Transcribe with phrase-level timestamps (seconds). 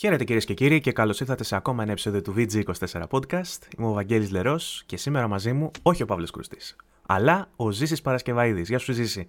[0.00, 3.58] Χαίρετε κυρίες και κύριοι και καλώς ήρθατε σε ακόμα ένα επεισόδιο του VG24 Podcast.
[3.78, 6.76] Είμαι ο Βαγγέλης Λερός και σήμερα μαζί μου όχι ο Παύλος Κρουστής,
[7.06, 8.68] αλλά ο Ζήσης Παρασκευαίδης.
[8.68, 9.28] Γεια σου, Ζήση.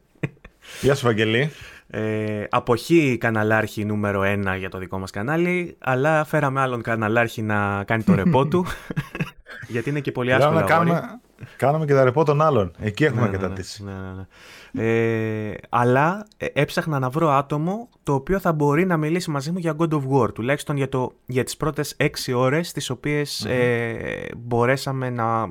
[0.82, 1.52] Γεια σου, Βαγγελή.
[1.88, 7.84] Ε, αποχή καναλάρχη νούμερο 1 για το δικό μας κανάλι, αλλά φέραμε άλλον καναλάρχη να
[7.84, 8.66] κάνει το ρεπό του.
[9.74, 10.64] γιατί είναι και πολύ άσχολο.
[10.64, 11.20] Κάνουμε,
[11.58, 12.72] κάνουμε και τα ρεπό των άλλων.
[12.80, 13.84] Εκεί έχουμε ναι, κατατήσει.
[13.84, 14.26] Ναι, ναι, ναι.
[15.50, 19.58] Ε, αλλά ε, έψαχνα να βρω άτομο το οποίο θα μπορεί να μιλήσει μαζί μου
[19.58, 24.30] για God of War, τουλάχιστον για, το, για τις πρώτες έξι ώρες τις οποιες ε,
[24.38, 25.50] μπορέσαμε να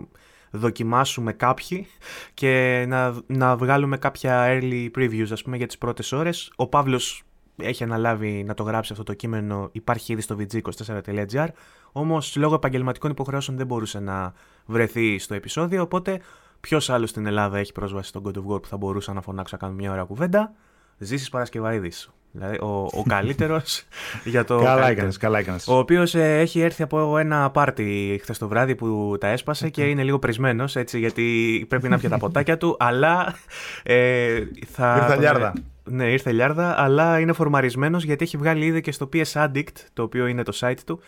[0.51, 1.87] δοκιμάσουμε κάποιοι
[2.35, 6.53] και να, να βγάλουμε κάποια early previews ας πούμε για τις πρώτες ώρες.
[6.57, 7.25] Ο Παύλος
[7.57, 11.47] έχει αναλάβει να το γράψει αυτό το κείμενο, υπάρχει ήδη στο vg24.gr,
[11.93, 14.33] όμως λόγω επαγγελματικών υποχρεώσεων δεν μπορούσε να
[14.67, 16.21] βρεθεί στο επεισόδιο, οπότε
[16.61, 19.57] Ποιος άλλος στην Ελλάδα έχει πρόσβαση στον God of War που θα μπορούσα να φωνάξω
[19.61, 20.53] να κάνω μια ώρα κουβέντα;
[20.99, 21.93] Ζήσει Παρασκευαίδη.
[22.33, 23.85] Δηλαδή ο, ο καλύτερος
[24.25, 24.63] για το.
[24.63, 25.69] Καλά έκανες, καλά έκανες.
[25.69, 29.85] Ο οποίος ε, έχει έρθει από ένα πάρτι χθες το βράδυ που τα έσπασε και
[29.85, 32.77] είναι λίγο πρισμένος έτσι γιατί πρέπει να πιει τα ποτάκια του.
[32.79, 33.35] Αλλά.
[33.83, 34.99] Ε, θα.
[35.03, 35.53] Ήρθε λιάρδα.
[35.85, 40.03] Ναι, ήρθε λιάρδα, αλλά είναι φορμαρισμένος γιατί έχει βγάλει ήδη και στο PS Addict, το
[40.03, 41.01] οποίο είναι το site του,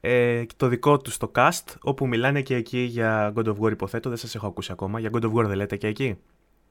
[0.00, 4.08] ε, το δικό του στο cast, όπου μιλάνε και εκεί για God of War υποθέτω,
[4.08, 5.00] δεν σας έχω ακούσει ακόμα.
[5.00, 6.18] Για God of War δεν λέτε και εκεί;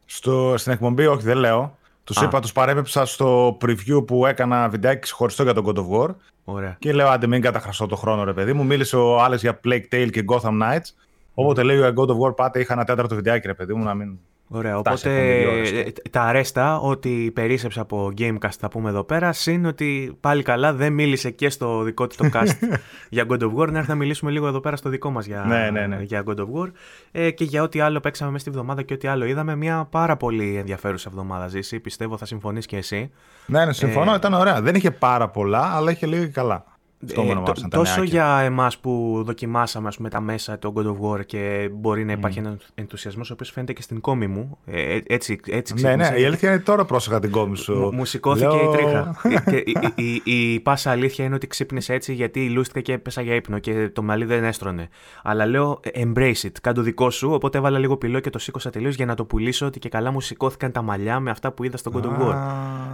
[0.05, 1.77] Στο, στην εκπομπή όχι δεν λέω.
[2.03, 6.15] Τους είπα, τους παρέπεψα στο preview που έκανα βιντεάκι ξεχωριστό για τον God of War.
[6.43, 6.75] Ωραία.
[6.79, 8.65] Και λέω, άντε μην καταχραστώ το χρόνο, ρε παιδί μου.
[8.65, 10.93] Μίλησε ο Άλεξ για Plague Tale και Gotham Knights.
[11.33, 13.93] Όποτε λέει ο God of War, πάτε, είχα ένα τέταρτο βιντεάκι, ρε παιδί μου, να
[13.93, 14.19] μην
[14.51, 15.39] Ωραία, οπότε
[15.69, 20.73] ε, τα αρέστα ότι περίσεψε από Gamecast θα πούμε εδώ πέρα, συν ότι πάλι καλά
[20.73, 22.77] δεν μίλησε και στο δικό του το cast
[23.09, 25.43] για God of War, να έρθει να μιλήσουμε λίγο εδώ πέρα στο δικό μας για,
[25.47, 26.01] ναι, ναι, ναι.
[26.01, 26.71] για God of War
[27.11, 30.17] ε, και για ό,τι άλλο παίξαμε μέσα στη βδομάδα και ό,τι άλλο είδαμε, μια πάρα
[30.17, 33.11] πολύ ενδιαφέρουσα εβδομάδα ζήσει, πιστεύω θα συμφωνείς και εσύ.
[33.45, 34.15] Ναι, ναι, συμφωνώ, ε...
[34.15, 36.65] ήταν ωραία, δεν είχε πάρα πολλά, αλλά είχε λίγο καλά.
[37.07, 41.69] Ε, τόσο για εμάς που δοκιμάσαμε ας πούμε, τα μέσα το God of War και
[41.73, 42.45] μπορεί να υπάρχει mm.
[42.45, 44.57] ένας ενθουσιασμός ο οποίος φαίνεται και στην κόμη μου.
[44.65, 47.73] Ε, ε έτσι, έτσι ναι, ναι, η αλήθεια είναι τώρα πρόσεχα την κόμη σου.
[47.73, 48.73] Μου, μου σηκώθηκε Λέω...
[48.73, 49.15] η τρίχα.
[49.51, 53.21] και, η, η, η, η, πάσα αλήθεια είναι ότι ξύπνησε έτσι γιατί λούστηκα και έπεσα
[53.21, 54.87] για ύπνο και το μαλλί δεν έστρωνε.
[55.23, 57.31] Αλλά λέω embrace it, κάντο δικό σου.
[57.31, 60.11] Οπότε έβαλα λίγο πυλό και το σήκωσα τελείως για να το πουλήσω ότι και καλά
[60.11, 62.35] μου σηκώθηκαν τα μαλλιά με αυτά που είδα στο God of War.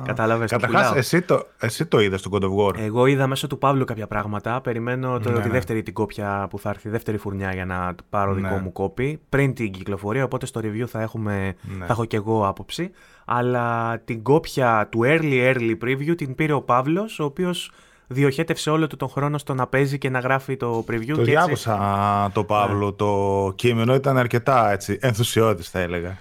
[0.06, 0.52] Κατάλαβες.
[0.52, 2.78] Καταρχάς, εσύ το, εσύ το είδα στο God of War.
[2.78, 4.62] Εγώ είδα μέσω του Παύλου κάποια πράγματα.
[4.62, 5.54] Περιμένω το, ναι, τη ναι.
[5.54, 8.42] δεύτερη την κόπια που θα έρθει, δεύτερη φουρνιά για να πάρω ναι.
[8.42, 10.24] δικό μου κόπι πριν την κυκλοφορία.
[10.24, 11.86] Οπότε στο review θα, έχουμε, ναι.
[11.86, 12.92] θα έχω και εγώ άποψη.
[13.26, 17.72] Αλλά την κόπια του early early preview την πήρε ο Παύλος, ο οποίος
[18.08, 21.14] διοχέτευσε όλο του τον χρόνο στο να παίζει και να γράφει το preview.
[21.16, 26.18] Το διάβασα το Παύλο, το κείμενο ήταν αρκετά έτσι, ενθουσιώδης θα έλεγα.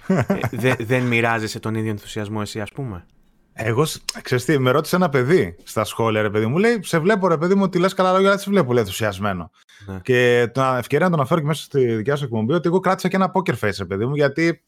[0.61, 3.05] Ε, δεν μοιράζεσαι τον ίδιο ενθουσιασμό εσύ ας πούμε;
[3.57, 3.85] Εγώ,
[4.21, 6.57] ξέρεις τι, με ρώτησε ένα παιδί στα σχόλια, ρε παιδί μου.
[6.57, 9.51] Λέει, σε βλέπω, ρε παιδί μου, ότι λες καλά λόγια, αλλά σε βλέπω, λέει, ενθουσιασμένο.
[9.85, 9.99] Ναι.
[9.99, 13.07] Και το ευκαιρία να τον αναφέρω και μέσα στη δικιά σου εκπομπή, ότι εγώ κράτησα
[13.07, 14.63] και ένα poker face, ρε παιδί μου, γιατί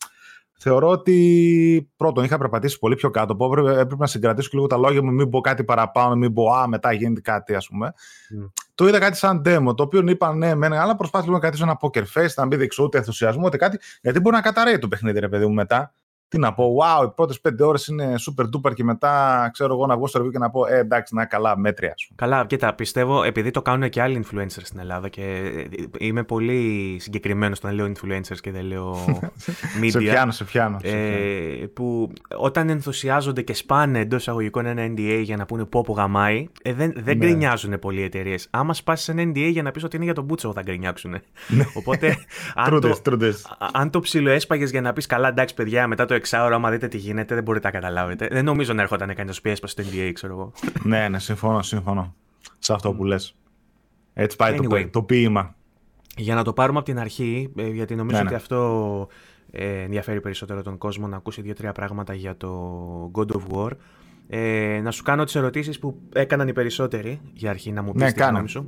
[0.60, 3.36] θεωρώ ότι πρώτον είχα περπατήσει πολύ πιο κάτω.
[3.36, 6.34] Που έπρεπε, έπρεπε να συγκρατήσω και λίγο τα λόγια μου, μην πω κάτι παραπάνω, μην
[6.34, 7.94] πω Α, μετά γίνεται κάτι, ας πούμε.
[7.98, 8.52] Mm.
[8.76, 11.78] Το είδα κάτι σαν demo, το οποίο είπα ναι, μένα, αλλά προσπάθησα να κρατήσω ένα
[11.82, 15.20] poker face, να μην δείξω ούτε ενθουσιασμό, ούτε κάτι, γιατί μπορεί να καταραίει το παιχνίδι,
[15.20, 15.94] ρε παιδί μου μετά
[16.30, 19.86] τι να πω, wow, οι πρώτες πέντε ώρες είναι super duper και μετά ξέρω εγώ
[19.86, 21.94] να βγω στο review και να πω, ε, εντάξει, να καλά, μέτρια.
[21.98, 22.14] Σου.
[22.16, 25.52] Καλά, κοίτα, πιστεύω επειδή το κάνουν και άλλοι influencers στην Ελλάδα και
[26.00, 28.96] είμαι πολύ συγκεκριμένος όταν λέω influencers και δεν λέω
[29.82, 29.90] media.
[29.90, 30.78] σε πιάνω, σε πιάνω.
[30.82, 35.94] Ε, που όταν ενθουσιάζονται και σπάνε εντός εισαγωγικών ένα NDA για να πούνε πω πω
[35.94, 37.26] γαμάει, ε, δεν, δεν ναι.
[37.26, 38.48] γκρινιάζουν πολλοί εταιρείες.
[38.50, 41.12] Άμα σπάσεις ένα NDA για να πεις ότι είναι για τον Μπούτσο, θα γκρινιάξουν.
[41.12, 41.66] Ναι.
[41.74, 42.18] Οπότε,
[42.56, 43.02] αν, το,
[43.74, 46.98] αν το ψιλοέσπαγες για να πεις καλά, εντάξει, παιδιά, μετά το εξάωρο, άμα δείτε τι
[46.98, 48.28] γίνεται, δεν μπορείτε να καταλάβετε.
[48.32, 50.52] Δεν νομίζω να έρχονταν κανείς πει έσπασε στο NBA, ξέρω εγώ.
[50.84, 52.16] ναι, ναι, συμφωνώ, συμφωνώ.
[52.60, 53.36] Σε αυτό που λες.
[54.14, 55.56] Έτσι πάει anyway, το, το ποίημα.
[56.18, 58.38] Για να το πάρουμε από την αρχή, ε, γιατί νομίζω ναι, ότι ναι.
[58.38, 59.08] αυτό
[59.52, 63.72] ε, ενδιαφέρει περισσότερο τον κόσμο να ακούσει δύο-τρία πράγματα για το God of War.
[64.30, 68.02] Ε, να σου κάνω τις ερωτήσεις που έκαναν οι περισσότεροι για αρχή να μου πεις
[68.02, 68.66] ναι, τη γνώμη σου.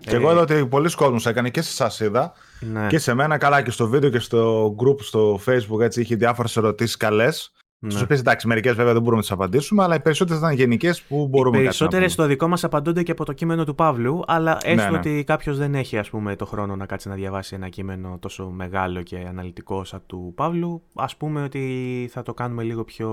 [0.00, 2.86] Και εγώ είδα ότι πολλοί κόσμοι έκανε και σε εσάς είδα Ναι.
[2.86, 6.56] Και σε μένα καλά και στο βίντεο και στο group στο facebook έτσι είχε διάφορες
[6.56, 7.52] ερωτήσεις καλές
[7.84, 7.90] ναι.
[7.90, 11.02] Στι οποίε εντάξει, μερικές βέβαια δεν μπορούμε να τις απαντήσουμε, αλλά οι περισσότερες ήταν γενικές
[11.02, 14.22] που μπορούμε να Οι περισσότερε στο δικό μας απαντούνται και από το κείμενο του Παύλου,
[14.26, 17.14] αλλά ναι, έστω ναι, ότι κάποιος δεν έχει ας πούμε, το χρόνο να κάτσει να
[17.14, 22.34] διαβάσει ένα κείμενο τόσο μεγάλο και αναλυτικό σαν του Παύλου, ας πούμε ότι θα το
[22.34, 23.10] κάνουμε λίγο πιο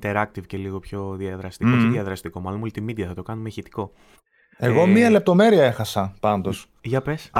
[0.00, 1.70] interactive και λίγο πιο διαδραστικό.
[1.70, 1.76] Mm.
[1.76, 3.92] Όχι διαδραστικό, μάλλον multimedia, θα το κάνουμε ηχητικό.
[4.56, 4.86] Εγώ ε...
[4.86, 6.66] μία λεπτομέρεια έχασα πάντως.
[6.80, 7.30] Για πες.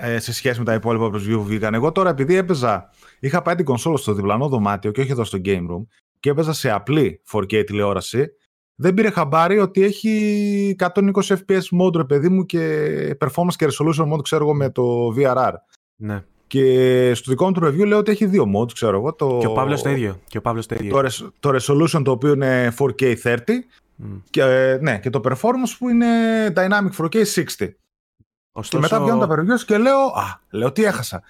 [0.00, 1.74] Ε, σε σχέση με τα υπόλοιπα preview που βγήκαν.
[1.74, 2.90] Εγώ τώρα επειδή έπαιζα.
[3.20, 5.86] Είχα πάει την κονσόλα στο διπλανό δωμάτιο και όχι εδώ στο game room
[6.24, 8.26] και έπαιζα σε απλή 4K τηλεόραση,
[8.74, 14.12] δεν πήρε χαμπάρι ότι έχει 120 FPS mode, ρε παιδί μου, και performance και resolution
[14.12, 15.52] mode, ξέρω εγώ, με το VRR.
[15.96, 16.24] Ναι.
[16.46, 19.14] Και στο δικό μου του review λέω ότι έχει δύο modes, ξέρω εγώ.
[19.14, 19.38] Το...
[19.40, 20.20] Και ο Παύλος το ίδιο.
[20.28, 21.02] Και ο Παύλος το, ίδιο.
[21.02, 23.14] Το, το resolution το οποίο είναι 4K
[24.02, 24.44] 30 και,
[24.80, 26.06] ναι, και το performance που είναι
[26.56, 27.70] dynamic 4K 60.
[28.52, 28.68] Ωστόσο...
[28.68, 31.22] Και μετά βγαίνουν τα reviews και λέω, α, λέω τι έχασα.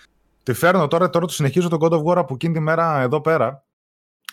[0.43, 3.21] Τη φέρνω τώρα, τώρα το συνεχίζω το God of War από εκείνη τη μέρα εδώ
[3.21, 3.65] πέρα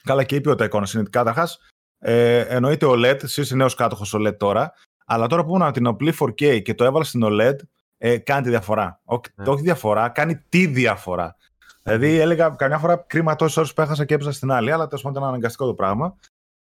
[0.04, 1.60] Καλά και είπε ο εικόνα είναι καταρχάς.
[2.00, 4.74] Ε, εννοείται OLED, εσύ είσαι νέος κάτοχος OLED τώρα.
[5.06, 7.56] Αλλά τώρα που ήμουν την απλή 4K και το έβαλα στην OLED,
[7.98, 9.00] ε, κάνει τη διαφορά.
[9.04, 9.34] Όχι, yeah.
[9.36, 9.50] Ναι.
[9.50, 11.36] όχι διαφορά, κάνει τη διαφορά.
[11.84, 15.04] Δηλαδή έλεγα καμιά φορά κρίμα τόσες ώρες που έχασα και έπαιζα στην άλλη, αλλά τέλος
[15.04, 16.16] πάντων ήταν αναγκαστικό το πράγμα.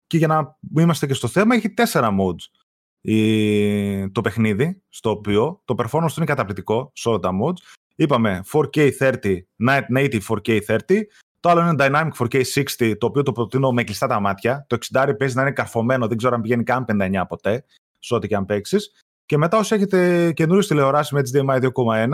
[0.07, 2.63] Και για να είμαστε και στο θέμα, έχει τέσσερα modes
[3.01, 7.75] η, το παιχνίδι, στο οποίο το performance του είναι καταπληκτικό σε όλα τα modes.
[7.95, 9.37] Είπαμε 4K 30,
[9.97, 11.01] native 4K 30,
[11.39, 12.43] το άλλο είναι Dynamic 4K
[12.77, 14.65] 60, το οποίο το προτείνω με κλειστά τα μάτια.
[14.69, 17.65] Το 60 παίζει να είναι καρφωμένο, δεν ξέρω αν πηγαίνει καν 59 ποτέ,
[17.99, 18.91] σε ό,τι και αν παίξεις.
[19.25, 22.09] Και μετά, όσοι έχετε καινούριες τηλεοράσεις με HDMI 2.1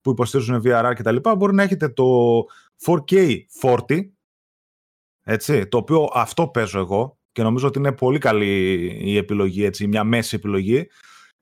[0.00, 2.04] που υποστηρίζουν VRR κτλ., μπορεί να έχετε το
[2.84, 3.74] 4K 40,
[5.22, 9.86] έτσι, το οποίο αυτό παίζω εγώ και νομίζω ότι είναι πολύ καλή η επιλογή, έτσι,
[9.86, 10.88] μια μέση επιλογή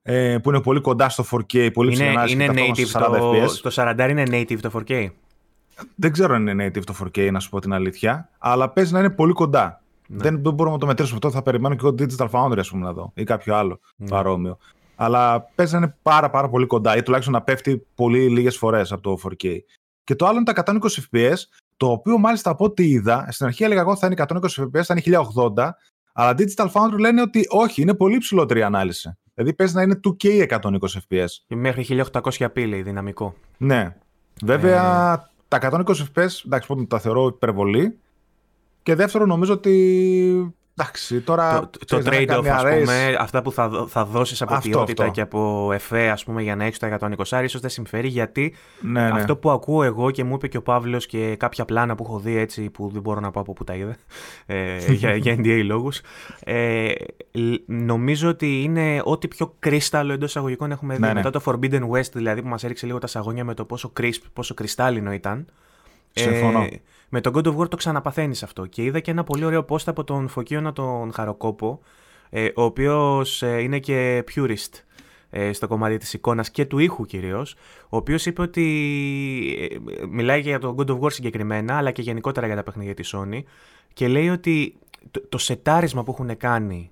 [0.03, 4.23] ε, που είναι πολύ κοντά στο 4K, πολύ είναι, είναι native το, το 40 είναι
[4.27, 5.09] native το 4K.
[5.95, 8.99] Δεν ξέρω αν είναι native το 4K, να σου πω την αλήθεια, αλλά παίζει να
[8.99, 9.83] είναι πολύ κοντά.
[10.07, 10.23] Ναι.
[10.23, 11.31] Δεν, δεν μπορούμε να το μετρήσουμε αυτό.
[11.31, 14.09] Θα περιμένω και εγώ Digital Foundry, ας πούμε, να δω ή κάποιο άλλο ναι.
[14.09, 14.59] παρόμοιο.
[14.97, 18.93] Αλλά παίζει να είναι πάρα, πάρα πολύ κοντά ή τουλάχιστον να πέφτει πολύ λίγες φορές
[18.93, 19.59] από το 4K.
[20.05, 20.77] Και το άλλο είναι τα 120
[21.11, 21.37] FPS,
[21.79, 24.95] το οποίο μάλιστα από ό,τι είδα, στην αρχή έλεγα εγώ θα είναι 120 FPS, θα
[25.07, 25.19] είναι
[25.57, 25.71] 1080,
[26.13, 29.19] αλλά Digital Foundry λένε ότι όχι, είναι πολύ ψηλότερη η ανάλυση.
[29.35, 30.79] Δηλαδή παίζει να είναι 2K 120
[31.09, 31.27] FPS.
[31.47, 33.35] Μέχρι 1800p λέει δυναμικό.
[33.57, 33.97] Ναι.
[34.43, 37.99] Βέβαια, ε τα 120 FPS, εντάξει, πρώτον τα θεωρώ υπερβολή.
[38.83, 44.05] Και δεύτερον, νομίζω ότι Εντάξει, τώρα το, το trade-off, ας πούμε, αυτά που θα, θα
[44.05, 45.15] δώσεις από αυτό, ποιότητα αυτό.
[45.15, 49.03] και από εφέ, ας πούμε, για να έχεις τα 120, ίσως δεν συμφέρει, γιατί ναι,
[49.03, 49.21] ναι.
[49.21, 52.19] αυτό που ακούω εγώ και μου είπε και ο Παύλος και κάποια πλάνα που έχω
[52.19, 53.97] δει έτσι, που δεν μπορώ να πω από που τα είδε,
[54.47, 56.01] ε, για, για NDA λόγους,
[56.45, 56.93] ε,
[57.67, 61.01] νομίζω ότι είναι ό,τι πιο κρίσταλο εντός εισαγωγικών έχουμε δει.
[61.01, 61.15] Ναι, ναι.
[61.15, 64.23] Μετά το Forbidden West, δηλαδή, που μας έριξε λίγο τα σαγόνια με το πόσο crisp,
[64.33, 65.47] πόσο κρυστάλλινο ήταν.
[66.13, 66.61] Συμφωνώ.
[66.63, 68.67] Ε, με τον God of War το ξαναπαθαίνεις αυτό.
[68.67, 71.81] Και είδα και ένα πολύ ωραίο post από τον Φωκίωνα τον Χαροκόπο,
[72.31, 74.83] ε, ο οποίος ε, είναι και purist
[75.31, 77.55] ε, στο κομμάτι της εικόνας και του ήχου κυρίως,
[77.89, 78.65] ο οποίος είπε ότι
[79.71, 83.15] ε, μιλάει για τον God of War συγκεκριμένα, αλλά και γενικότερα για τα παιχνίδια της
[83.17, 83.43] Sony
[83.93, 84.79] και λέει ότι
[85.11, 86.91] το, το σετάρισμα που έχουν κάνει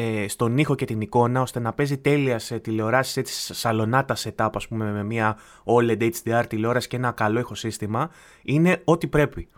[0.00, 4.50] ε, στον ήχο και την εικόνα ώστε να παίζει τέλεια σε τηλεοράσεις έτσι σαλονάτα setup
[4.54, 8.10] ας πούμε με μια OLED HDR τηλεόραση και ένα καλό ηχοσύστημα
[8.42, 9.48] είναι ό,τι πρέπει.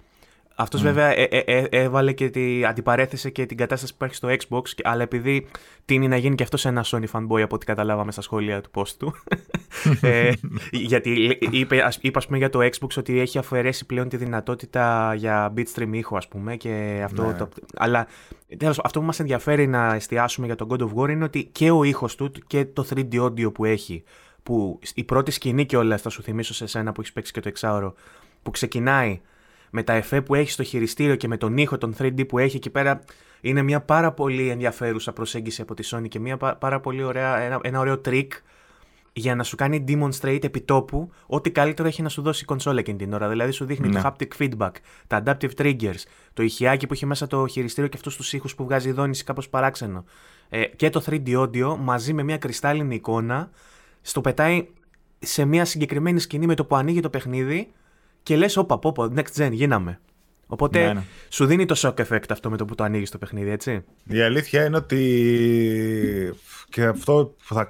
[0.60, 0.84] Αυτός mm.
[0.84, 4.80] βέβαια ε, ε, ε, έβαλε και τη, αντιπαρέθεσε και την κατάσταση που υπάρχει στο Xbox,
[4.82, 5.46] αλλά επειδή
[5.84, 8.88] τίνει να γίνει και αυτός ένα Sony fanboy από ό,τι καταλάβαμε στα σχόλια του post
[8.98, 9.14] του.
[10.00, 10.32] ε,
[10.70, 15.14] γιατί είπε, ας, είπε, ας πούμε, για το Xbox ότι έχει αφαιρέσει πλέον τη δυνατότητα
[15.14, 16.56] για bitstream ήχο, ας πούμε.
[16.56, 17.32] Και αυτό ναι.
[17.32, 18.06] το, αλλά
[18.56, 21.70] τέλος, αυτό που μας ενδιαφέρει να εστιάσουμε για τον God of War είναι ότι και
[21.70, 24.02] ο ήχος του και το 3D audio που έχει,
[24.42, 27.40] που η πρώτη σκηνή και όλα θα σου θυμίσω σε σένα που έχεις παίξει και
[27.40, 27.94] το εξάωρο,
[28.42, 29.20] που ξεκινάει
[29.70, 32.56] με τα εφέ που έχει στο χειριστήριο και με τον ήχο, τον 3D που έχει
[32.56, 33.02] εκεί πέρα,
[33.40, 37.58] είναι μια πάρα πολύ ενδιαφέρουσα προσέγγιση από τη Sony και μια πάρα πολύ ωραία, ένα,
[37.62, 38.28] ένα ωραίο trick
[39.12, 42.98] για να σου κάνει demonstrate επιτόπου ό,τι καλύτερο έχει να σου δώσει η κονσόλα εκείνη
[42.98, 43.28] την ώρα.
[43.28, 44.00] Δηλαδή σου δείχνει ναι.
[44.00, 44.70] το haptic feedback,
[45.06, 48.64] τα adaptive triggers, το ηχιάκι που έχει μέσα το χειριστήριο και αυτούς τους ήχους που
[48.64, 50.04] βγάζει η δόνηση κάπως παράξενο.
[50.48, 53.50] Ε, και το 3D audio μαζί με μια κρυστάλλινη εικόνα
[54.02, 54.68] στο πετάει
[55.18, 57.72] σε μια συγκεκριμένη σκηνή με το που ανοίγει το παιχνίδι
[58.22, 60.00] και λες, όπα, όπα, next gen, γίναμε.
[60.46, 61.02] Οπότε ναι, ναι.
[61.28, 63.84] σου δίνει το shock effect αυτό με το που το ανοίγεις το παιχνίδι, έτσι.
[64.04, 66.34] Η αλήθεια είναι ότι.
[66.68, 67.68] και αυτό που θα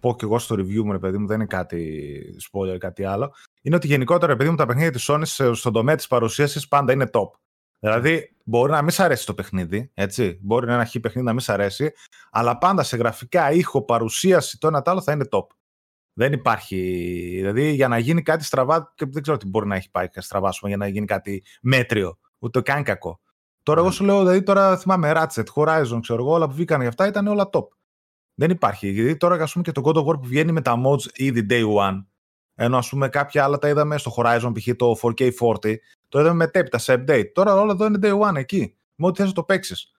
[0.00, 3.04] πω και εγώ στο review μου, ρε παιδί μου, δεν είναι κάτι spoiler ή κάτι
[3.04, 3.34] άλλο.
[3.62, 7.10] Είναι ότι γενικότερα, παιδί μου, τα παιχνίδια της Sony στον τομέα της παρουσίασης πάντα είναι
[7.12, 7.28] top.
[7.80, 10.38] Δηλαδή, μπορεί να μην σ' αρέσει το παιχνίδι, έτσι.
[10.42, 11.92] Μπορεί να είναι ένα χι παιχνίδι να μην σ' αρέσει,
[12.30, 15.46] αλλά πάντα σε γραφικά, ήχο, παρουσίαση, το ένα το άλλο θα είναι top.
[16.18, 16.76] Δεν υπάρχει.
[17.34, 20.50] Δηλαδή για να γίνει κάτι στραβά, και δεν ξέρω τι μπορεί να έχει πάει στραβά
[20.62, 22.18] για να γίνει κάτι μέτριο.
[22.38, 23.20] Ούτε καν κακό.
[23.62, 23.94] Τώρα, εγώ ναι.
[23.94, 27.26] σου λέω, δηλαδή τώρα θυμάμαι Ratchet, Horizon, ξέρω εγώ, όλα που βγήκαν για αυτά ήταν
[27.26, 27.66] όλα top.
[28.34, 28.90] Δεν υπάρχει.
[28.90, 31.46] Γιατί τώρα, ας πούμε, και το God of War που βγαίνει με τα mods ήδη
[31.50, 32.04] day one.
[32.54, 34.76] Ενώ, ας πούμε, κάποια άλλα τα είδαμε στο Horizon, π.χ.
[34.76, 35.74] το 4K40,
[36.08, 37.32] το είδαμε μετέπειτα σε update.
[37.32, 38.76] Τώρα όλα εδώ είναι day one εκεί.
[38.94, 39.92] Με ό,τι θες να το παίξεις.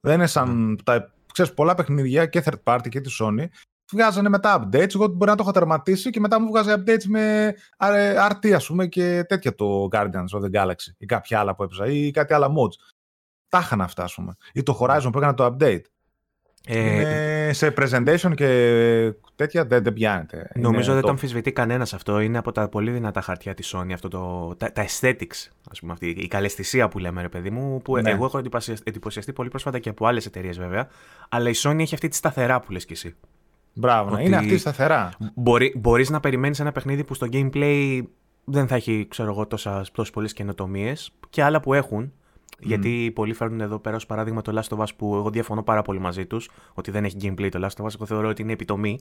[0.00, 0.82] Δεν είναι σαν mm.
[0.84, 3.46] τα ξέρεις, πολλά παιχνίδια και third party και τη Sony
[3.92, 4.94] βγάζανε μετά updates.
[4.94, 7.54] Εγώ μπορεί να το έχω τερματίσει και μετά μου βγάζει updates με
[8.30, 11.86] RT, ας πούμε, και τέτοια το Guardians of the Galaxy ή κάποια άλλα που έπαιζα
[11.86, 12.94] ή κάτι άλλα mods.
[13.48, 14.32] Τα είχαν αυτά, ας πούμε.
[14.52, 15.82] Ή το Horizon που έκανα το update.
[16.70, 20.50] Ε, σε presentation και τέτοια δεν, δεν πιάνεται.
[20.54, 22.20] Νομίζω δεν το αμφισβητεί κανένας αυτό.
[22.20, 25.92] Είναι από τα πολύ δυνατά χαρτιά της Sony αυτό το, τα, τα aesthetics, ας πούμε,
[25.92, 27.82] αυτή, η καλεσθησία που λέμε, ρε παιδί μου.
[27.82, 28.10] Που ναι.
[28.10, 28.38] εγώ έχω
[28.84, 30.88] εντυπωσιαστεί πολύ πρόσφατα και από άλλες εταιρείες βέβαια.
[31.28, 33.16] Αλλά η Sony έχει αυτή τη σταθερά που λες κι εσύ.
[33.78, 35.10] Μπράβο, ότι είναι αυτή η σταθερά.
[35.34, 38.02] Μπορεί μπορείς να περιμένεις ένα παιχνίδι που στο gameplay
[38.44, 42.12] δεν θα έχει, ξέρω εγώ, τόσες πολλές καινοτομίες και άλλα που έχουν.
[42.60, 45.82] Γιατί πολλοί φέρνουν εδώ πέρα ως παράδειγμα το Last of Us που εγώ διαφωνώ πάρα
[45.82, 47.94] πολύ μαζί τους, ότι δεν έχει gameplay το Last of Us.
[47.94, 48.98] Εγώ θεωρώ ότι είναι επιτομή.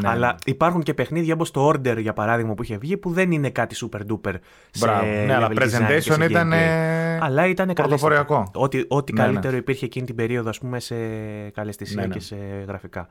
[0.00, 0.08] Ναι.
[0.10, 3.50] Αλλά υπάρχουν και παιχνίδια όπως το Order για παράδειγμα που είχε βγει που δεν είναι
[3.50, 4.34] κάτι super duper.
[4.78, 5.06] Μπράβο.
[5.06, 6.52] Ναι, αλλά presentation ήταν.
[7.20, 8.50] Αλλά ήταν πρωτοποριακό.
[8.54, 9.58] Ό,τι, ό,τι ναι, καλύτερο ναι.
[9.58, 10.96] υπήρχε εκείνη την περίοδο, ας πούμε, σε
[11.50, 12.14] καλεστησία ναι, ναι.
[12.14, 12.36] και σε
[12.66, 13.08] γραφικά.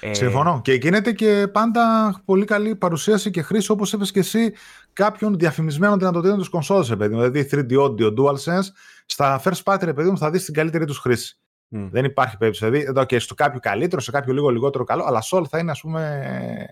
[0.00, 0.14] Ε...
[0.14, 0.60] Συμφωνώ.
[0.64, 4.52] Και γίνεται και πάντα πολύ καλή παρουσίαση και χρήση, όπως είπες και εσύ,
[4.92, 8.68] κάποιων διαφημισμένων δυνατοτήτων της κονσόλας, παιδί Δηλαδή 3D audio, DualSense,
[9.06, 11.38] στα first party, παιδί μου, θα δεις την καλύτερη τους χρήση.
[11.70, 11.88] Mm.
[11.90, 12.70] Δεν υπάρχει περίπτωση.
[12.70, 15.58] Δηλαδή, εδώ και στο κάποιο καλύτερο, σε κάποιο λίγο λιγότερο καλό, αλλά σε όλα θα
[15.58, 16.66] είναι, ας πούμε,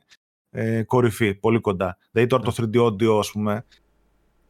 [0.51, 1.99] ε, κορυφή, πολύ κοντά.
[2.11, 2.55] Δηλαδή, τώρα mm.
[2.55, 3.65] το 3D audio, ας πούμε,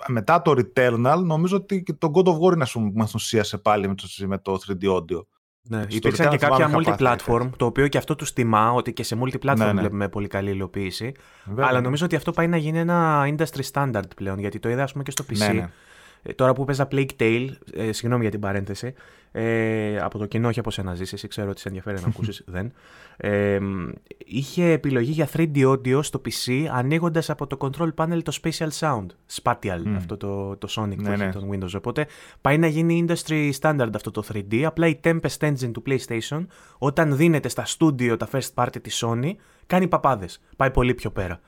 [0.06, 3.58] μετά το Returnal, νομίζω ότι το God of War είναι, ας πούμε, που μας ενθουσίασε
[3.58, 5.22] πάλι με το, με το 3D audio.
[5.70, 9.56] Ναι, υπήρξαν και κάποια multi-platform, το οποίο και αυτό τους τιμά, ότι και σε multi-platform
[9.56, 9.80] ναι, ναι.
[9.80, 11.12] βλέπουμε πολύ καλή υλοποίηση.
[11.56, 14.92] Αλλά νομίζω ότι αυτό πάει να γίνει ένα industry standard πλέον, γιατί το είδα ας
[14.92, 15.64] πούμε και στο PC.
[16.22, 16.30] Ναι, ναι.
[16.30, 18.94] Ε, τώρα που παίζα Plague Tale, ε, συγγνώμη για την παρένθεση,
[19.32, 22.42] ε, από το κοινό, όχι από σένα ζήσει, εσύ ξέρω ότι σε ενδιαφέρει να ακούσεις,
[22.46, 22.72] δεν.
[23.16, 23.58] Ε,
[24.24, 29.06] είχε επιλογή για 3D audio στο PC ανοίγοντας από το control panel το Spatial Sound.
[29.42, 31.32] Spatial, αυτό το, το Sonic ναι, ναι.
[31.32, 31.72] των Windows.
[31.76, 32.06] Οπότε
[32.40, 34.62] πάει να γίνει industry standard αυτό το 3D.
[34.62, 36.46] Απλά η Tempest Engine του PlayStation,
[36.78, 39.32] όταν δίνεται στα studio τα first party της Sony,
[39.66, 40.40] κάνει παπάδες.
[40.56, 41.40] Πάει πολύ πιο πέρα.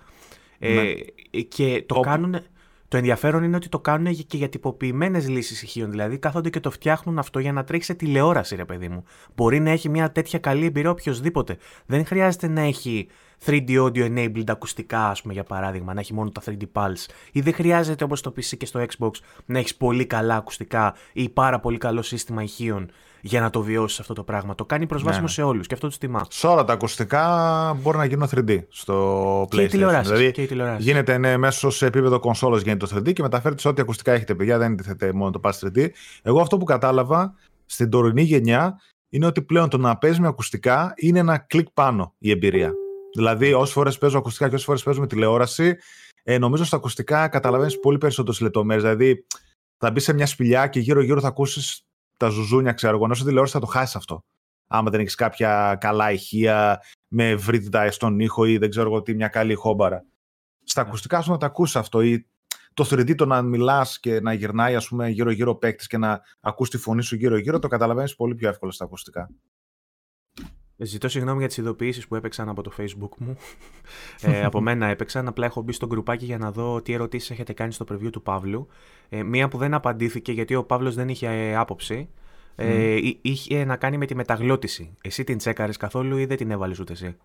[0.59, 1.41] Ε, ναι.
[1.41, 2.37] και το κάνουν.
[2.91, 5.91] Το ενδιαφέρον είναι ότι το κάνουν και για τυποποιημένες λύσεις ηχείων.
[5.91, 9.05] Δηλαδή κάθονται και το φτιάχνουν αυτό για να τρέχει σε τηλεόραση, ρε παιδί μου.
[9.35, 11.57] Μπορεί να έχει μια τέτοια καλή εμπειρία οποιοδήποτε.
[11.87, 13.09] Δεν χρειάζεται να έχει
[13.45, 17.07] 3D audio enabled ακουστικά, ας πούμε, για παράδειγμα, να έχει μόνο τα 3D pulse.
[17.33, 19.11] Ή δεν χρειάζεται όπως το PC και στο Xbox
[19.47, 24.01] να έχεις πολύ καλά ακουστικά ή πάρα πολύ καλό σύστημα ηχείων για να το βιώσεις
[24.01, 24.55] αυτό το πράγμα.
[24.55, 25.31] Το κάνει προσβάσιμο ναι.
[25.31, 26.27] σε όλους και αυτό του τιμά.
[26.29, 29.49] Σε όλα τα ακουστικά μπορεί να γίνουν 3D στο PlayStation.
[29.49, 30.13] Και οι τηλεοράσει.
[30.13, 33.81] Δηλαδή, και γίνεται ναι, μέσω σε επίπεδο κονσόλας γίνεται το 3D και μεταφέρεται σε ό,τι
[33.81, 34.59] ακουστικά έχετε, παιδιά.
[34.59, 35.89] Δεν είναι μόνο το Pass 3D.
[36.23, 37.35] Εγώ αυτό που κατάλαβα
[37.67, 42.15] στην τωρινή γενιά είναι ότι πλέον το να παίζεις με ακουστικά είναι ένα κλικ πάνω
[42.19, 42.73] η εμπειρία.
[43.15, 45.77] Δηλαδή, όσες φορές παίζω ακουστικά και όσες φορές παίζω με τηλεόραση,
[46.23, 48.83] ε, νομίζω στα ακουστικά καταλαβαίνεις πολύ περισσότερες λεπτομέρειες.
[48.83, 49.27] Δηλαδή,
[49.77, 51.85] θα μπεις σε μια σπηλιά και γύρω-γύρω θα ακούσεις
[52.17, 53.05] τα ζουζούνια, ξέρω εγώ.
[53.05, 54.25] Ενώ σε τηλεόραση θα το χάσεις αυτό.
[54.67, 59.15] Άμα δεν έχεις κάποια καλά ηχεία με ευρύτητα στον ήχο ή δεν ξέρω εγώ τι,
[59.15, 60.05] μια καλή χόμπαρα.
[60.65, 62.27] Στα ακουστικά σου να τα ακούσει αυτό ή
[62.75, 66.71] το 3D το να μιλάς και να γυρνάει ας πούμε γύρω-γύρω παίκτης και να ακούς
[66.71, 69.31] τη φωνή σου γύρω-γύρω, το καταλαβαίνεις πολύ πιο εύκολα στα ακουστικά.
[70.83, 73.37] Ζητώ συγγνώμη για τις ειδοποιήσεις που έπαιξαν από το Facebook μου.
[74.21, 75.29] ε, από μένα έπαιξαν.
[75.29, 78.23] Απλά έχω μπει στο γκρουπάκι για να δω τι ερωτήσεις έχετε κάνει στο preview του
[78.23, 78.69] Παύλου.
[79.09, 82.09] Ε, μία που δεν απαντήθηκε γιατί ο Παύλος δεν είχε ε, άποψη.
[82.57, 84.97] Ε, είχε να κάνει με τη μεταγλώτηση.
[85.03, 87.17] Εσύ την τσέκαρες καθόλου ή δεν την έβαλες ούτε εσύ;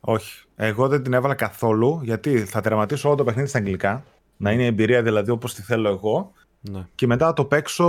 [0.00, 0.44] Όχι.
[0.56, 4.04] Εγώ δεν την έβαλα καθόλου γιατί θα τερματίσω όλο το παιχνίδι στα αγγλικά.
[4.36, 6.32] Να είναι η εμπειρία δηλαδή όπως τη θέλω εγώ.
[6.60, 6.86] Ναι.
[6.94, 7.84] Και μετά το παίξω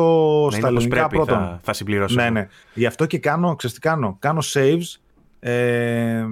[0.52, 1.38] να στα ελληνικά πρώτον.
[1.38, 2.16] Θα, θα συμπληρώσω.
[2.16, 2.48] Ναι, ναι.
[2.74, 5.00] Γι' αυτό και κάνω, ξέρεις τι κάνω, κάνω saves
[5.48, 6.25] ε,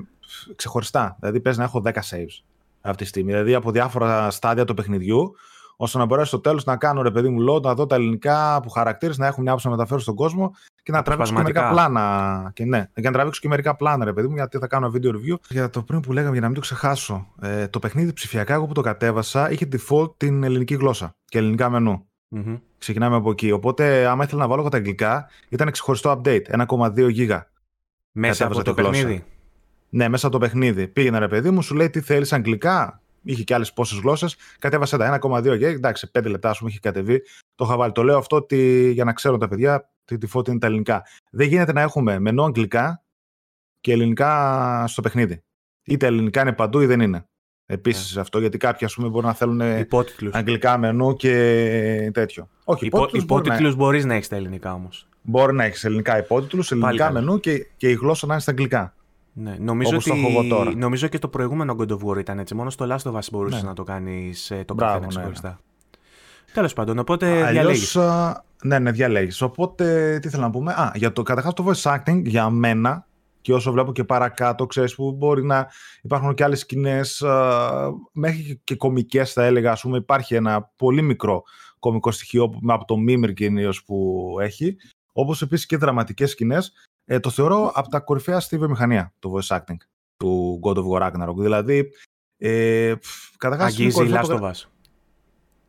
[0.56, 1.18] ξεχωριστά.
[1.20, 2.44] Δηλαδή, πες να έχω 10 saves
[2.82, 3.32] αυτή τη στιγμή.
[3.32, 5.36] Δηλαδή, από διάφορα στάδια του παιχνιδιού,
[5.76, 8.60] ώστε να μπορέσω στο τέλος να κάνω ρε παιδί μου load, να δω τα ελληνικά
[8.64, 10.52] που χαρακτήρες, να έχω μια άποψη να μεταφέρω στον κόσμο
[10.84, 12.52] και να τραβήξω και μερικά πλάνα.
[12.54, 15.10] Και ναι, και να τραβήξω και μερικά πλάνα, ρε παιδί μου, γιατί θα κάνω video
[15.10, 15.36] review.
[15.50, 18.66] Για το πριν που λέγαμε, για να μην το ξεχάσω, ε, το παιχνίδι ψηφιακά, εγώ
[18.66, 22.06] που το κατέβασα, είχε default την ελληνική γλώσσα και ελληνικά μενού.
[22.36, 22.60] Mm-hmm.
[22.78, 23.52] Ξεκινάμε από εκεί.
[23.52, 27.52] Οπότε, άμα ήθελα να βάλω τα αγγλικά, ήταν ξεχωριστό update, 1,2 γίγα.
[28.14, 29.26] Μέσα από το παιχνίδι.
[29.90, 30.88] Ναι, μέσα από το παιχνίδι.
[30.88, 33.02] Πήγαινε ρε παιδί μου, σου λέει τι θέλεις αγγλικά.
[33.24, 34.36] Είχε και άλλες πόσες γλώσσες.
[34.60, 37.22] Κατέβασε τα 1,2 και εντάξει, 5 λεπτά, ας πούμε, είχε κατεβεί.
[37.56, 37.92] Το είχα βάλει.
[37.92, 41.06] Το λέω αυτό ότι, για να ξέρουν τα παιδιά τι τη φώτη είναι τα ελληνικά.
[41.32, 43.04] Δεν γίνεται να έχουμε μενού αγγλικά
[43.82, 45.44] και ελληνικά στο παιχνίδι.
[45.84, 47.28] Είτε ελληνικά είναι παντού ή δεν είναι.
[47.66, 48.22] Επίσης ναι.
[48.22, 50.34] αυτό, γιατί κάποιοι ας πούμε μπορεί να θέλουν υπότιτλους.
[50.34, 52.50] αγγλικά μενού και τέτοιο.
[52.64, 55.08] Όχι, υπότιτλους, υπότιτλους μπορεί να, να έχεις τα ελληνικά όμως.
[55.24, 58.94] Μπορεί να έχεις ελληνικά υπότιτλους, ελληνικά μενού και, και η γλώσσα να είναι στα αγγλικά.
[59.34, 60.76] Ναι, νομίζω, ότι, τώρα.
[60.76, 62.56] νομίζω και το προηγούμενο God of War ήταν έτσι.
[62.56, 63.68] Μόνο στο Last of Us μπορούσες ναι.
[63.68, 65.50] να το κάνεις ε, το καθένας ναι, ξεχωριστά.
[65.50, 65.56] Ναι.
[66.54, 67.98] Τέλος πάντων, οπότε διαλέγεις.
[68.64, 69.42] Ναι, ναι, διαλέγεις.
[69.42, 73.08] Οπότε τι θέλω να πούμε; Α, για το καταρχάς το voice acting για μένα
[73.42, 75.68] και όσο βλέπω και παρακάτω, ξέρεις που μπορεί να
[76.02, 77.24] υπάρχουν και άλλες σκηνές,
[78.12, 79.72] μέχρι και κομικές θα έλεγα.
[79.72, 81.44] Α πούμε, υπάρχει ένα πολύ μικρό
[81.80, 84.76] κομικό στοιχείο από το Mimir κυρίω που έχει.
[85.14, 86.74] Όπως επίσης και δραματικές σκηνές.
[87.06, 89.78] Ε, το θεωρώ από τα κορυφαία στη βιομηχανία το voice acting
[90.18, 91.36] του God of War Ragnarok.
[91.36, 91.90] Δηλαδή,
[92.38, 92.94] ε,
[93.38, 93.68] καταρχάς...
[93.68, 94.64] Αγγίζει Last of Us.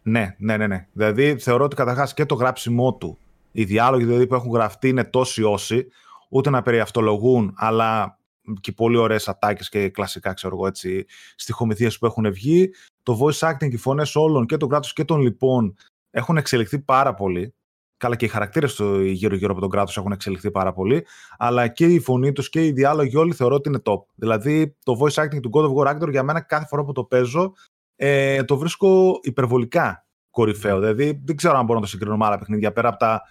[0.02, 0.86] Ναι, ναι, ναι, ναι.
[0.92, 3.18] Δηλαδή, θεωρώ ότι καταρχάς και το γράψιμό του,
[3.52, 5.86] οι διάλογοι δηλαδή, που έχουν γραφτεί είναι τόσοι όσοι,
[6.28, 8.18] ούτε να περιαυτολογούν, αλλά
[8.60, 12.70] και πολύ ωραίες ατάκες και κλασικά, ξέρω εγώ, έτσι, στοιχομηθίες που έχουν βγει.
[13.02, 15.76] Το voice acting, οι φωνές όλων και των κράτου και των λοιπόν
[16.10, 17.54] έχουν εξελιχθεί πάρα πολύ.
[17.96, 21.06] Καλά, και οι χαρακτήρες του γύρω-γύρω από τον κράτος έχουν εξελιχθεί πάρα πολύ.
[21.38, 23.98] Αλλά και η φωνή τους και οι διάλογοι όλοι θεωρώ ότι είναι top.
[24.14, 27.04] Δηλαδή, το voice acting του God of War Actor για μένα κάθε φορά που το
[27.04, 27.52] παίζω
[27.96, 30.78] ε, το βρίσκω υπερβολικά κορυφαίο.
[30.78, 33.22] Δηλαδή, δεν ξέρω αν μπορώ να το συγκρίνω με άλλα παιχνίδια πέρα από τα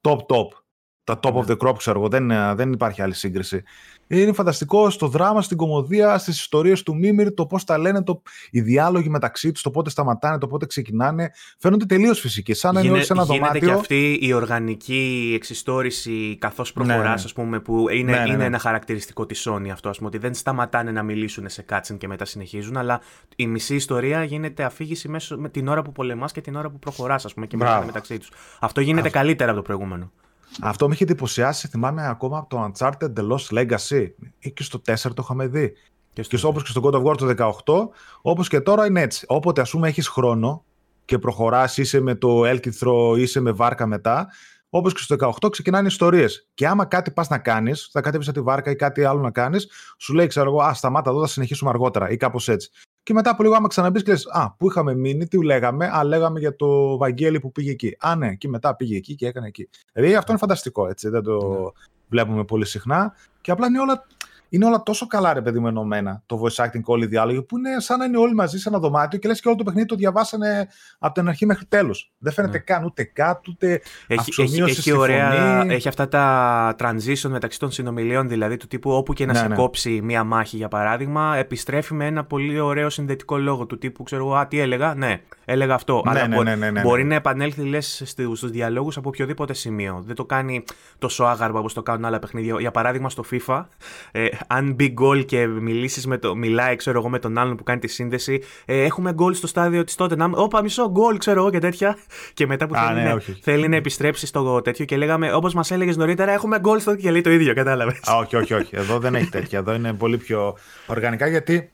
[0.00, 0.63] top-top
[1.04, 1.54] τα top of ναι.
[1.54, 2.08] the crop, ξέρω εγώ.
[2.08, 3.62] Δεν, δεν υπάρχει άλλη σύγκριση.
[4.06, 8.22] Είναι φανταστικό στο δράμα, στην κομμωδία, στις ιστορίες του Μίμηρ, το πώς τα λένε, το,
[8.50, 11.30] οι διάλογοι μεταξύ τους, το πότε σταματάνε, το πότε ξεκινάνε.
[11.58, 12.54] Φαίνονται τελείως φυσικοί.
[12.54, 13.60] Σαν να είναι σε ένα γίνεται δωμάτιο.
[13.60, 17.14] Γίνεται και αυτή η οργανική εξιστόρηση καθώς προχωράς, ναι, ναι.
[17.14, 20.18] ας πούμε, που είναι, ναι, ναι, είναι ένα χαρακτηριστικό της Sony αυτό, ας πούμε, ότι
[20.18, 23.00] δεν σταματάνε να μιλήσουν σε κάτσιν και μετά συνεχίζουν, αλλά
[23.36, 26.78] η μισή ιστορία γίνεται αφήγηση μέσω με την ώρα που πολεμάς και την ώρα που
[26.78, 27.56] προχωράς, ας πούμε, και
[27.86, 28.30] μεταξύ τους.
[28.60, 30.12] Αυτό γίνεται καλύτερα από το προηγούμενο.
[30.60, 34.06] Αυτό με είχε εντυπωσιάσει, θυμάμαι ακόμα από το Uncharted The Lost Legacy.
[34.38, 35.72] Ή και στο 4 το είχαμε δει.
[36.12, 36.36] Και, στο...
[36.36, 37.88] και όπως και στο God of War το 18,
[38.22, 39.24] όπως και τώρα είναι έτσι.
[39.28, 40.64] Όποτε ας πούμε έχεις χρόνο
[41.04, 44.28] και προχωράς, είσαι με το έλκυθρο, είσαι με βάρκα μετά,
[44.76, 46.48] Όπως και στο 18 ξεκινάνε ιστορίες.
[46.54, 49.30] Και άμα κάτι πας να κάνεις, θα κατέβεις από τη βάρκα ή κάτι άλλο να
[49.30, 52.70] κάνεις, σου λέει, ξέρω εγώ, Α, σταμάτα εδώ, θα συνεχίσουμε αργότερα ή κάπως έτσι.
[53.04, 55.90] Και μετά από λίγο, άμα ξαναμπεί και λες, Α, πού είχαμε μείνει, τι λέγαμε.
[55.92, 57.96] Α, λέγαμε για το Βαγγέλη που πήγε εκεί.
[57.98, 59.68] Α, ναι, και μετά πήγε εκεί και έκανε εκεί.
[59.92, 61.08] Δηλαδή αυτό είναι φανταστικό, έτσι.
[61.08, 61.70] Δεν το ναι.
[62.08, 63.14] βλέπουμε πολύ συχνά.
[63.40, 64.06] Και απλά είναι όλα
[64.54, 67.58] είναι όλα τόσο καλά ρε παιδί μου ενωμένα το voice acting όλοι οι διάλογοι που
[67.58, 69.86] είναι σαν να είναι όλοι μαζί σε ένα δωμάτιο και λες και όλο το παιχνίδι
[69.86, 72.12] το διαβάσανε από την αρχή μέχρι τέλους.
[72.18, 72.62] Δεν φαίνεται ναι.
[72.64, 78.28] καν ούτε κάτω ούτε έχει, έχει, έχει, ωραία, έχει αυτά τα transition μεταξύ των συνομιλίων
[78.28, 79.54] δηλαδή του τύπου όπου και να ναι, σε ναι.
[79.54, 84.24] κόψει μία μάχη για παράδειγμα επιστρέφει με ένα πολύ ωραίο συνδετικό λόγο του τύπου ξέρω
[84.24, 87.14] εγώ α τι έλεγα; Ναι έλεγα αυτό ναι, αλλά ναι, ναι, ναι, ναι, μπορεί να
[87.14, 90.64] επανέλθει λες στους διαλόγους από οποιοδήποτε σημείο δεν το κάνει
[90.98, 93.64] τόσο άγαρμα όπως το κάνουν άλλα παιχνίδια για παράδειγμα στο FIFA
[94.12, 97.62] ε, αν μπει γκολ και μιλήσεις με το, μιλάει, ξέρω εγώ, με τον άλλον που
[97.62, 98.42] κάνει τη σύνδεση.
[98.64, 100.16] Ε, έχουμε γκολ στο στάδιο της τότε.
[100.16, 101.96] Να, όπα, μισό γκολ, ξέρω εγώ και τέτοια.
[102.34, 105.70] Και μετά που θέλει, ναι, να, θέλει να επιστρέψει στο τέτοιο και λέγαμε, όπως μας
[105.70, 108.00] έλεγες νωρίτερα, έχουμε γκολ στο και λέει το ίδιο, κατάλαβες.
[108.20, 108.76] όχι, όχι, όχι.
[108.76, 109.58] Εδώ δεν έχει τέτοια.
[109.58, 111.70] Εδώ είναι πολύ πιο οργανικά γιατί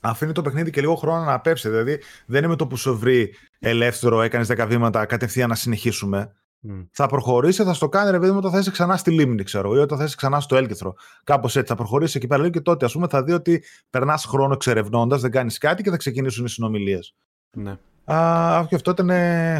[0.00, 1.68] αφήνει το παιχνίδι και λίγο χρόνο να πέψει.
[1.68, 6.32] Δηλαδή δεν είναι με το που σου βρει ελεύθερο, έκανες 10 βήματα κατευθείαν να συνεχίσουμε.
[6.68, 6.86] Mm.
[6.90, 9.74] Θα προχωρήσει, θα στο κάνει ρε παιδί μου όταν θα είσαι ξανά στη λίμνη, ξέρω,
[9.74, 10.94] ή όταν θα είσαι ξανά στο έλκυθρο.
[11.24, 11.68] Κάπως έτσι.
[11.68, 15.30] Θα προχωρήσει εκεί πέρα και τότε, ας πούμε, θα δει ότι περνάς χρόνο εξερευνώντας, δεν
[15.30, 17.14] κάνεις κάτι και θα ξεκινήσουν οι συνομιλίες.
[17.56, 17.78] Ναι.
[18.04, 19.10] Α, και αυτό ήταν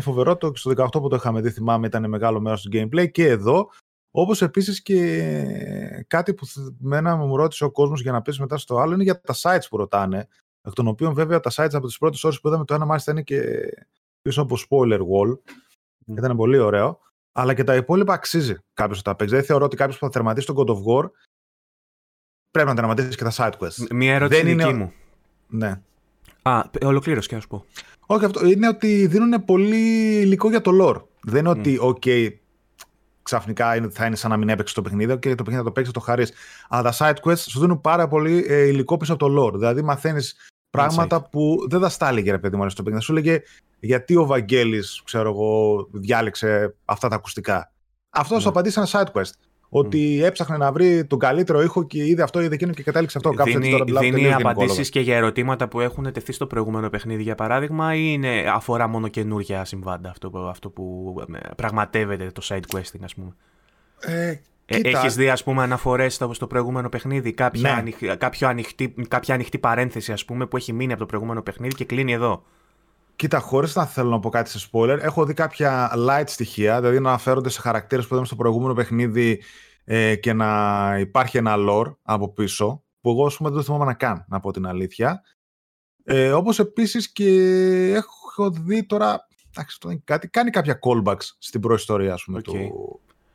[0.03, 0.37] φοβερό.
[0.37, 3.69] Το, στο 18 που το είχαμε δει, θυμάμαι, ήταν μεγάλο μέρος του gameplay και εδώ.
[4.11, 6.47] Όπως επίσης και κάτι που
[6.79, 9.67] μένα μου ρώτησε ο κόσμος για να πεις μετά στο άλλο είναι για τα sites
[9.71, 10.29] που ρωτάνε.
[10.63, 13.11] Εκ των οποίων βέβαια τα sites από τις πρώτες ώρες που είδαμε το ένα μάλιστα
[13.11, 13.43] είναι και
[14.23, 15.39] πίσω από spoiler wall.
[16.07, 17.01] Ήταν πολύ ωραίο.
[17.33, 19.35] Αλλά και τα υπόλοιπα αξίζει κάποιος να τα παίξει.
[19.35, 21.11] Δεν θεωρώ ότι κάποιος που θα τερματίσει τον God of War
[22.51, 23.87] πρέπει να τερματίσει και τα side quests.
[23.91, 24.93] Μία ερώτηση Δεν δική μου.
[25.49, 25.81] Ναι.
[26.43, 27.65] Α, ολοκλήρωση και να σου πω.
[28.07, 31.03] Όχι, αυτό είναι ότι δίνουν πολύ υλικό για το lore.
[31.23, 32.29] Δεν είναι ότι, OK,
[33.23, 35.73] ξαφνικά είναι, θα είναι σαν να μην έπαιξε το παιχνίδι και το παιχνίδι θα το
[35.73, 36.33] παίξεις, το χαρείς.
[36.69, 39.53] Αλλά τα side quests σου δίνουν πάρα πολύ ε, υλικό πίσω από το lore.
[39.53, 40.37] Δηλαδή, μαθαίνεις
[40.71, 43.05] πράγματα που δεν θα στα έλεγε ρε παιδί μου στο παιχνίδι.
[43.05, 43.43] Σου έλεγε
[43.81, 47.73] γιατί ο Βαγγέλης, ξέρω εγώ, διάλεξε αυτά τα ακουστικά.
[48.11, 48.41] Αυτό ναι.
[48.41, 49.33] σου απαντήσει ένα side quest.
[49.73, 50.25] Ότι mm.
[50.25, 53.31] έψαχνε να βρει τον καλύτερο ήχο και είδε αυτό, είδε εκείνο και κατάληξε αυτό.
[53.31, 57.35] Κάπου δίνει τώρα δίνει απαντήσεις και για ερωτήματα που έχουν τεθεί στο προηγούμενο παιχνίδι, για
[57.35, 63.01] παράδειγμα, ή είναι, αφορά μόνο καινούργια συμβάντα αυτό, αυτό που ε, πραγματεύεται το side questing,
[63.03, 63.35] ας πούμε;
[64.01, 64.35] Ε,
[64.73, 67.79] ε, Έχεις δει, ας πούμε, αναφορές στο, στο προηγούμενο παιχνίδι, κάποια, ναι.
[67.79, 71.75] ανοιχ, κάποιο ανοιχτή, κάποια ανοιχτή παρένθεση, ας πούμε, που έχει μείνει από το προηγούμενο παιχνίδι
[71.75, 72.45] και κλείνει εδώ.
[73.17, 77.01] Κοίτα, χωρίς να θέλω να πω κάτι σε spoiler, έχω δει κάποια light στοιχεία, δηλαδή
[77.01, 79.43] να αναφέρονται σε χαρακτήρες που είδαμε στο προηγούμενο παιχνίδι
[79.85, 83.85] ε, και να υπάρχει ένα lore από πίσω, που εγώ, ας πούμε, δεν το θυμάμαι
[83.85, 85.23] να κάνω, να πω την αλήθεια.
[86.05, 87.31] Ε, όπως επίσης και
[87.95, 92.55] έχω δει τώρα, εντάξει, κάτι, κάνει κάποια callbacks στην προϊστορία ας πούμε, του,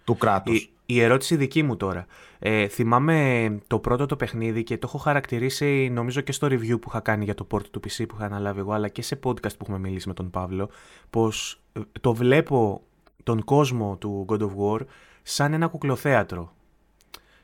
[0.04, 0.75] του κράτους.
[0.86, 2.06] Η, η, ερώτηση δική μου τώρα.
[2.40, 6.88] Ε, θυμάμαι το πρώτο το παιχνίδι και το έχω χαρακτηρίσει νομίζω και στο review που
[6.88, 9.58] είχα κάνει για το port του PC που είχα αναλάβει εγώ αλλά και σε podcast
[9.58, 10.70] που έχουμε μιλήσει με τον Παύλο
[11.10, 12.82] πως ε, το βλέπω
[13.24, 14.80] τον κόσμο του God of War
[15.24, 16.54] σαν ένα κουκλοθέατρο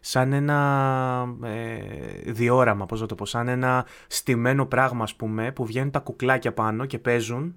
[0.01, 5.65] σαν ένα ε, διόραμα, πώς να το πω, σαν ένα στημένο πράγμα, ας πούμε, που
[5.65, 7.56] βγαίνουν τα κουκλάκια πάνω και παίζουν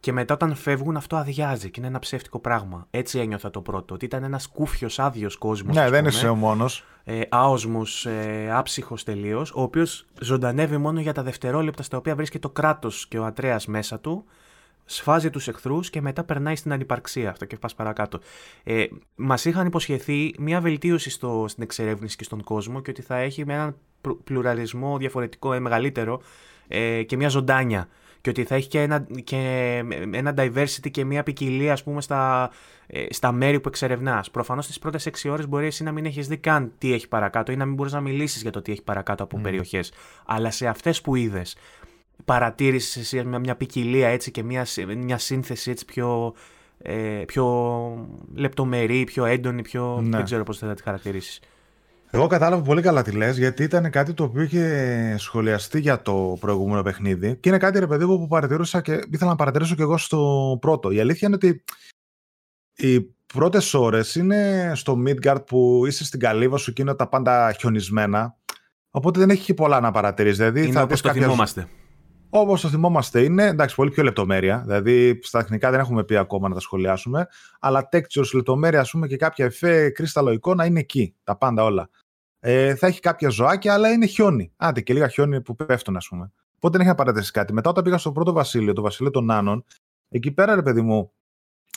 [0.00, 2.86] και μετά όταν φεύγουν αυτό αδειάζει και είναι ένα ψεύτικο πράγμα.
[2.90, 5.76] Έτσι ένιωθα το πρώτο, ότι ήταν ένας κούφιος άδειος κόσμος.
[5.76, 6.84] Ναι, δεν είσαι ο μόνος.
[7.04, 12.46] Ε, άοσμος, ε, άψυχος τελείως, ο οποίος ζωντανεύει μόνο για τα δευτερόλεπτα στα οποία βρίσκεται
[12.46, 14.24] το κράτος και ο Ατρέας μέσα του
[14.84, 18.20] σφάζει τους εχθρούς και μετά περνάει στην ανυπαρξία αυτό και πας παρακάτω.
[18.62, 18.84] Ε,
[19.14, 23.44] μας είχαν υποσχεθεί μια βελτίωση στο, στην εξερεύνηση και στον κόσμο και ότι θα έχει
[23.44, 23.76] με έναν
[24.24, 26.20] πλουραλισμό διαφορετικό, ε, μεγαλύτερο
[26.68, 27.88] ε, και μια ζωντάνια
[28.20, 29.36] και ότι θα έχει και ένα, και
[30.12, 32.50] ένα diversity και μια ποικιλία ας πούμε στα,
[32.86, 34.30] ε, στα μέρη που εξερευνάς.
[34.30, 37.52] Προφανώς στις πρώτες 6 ώρες μπορεί εσύ να μην έχεις δει καν τι έχει παρακάτω
[37.52, 39.42] ή να μην μπορείς να μιλήσεις για το τι έχει παρακάτω από mm.
[39.42, 39.92] περιοχές.
[40.26, 41.56] Αλλά σε αυτές που είδες
[42.24, 46.34] παρατήρησες εσύ μια, μια ποικιλία έτσι και μια, μια σύνθεση έτσι πιο,
[46.82, 50.00] ε, πιο λεπτομερή, πιο έντονη, πιο...
[50.02, 50.16] Ναι.
[50.16, 51.40] δεν ξέρω πώς θα τη χαρακτηρίσεις.
[52.12, 56.36] Εγώ κατάλαβα πολύ καλά τι λες, γιατί ήταν κάτι το οποίο είχε σχολιαστεί για το
[56.40, 59.96] προηγούμενο παιχνίδι και είναι κάτι ρε παιδί που παρατηρούσα και ήθελα να παρατηρήσω και εγώ
[59.96, 60.90] στο πρώτο.
[60.90, 61.64] Η αλήθεια είναι ότι
[62.76, 67.52] οι πρώτες ώρες είναι στο Midgard που είσαι στην καλύβα σου και είναι τα πάντα
[67.52, 68.36] χιονισμένα,
[68.90, 70.38] οπότε δεν έχει πολλά να παρατηρήσεις.
[70.38, 71.68] Δηλαδή, είναι θα όπως το θυμόμαστε.
[72.32, 74.62] Όπως το θυμόμαστε είναι, εντάξει, πολύ πιο λεπτομέρεια.
[74.66, 77.26] Δηλαδή, στα τεχνικά δεν έχουμε πει ακόμα να τα σχολιάσουμε.
[77.60, 81.14] Αλλά textures, λεπτομέρεια, ας πούμε, και κάποια εφέ, κρίσταλο εικόνα είναι εκεί.
[81.24, 81.90] Τα πάντα όλα.
[82.40, 84.52] Ε, θα έχει κάποια ζωάκια, αλλά είναι χιόνι.
[84.56, 86.32] Άντε και λίγα χιόνι που πέφτουν, ας πούμε.
[86.54, 87.52] Οπότε δεν έχει να παρατηρήσει κάτι.
[87.52, 89.64] Μετά, όταν πήγα στο πρώτο βασίλειο, το βασίλειο των Νάνων,
[90.08, 91.12] εκεί πέρα, ρε παιδί μου,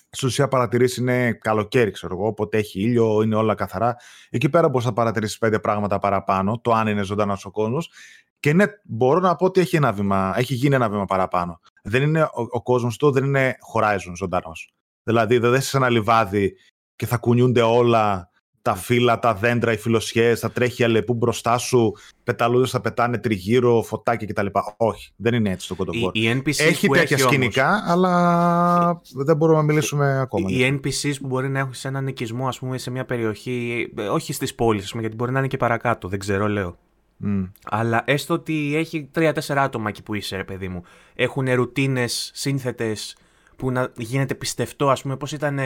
[0.09, 3.95] στην ουσία παρατηρήσεις είναι καλοκαίρι, ξέρω εγώ, οπότε έχει ήλιο, είναι όλα καθαρά.
[4.29, 7.91] Εκεί πέρα μπορείς να παρατηρήσεις πέντε πράγματα παραπάνω, το αν είναι ζωντανός ο κόσμος.
[8.39, 11.59] Και ναι, μπορώ να πω ότι έχει, ένα βήμα, έχει γίνει ένα βήμα παραπάνω.
[11.83, 14.73] Δεν είναι, ο, ο κόσμος του δεν είναι Horizon ζωντανός.
[15.03, 16.57] Δηλαδή δεν είσαι ένα λιβάδι
[16.95, 18.29] και θα κουνιούνται όλα
[18.63, 21.91] τα φύλλα, τα δέντρα, οι φιλοσιές, θα τρέχει αλεπού μπροστά σου,
[22.23, 24.45] πεταλούδε θα πετάνε τριγύρω, φωτάκια κτλ.
[24.77, 26.51] Όχι, δεν είναι έτσι το God of War.
[26.57, 27.83] έχει τέτοια σκηνικά, όμως...
[27.85, 30.49] αλλά δεν μπορούμε να μιλήσουμε ακόμα.
[30.49, 34.33] Οι NPCs που μπορεί να έχουν σε έναν οικισμό, ας πούμε, σε μια περιοχή, όχι
[34.33, 36.77] στις πόλεις, γιατί μπορεί να είναι και παρακάτω, δεν ξέρω, λέω.
[37.25, 37.51] Mm.
[37.65, 40.83] Αλλά έστω ότι έχει τρία-τέσσερα άτομα εκεί που είσαι, ρε παιδί μου.
[41.15, 43.15] Έχουν ρουτίνες σύνθετες
[43.55, 45.59] που να γίνεται πιστευτό, ας πούμε, πώς ήταν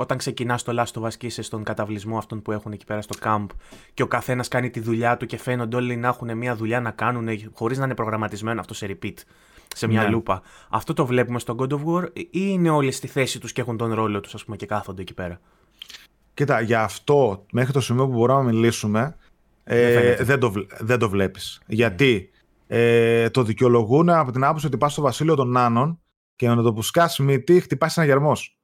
[0.00, 3.02] όταν ξεκινάς το Last of Us και είσαι στον καταβλισμό αυτών που έχουν εκεί πέρα
[3.02, 3.46] στο camp
[3.94, 6.90] και ο καθένας κάνει τη δουλειά του και φαίνονται όλοι να έχουν μια δουλειά να
[6.90, 9.14] κάνουν χωρίς να είναι προγραμματισμένο αυτό σε repeat,
[9.74, 10.08] σε μια ναι.
[10.08, 10.42] λούπα.
[10.70, 13.76] Αυτό το βλέπουμε στο God of War ή είναι όλοι στη θέση τους και έχουν
[13.76, 15.40] τον ρόλο τους, ας πούμε, και κάθονται εκεί πέρα;
[16.34, 19.16] Κοίτα, για αυτό μέχρι το σημείο που μπορούμε να μιλήσουμε
[19.64, 21.60] ε, δεν, το, δεν το βλέπεις.
[21.66, 22.30] Γιατί
[22.66, 26.00] ε, το δικαιολογούν από την άποψη ότι πας στο βασίλειο των Νάνων
[26.36, 28.59] και με το που σκάσει μύτη χτυπάς ένα γερμός.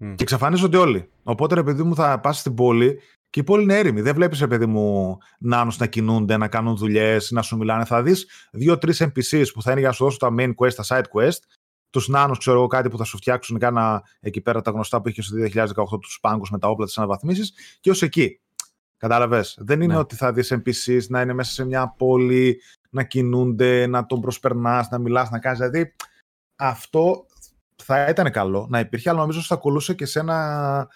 [0.00, 0.14] Mm.
[0.16, 1.08] Και εξαφανίζονται όλοι.
[1.22, 4.00] Οπότε, ρε παιδί μου, θα πας στην πόλη και η πόλη είναι έρημη.
[4.00, 7.84] Δεν βλέπεις, ρε παιδί μου, νάνους να κινούνται, να κάνουν δουλειές, να σου μιλάνε.
[7.84, 10.84] Θα δεις δύο-τρεις NPCs που θα είναι για να σου δώσουν τα main quest, τα
[10.86, 11.38] side quest.
[11.90, 15.08] Τους νάνους, ξέρω εγώ, κάτι που θα σου φτιάξουν, κάνα εκεί πέρα τα γνωστά που
[15.08, 18.40] είχε στο 2018 τους πάγκους με τα όπλα της αναβαθμίσεις και ως εκεί.
[18.96, 19.58] Κατάλαβες.
[19.60, 20.00] Δεν είναι ναι.
[20.00, 24.88] ότι θα δεις NPCs να είναι μέσα σε μια πόλη, να κινούνται, να τον προσπερνάς,
[24.90, 25.58] να μιλάς, να κάνεις.
[25.58, 25.94] Δηλαδή,
[26.56, 27.25] αυτό
[27.82, 30.88] θα ήταν καλό να υπήρχε, αλλά νομίζω ότι θα κολούσε και σε ένα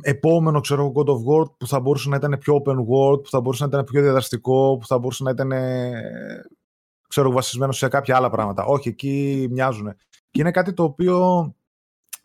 [0.00, 3.40] επόμενο ξέρω, God of War που θα μπορούσε να ήταν πιο open world, που θα
[3.40, 5.52] μπορούσε να ήταν πιο διαδραστικό, που θα μπορούσε να ήταν
[7.08, 8.64] ξέρω, βασισμένο σε κάποια άλλα πράγματα.
[8.64, 9.94] Όχι, εκεί μοιάζουν.
[10.30, 11.46] Και είναι κάτι το οποίο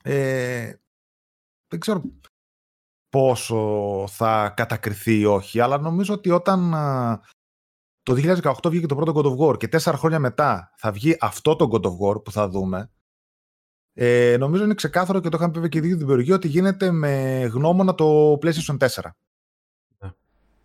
[0.03, 0.73] ε,
[1.67, 2.01] δεν ξέρω
[3.09, 6.71] πόσο θα κατακριθεί ή όχι, αλλά νομίζω ότι όταν
[8.03, 11.55] το 2018 βγήκε το πρώτο God of War και τέσσερα χρόνια μετά θα βγει αυτό
[11.55, 12.91] το God of War που θα δούμε,
[13.99, 17.41] ε, νομίζω είναι ξεκάθαρο και το είχαμε πει και οι την περιοχή ότι γίνεται με
[17.53, 18.87] γνώμονα το PlayStation 4.
[19.99, 20.11] Ναι.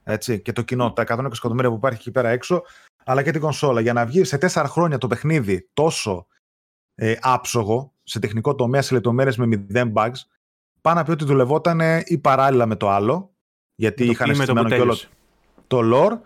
[0.02, 2.62] Έτσι, και το κοινό, τα 120 εκατομμύρια που υπάρχει εκεί πέρα έξω,
[3.04, 3.80] αλλά και την κονσόλα.
[3.80, 6.26] Για να βγει σε τέσσερα χρόνια το παιχνίδι τόσο
[6.94, 10.20] ε, άψογο, σε τεχνικό τομέα, σε λεπτομέρειες με 0 bugs,
[10.80, 13.34] πάνω να πει ότι δουλευόταν ή παράλληλα με το άλλο,
[13.74, 14.98] γιατί είχαν συστημένο και όλο
[15.66, 16.18] το lore,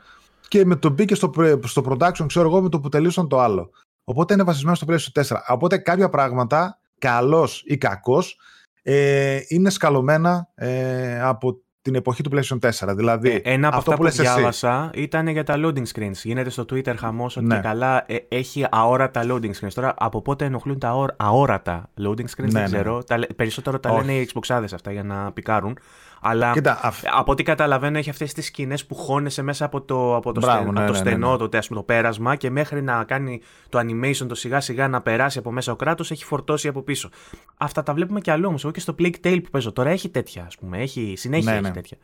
[0.49, 3.71] και με το μπήκε στο, στο production, ξέρω εγώ, με το που τελείωσαν το άλλο.
[4.05, 5.37] Οπότε είναι βασισμένο στο PlayStation 4.
[5.49, 8.39] Οπότε κάποια πράγματα, καλός ή κακός,
[8.83, 12.95] ε, είναι σκαλωμένα ε, από την εποχή του PlayStation 4.
[12.97, 16.15] Δηλαδή, ε, ένα από αυτό αυτά που, που διάβασα ήταν για τα loading screens.
[16.23, 17.61] Γίνεται στο Twitter χαμός ότι ναι.
[17.61, 19.73] καλά ε, έχει αόρατα loading screens.
[19.75, 22.65] Τώρα, από πότε ενοχλούν τα αόρατα loading screens, ναι, δεν ναι.
[22.65, 23.03] ξέρω.
[23.05, 25.79] Τα, περισσότερο τα λένε οι Xboxάδες αυτά για να πικάρουν.
[26.21, 26.55] Αλλά
[27.11, 30.63] από ό,τι καταλαβαίνω έχει αυτές τις σκηνές που χώνεσαι μέσα από το, από το, Μπράβο,
[30.63, 34.27] στενό, ναι, το, ναι, στενό ναι, το, το πέρασμα και μέχρι να κάνει το animation
[34.29, 37.11] το σιγά σιγά να περάσει από μέσα ο κράτος έχει φορτώσει από πίσω.
[37.57, 38.65] Αυτά τα βλέπουμε και αλλού όμως.
[38.65, 40.79] Εγώ και στο Plague Tale που παίζω τώρα έχει τέτοια ας πούμε.
[40.79, 41.97] Έχει, συνέχεια έχει τέτοια.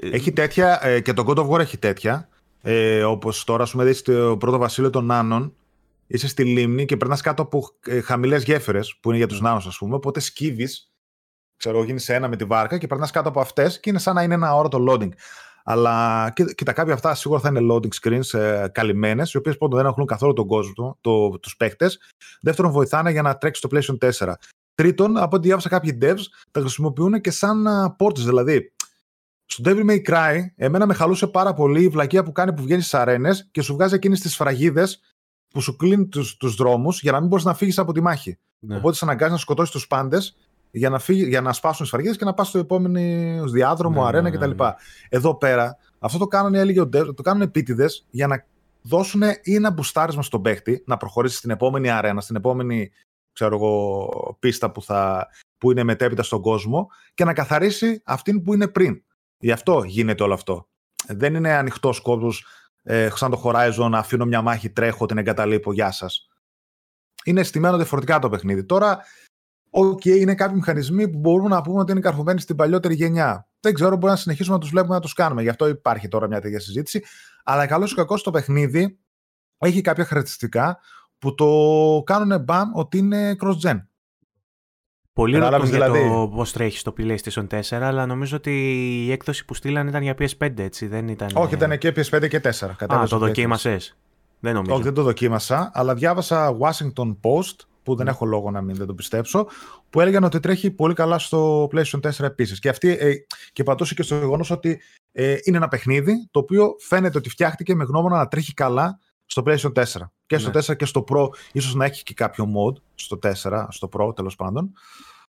[0.00, 2.28] Έχει τέτοια ε, και το God of War έχει τέτοια.
[2.62, 5.54] Ε, όπως τώρα σου με το πρώτο βασίλειο των Νάνων
[6.06, 9.66] είσαι στη λίμνη και περνάς κάτω από ε, χαμηλές γέφυρες που είναι για τους νάνους,
[9.66, 9.94] ας πούμε.
[9.94, 10.89] Οπότε σκύβεις
[11.60, 14.14] ξέρω, γίνεις σε ένα με τη βάρκα και περνάς κάτω από αυτές και είναι σαν
[14.14, 15.10] να είναι ένα όρο loading.
[15.64, 19.86] Αλλά κοίτα, κάποια αυτά σίγουρα θα είναι loading screens ε, καλυμμένες, οι οποίες πρώτον δεν
[19.86, 21.90] έχουν καθόλου τον κόσμο, το, τους παίχτε.
[22.40, 24.32] Δεύτερον, βοηθάνε για να τρέξει το PlayStation 4.
[24.74, 27.66] Τρίτον, από ό,τι διάβασα κάποιοι devs, τα χρησιμοποιούν και σαν
[27.98, 28.72] uh, Δηλαδή,
[29.44, 32.80] στο Devil May Cry, εμένα με χαλούσε πάρα πολύ η βλακεία που κάνει που βγαίνει
[32.80, 34.86] στις αρένες και σου βγάζει εκείνες τις σφραγίδε
[35.48, 38.38] που σου κλείνει τους δρόμους για να μην μπορείς να φύγεις από τη μάχη.
[38.58, 38.76] Ναι.
[38.76, 40.36] Οπότε σε αναγκάζει να σκοτώσεις τους πάντες
[40.70, 44.08] για να, φύγει, για να σπάσουν τις φαργίδε και να πας στο επόμενο διάδρομο, ναι,
[44.08, 44.48] αρένα ναι, κτλ.
[44.48, 44.74] Ναι, ναι.
[45.08, 48.44] Εδώ πέρα, αυτό το κάνουν οι έλεγχοι, το κάνουν επίτηδες για να
[48.82, 52.90] δώσουν ή ένα μπουστάρισμα στον παίχτη να προχωρήσει στην επόμενη αρένα, στην επόμενη
[53.32, 55.28] ξέρω εγώ, πίστα που, θα,
[55.58, 59.02] που είναι μετέπειτα στον κόσμο και να καθαρίσει αυτήν που είναι πριν.
[59.38, 60.68] Γι' αυτό γίνεται όλο αυτό.
[61.06, 62.46] Δεν είναι ανοιχτός κόσμος
[62.82, 66.28] ε, σαν το Horizon, αφήνω μια μάχη, τρέχω, την εγκαταλείπω, γεια σας.
[67.24, 68.64] Είναι στημένο διαφορετικά το παιχνίδι.
[68.64, 69.04] Τώρα
[69.70, 73.48] OK, okay, είναι κάποιοι μηχανισμοί που μπορούμε να πούμε ότι είναι καρφωμένοι στην παλιότερη γενιά.
[73.60, 75.42] Δεν ξέρω, μπορεί να συνεχίσουμε να τους βλέπουμε να τους κάνουμε.
[75.42, 77.02] Γι' αυτό υπάρχει τώρα μια τέτοια συζήτηση.
[77.44, 78.98] Αλλά καλός ή κακός το παιχνίδι
[79.58, 80.78] έχει κάποια χαρακτηριστικά
[81.18, 81.46] που το
[82.06, 83.80] κάνουν μπαμ ότι είναι cross-gen.
[85.12, 86.08] Πολύ ρωτούν για δηλαδή...
[86.08, 88.50] το πώς τρέχει στο PlayStation 4, αλλά νομίζω ότι
[89.06, 91.28] η έκδοση που στείλαν ήταν για PS5, έτσι, δεν ήταν...
[91.34, 92.68] Όχι, ήταν και PS5 και 4.
[92.92, 93.96] Α, το δοκίμασες.
[94.40, 94.74] Δεν νομίζω.
[94.74, 98.10] Όχι, δεν το δοκίμασα, αλλά διάβασα Washington Post που δεν ναι.
[98.10, 99.46] έχω λόγο να μην δεν το πιστέψω,
[99.90, 102.58] που έλεγαν ότι τρέχει πολύ καλά στο PlayStation 4 επίσης.
[102.58, 103.12] Και, αυτή, ε,
[103.52, 104.80] και πατούσε και στο γεγονός ότι
[105.12, 109.42] ε, είναι ένα παιχνίδι το οποίο φαίνεται ότι φτιάχτηκε με γνώμονα να τρέχει καλά στο
[109.46, 109.84] PlayStation 4.
[110.26, 110.74] Και στο 4 ναι.
[110.74, 114.72] και στο Pro, ίσως να έχει και κάποιο mod στο 4, στο Pro τέλος πάντων.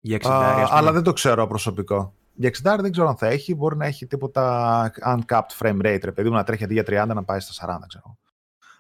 [0.02, 2.14] Για 60, Α, αλλά δεν το ξέρω προσωπικό.
[2.34, 3.56] Για 60 δεν ξέρω αν θα έχει.
[3.56, 7.08] Μπορεί να έχει τίποτα uncapped frame rate, ρε παιδί μου, να τρέχει αντί για 30
[7.16, 8.18] να πάει στα 40, ξέρω.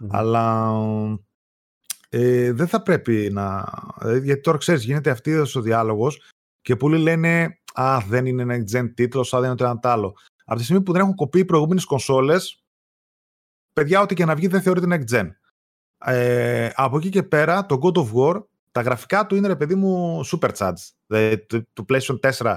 [0.09, 0.71] Αλλά
[2.13, 3.65] ε, δεν θα πρέπει να.
[4.01, 8.63] Ε, γιατί τώρα ξέρεις, γίνεται αυτή ο διάλογος και πολλοί λένε Α, δεν είναι ένα
[8.71, 10.15] gen τίτλος, α δεν είναι το ένα άλλο.
[10.45, 12.63] Από τη στιγμή που δεν έχουν κοπεί οι προηγούμενες κονσόλες,
[13.73, 15.29] παιδιά, ό,τι και να βγει δεν θεωρείται next gen.
[16.05, 19.75] Ε, από εκεί και πέρα, το God of War, τα γραφικά του είναι ρε παιδί
[19.75, 20.89] μου supercharged.
[21.05, 22.55] Δηλαδή, το, PlayStation 4,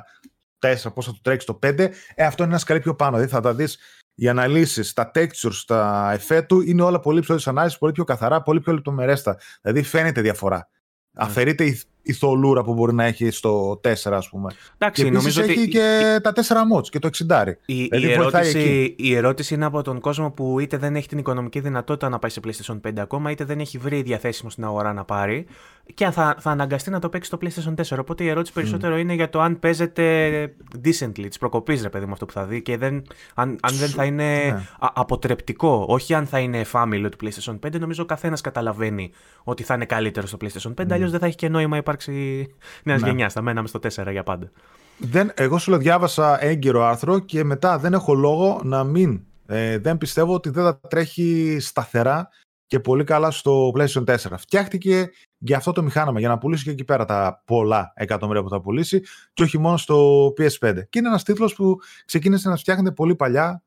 [0.59, 1.79] 4 πώς θα το τρέξεις το 5,
[2.14, 3.12] ε, αυτό είναι ένας σκαλί πιο πάνω.
[3.12, 3.79] Δηλαδή θα τα δεις
[4.14, 8.42] οι αναλύσεις, τα textures, τα εφέ του είναι όλα πολύ πιο ανάλυσης, πολύ πιο καθαρά,
[8.42, 9.38] πολύ πιο λεπτομερέστα.
[9.61, 10.68] Δηλαδή φαίνεται διαφορά.
[10.68, 10.70] Mm.
[11.14, 14.53] Αφαιρείται η, η θολούρα που μπορεί να έχει στο 4, ας πούμε.
[14.79, 15.69] Εντάξει, και νομίζω έχει ότι...
[15.69, 17.45] και τα 4 mods και το 60.
[17.67, 21.19] Η, δηλαδή η, ερώτηση, η ερώτηση είναι από τον κόσμο που είτε δεν έχει την
[21.19, 24.93] οικονομική δυνατότητα να πάει σε PlayStation 5 ακόμα, είτε δεν έχει βρει διαθέσιμο στην αγορά
[24.93, 25.47] να πάρει
[25.95, 27.99] και θα, θα αναγκαστεί να το παίξει στο PlayStation 4.
[27.99, 32.12] Οπότε η ερώτηση περισσότερο είναι για το αν παίζεται decently, της προκοπής, ρε παιδί μου,
[32.12, 33.03] αυτό που θα δει και δεν,
[33.35, 34.67] αν, αν δεν θα είναι ναι.
[34.79, 35.85] αποτρεπτικό.
[35.88, 37.79] Όχι αν θα είναι εφάμιλο του PlayStation 5.
[37.81, 39.11] Νομίζω ο καθένας καταλαβαίνει
[39.45, 40.83] ότι θα είναι καλύτερο στο PlayStation 5.
[40.83, 40.87] Mm.
[40.90, 42.46] Αλλιώς δεν θα έχει και νόημα ύπαρξη
[42.83, 43.09] νέας ναι.
[43.09, 43.33] γενιάς.
[43.33, 44.50] Θα μέναμε στο 4 για πάντα.
[44.98, 49.22] Δεν, εγώ σου λέω, διάβασα έγκυρο άρθρο και μετά δεν έχω λόγο να μην.
[49.46, 52.28] Ε, δεν πιστεύω ότι δεν θα τρέχει σταθερά
[52.66, 54.16] και πολύ καλά στο PlayStation 4.
[54.38, 58.48] Φτιάχτηκε για αυτό το μηχάνημα, για να πουλήσει και εκεί πέρα τα πολλά εκατομμύρια που
[58.48, 59.02] θα πουλήσει
[59.33, 60.74] και όχι μόνο στο PS5.
[60.90, 63.62] Και είναι ένας τίτλος που ξεκίνησε να φτιάχνεται πολύ παλιά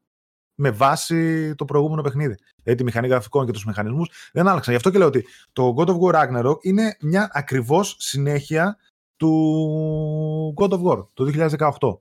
[0.59, 2.35] με βάση το προηγούμενο παιχνίδι.
[2.55, 4.71] Δηλαδή τη μηχανή γραφικών και τους μηχανισμούς δεν άλλαξαν.
[4.71, 8.77] Γι' αυτό και λέω ότι το God of War Ragnarok είναι μια ακριβώς συνέχεια
[9.15, 11.47] του God of War το
[11.79, 11.99] 2018.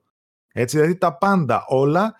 [0.53, 2.15] Έτσι, δηλαδή τα πάντα όλα,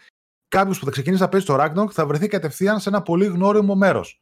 [0.49, 3.75] κάποιος που θα ξεκινήσει να παίζει το Ragnarok θα βρεθεί κατευθείαν σε ένα πολύ γνώριμο
[3.75, 4.21] μέρος.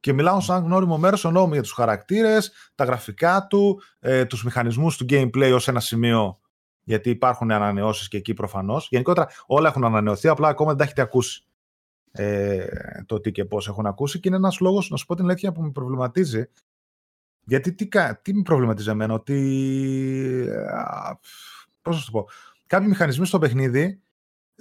[0.00, 4.96] Και μιλάω σαν γνώριμο μέρος εννοώ για τους χαρακτήρες, τα γραφικά του, ε, τους μηχανισμούς
[4.96, 6.40] του gameplay ως ένα σημείο.
[6.82, 8.88] Γιατί υπάρχουν ανανεώσεις και εκεί προφανώς.
[8.90, 11.44] Γενικότερα όλα έχουν ανανεωθεί, απλά ακόμα δεν τα έχετε ακούσει.
[12.12, 12.66] Ε,
[13.06, 14.20] το τι και πώς έχουν ακούσει.
[14.20, 16.44] Και είναι ένας λόγος, να σου πω την αλήθεια, που με προβληματίζει.
[17.44, 17.88] Γιατί τι,
[18.22, 20.46] τι με προβληματίζει εμένα, ότι.
[21.82, 22.28] Πώς να σου το πω.
[22.66, 24.02] Κάποιοι μηχανισμοί στο παιχνίδι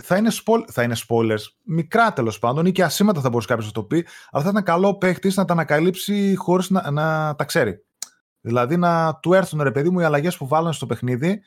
[0.01, 3.65] θα είναι, spoil, θα είναι spoilers, μικρά τέλος πάντων ή και ασήματα θα μπορούσε κάποιος
[3.67, 7.43] να το πει, αλλά θα ήταν καλό παίχτης να τα ανακαλύψει χωρίς να, να τα
[7.43, 7.84] ξέρει.
[8.41, 11.41] Δηλαδή να του έρθουν ρε παιδί μου οι αλλαγές που βάλουν στο παιχνίδι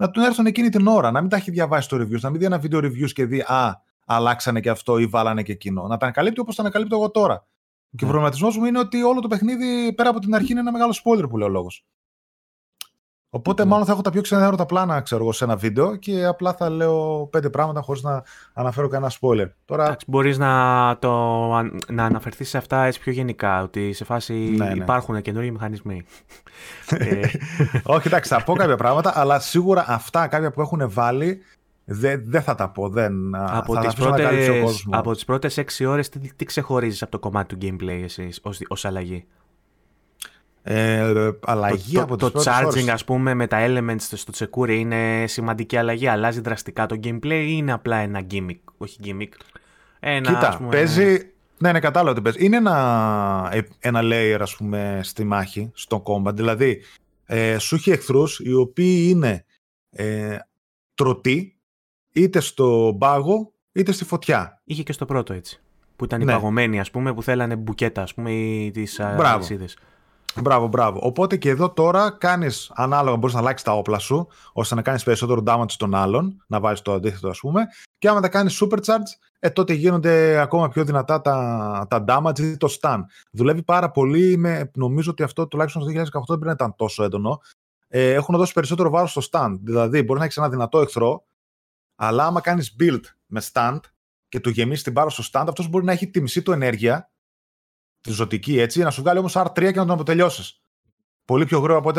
[0.00, 2.38] να του έρθουν εκείνη την ώρα, να μην τα έχει διαβάσει το reviews, να μην
[2.38, 5.82] δει ένα βίντεο reviews και δει Α, αλλάξανε και αυτό ή βάλανε και εκείνο.
[5.82, 7.46] Να τα ανακαλύπτει όπως τα ανακαλύπτω εγώ τώρα.
[7.96, 8.06] Και ο ναι.
[8.06, 11.28] προβληματισμός μου είναι ότι όλο το παιχνίδι πέρα από την αρχή είναι ένα μεγάλο spoiler
[11.28, 11.84] που λέει ο λόγος.
[13.32, 13.70] Οπότε, ναι.
[13.70, 16.70] μάλλον θα έχω τα πιο ξενέρωτα πλάνα, ξέρω εγώ, σε ένα βίντεο και απλά θα
[16.70, 19.50] λέω πέντε πράγματα χωρίς να αναφέρω κανένα spoiler.
[19.64, 19.96] Τώρα...
[20.06, 21.10] Μπορείς να, το,
[21.88, 24.82] να αναφερθείς σε αυτά έτσι πιο γενικά, ότι σε φάση ναι, ναι.
[24.82, 26.02] υπάρχουν καινούργιοι μηχανισμοί.
[26.88, 27.20] Ε,
[27.84, 31.40] Όχι, εντάξει, θα πω κάποια πράγματα, αλλά σίγουρα αυτά κάποια που έχουν βάλει
[31.84, 32.88] δεν, δεν θα τα πω.
[32.88, 37.18] Δεν, από, θα τις πρώτες, από τις πρώτες 6 ώρες τι, τι ξεχωρίζεις από το
[37.18, 39.26] κομμάτι του gameplay εσείς ως, ως αλλαγή;
[40.62, 42.88] Ε, αλλαγή το, από το, το charging ώρες.
[42.88, 46.06] ας πούμε με τα elements στο τσεκούρι είναι σημαντική αλλαγή.
[46.06, 49.32] Αλλάζει δραστικά το gameplay ή είναι απλά ένα gimmick; Όχι gimmick.
[50.00, 50.68] Ένα, Κοίτα, πούμε...
[50.68, 51.32] παίζει...
[51.58, 52.44] Ναι, είναι κατάλαβα ότι παίζει.
[52.44, 56.34] Είναι ένα, ε, ένα layer ας πούμε στη μάχη, στο combat.
[56.34, 56.82] Δηλαδή,
[57.26, 59.44] ε, σου έχει εχθρούς οι οποίοι είναι
[59.90, 60.36] ε,
[60.94, 61.56] τρωτοί
[62.12, 64.60] είτε στο πάγο είτε στη φωτιά.
[64.64, 65.60] Είχε και στο πρώτο έτσι.
[65.96, 66.32] Που ήταν ναι.
[66.32, 69.76] οι παγωμένοι, ας πούμε, που θέλανε μπουκέτα, ας πούμε, ή τις αλυσίδες.
[70.36, 70.98] Μπράβο, μπράβο.
[71.02, 75.02] Οπότε και εδώ τώρα κάνεις ανάλογα, μπορείς να αλλάξεις τα όπλα σου, ώστε να κάνεις
[75.02, 77.66] περισσότερο damage στον άλλον, να βάλεις το αντίθετο, ας πούμε.
[77.98, 82.56] Και άμα τα κάνεις supercharge, ε, τότε γίνονται ακόμα πιο δυνατά τα, τα damage ή
[82.56, 83.00] το stun.
[83.30, 84.36] Δουλεύει πάρα πολύ.
[84.36, 87.40] Με, νομίζω ότι αυτό τουλάχιστον στο 2018 δεν πρέπει να ήταν τόσο έντονο.
[87.88, 89.58] Ε, έχουν δώσει περισσότερο βάρος στο stun.
[89.62, 91.24] Δηλαδή, μπορεί να έχεις ένα δυνατό εχθρό,
[91.96, 93.78] αλλά άμα κάνεις build με stand
[94.28, 97.09] και του γεμίσεις την μπάρα στο stand, αυτός μπορεί να έχει τη μισή του ενέργεια,
[97.09, 97.09] τη
[98.08, 100.60] ζωτική έτσι, να σου βγάλει όμως R3 και να τον αποτελειώσεις.
[101.24, 101.98] Πολύ πιο γρήγορα από ό,τι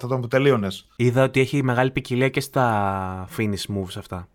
[0.00, 0.88] θα τον αποτελείωνες.
[0.96, 4.28] Είδα ότι έχει μεγάλη ποικιλία και στα finish moves αυτά.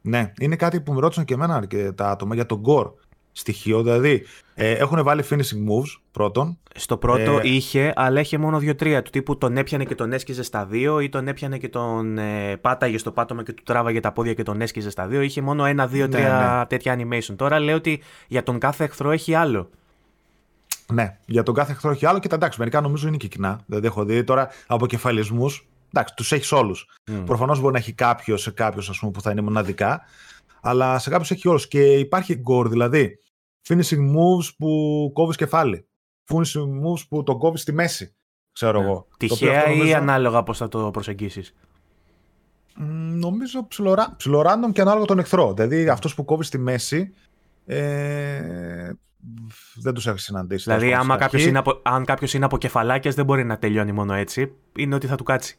[0.00, 2.92] Ναι, είναι κάτι που με ρώτησαν και εμένα και τα άτομα για τον gore
[3.32, 3.82] στοιχείο.
[3.82, 6.58] Δηλαδή, ε, έχουν βάλει finishing moves πρώτον.
[6.74, 9.02] Στο πρώτο ε, είχε, αλλά είχε μόνο δύο-τρία.
[9.02, 12.56] Του τύπου τον έπιανε και τον έσκιζε στα δύο, ή τον έπιανε και τον ε,
[12.56, 15.20] πάταγε στο πάτωμα και του τράβαγε τα πόδια και τον έσκιζε στα δύο.
[15.20, 16.66] Είχε μόνο ένα, δύο, ναι, τρία ναι.
[16.66, 17.34] τέτοια animation.
[17.36, 19.70] Τώρα λέει ότι για τον κάθε εχθρό έχει άλλο.
[20.92, 23.60] Ναι, για τον κάθε εχθρό έχει άλλο και τα εντάξει, μερικά νομίζω είναι και κοινά.
[23.66, 25.68] Δηλαδή, έχω δει τώρα αποκεφαλισμούς.
[25.88, 26.88] Εντάξει, τους έχεις όλους.
[27.06, 27.22] Mm.
[27.26, 30.02] Προφανώς μπορεί να έχει κάποιος σε κάποιο που θα είναι μοναδικά,
[30.60, 31.68] αλλά σε κάποιους έχει όλους.
[31.68, 33.18] Και υπάρχει gore, δηλαδή
[33.68, 35.88] finishing moves που κόβεις κεφάλι.
[36.32, 38.14] Finishing moves που τον κόβεις στη μέση.
[38.52, 38.84] Ξέρω ναι.
[38.84, 39.06] εγώ.
[39.16, 41.54] Τυχαία ή ανάλογα πώς θα το προσεγγίσεις;
[43.14, 43.66] Νομίζω
[44.16, 45.54] ψιλοράντομ και ανάλογα τον εχθρό.
[45.54, 47.14] Δηλαδή αυτός που κόβεις στη μέση.
[47.66, 48.90] Ε,
[49.74, 50.64] δεν τους έχει συναντήσει.
[50.64, 54.14] Δηλαδή, άμα κάποιος είναι από, αν κάποιος είναι από κεφαλάκια, δεν μπορεί να τελειώνει μόνο
[54.14, 54.52] έτσι.
[54.76, 55.58] Είναι ότι θα του κάτσει.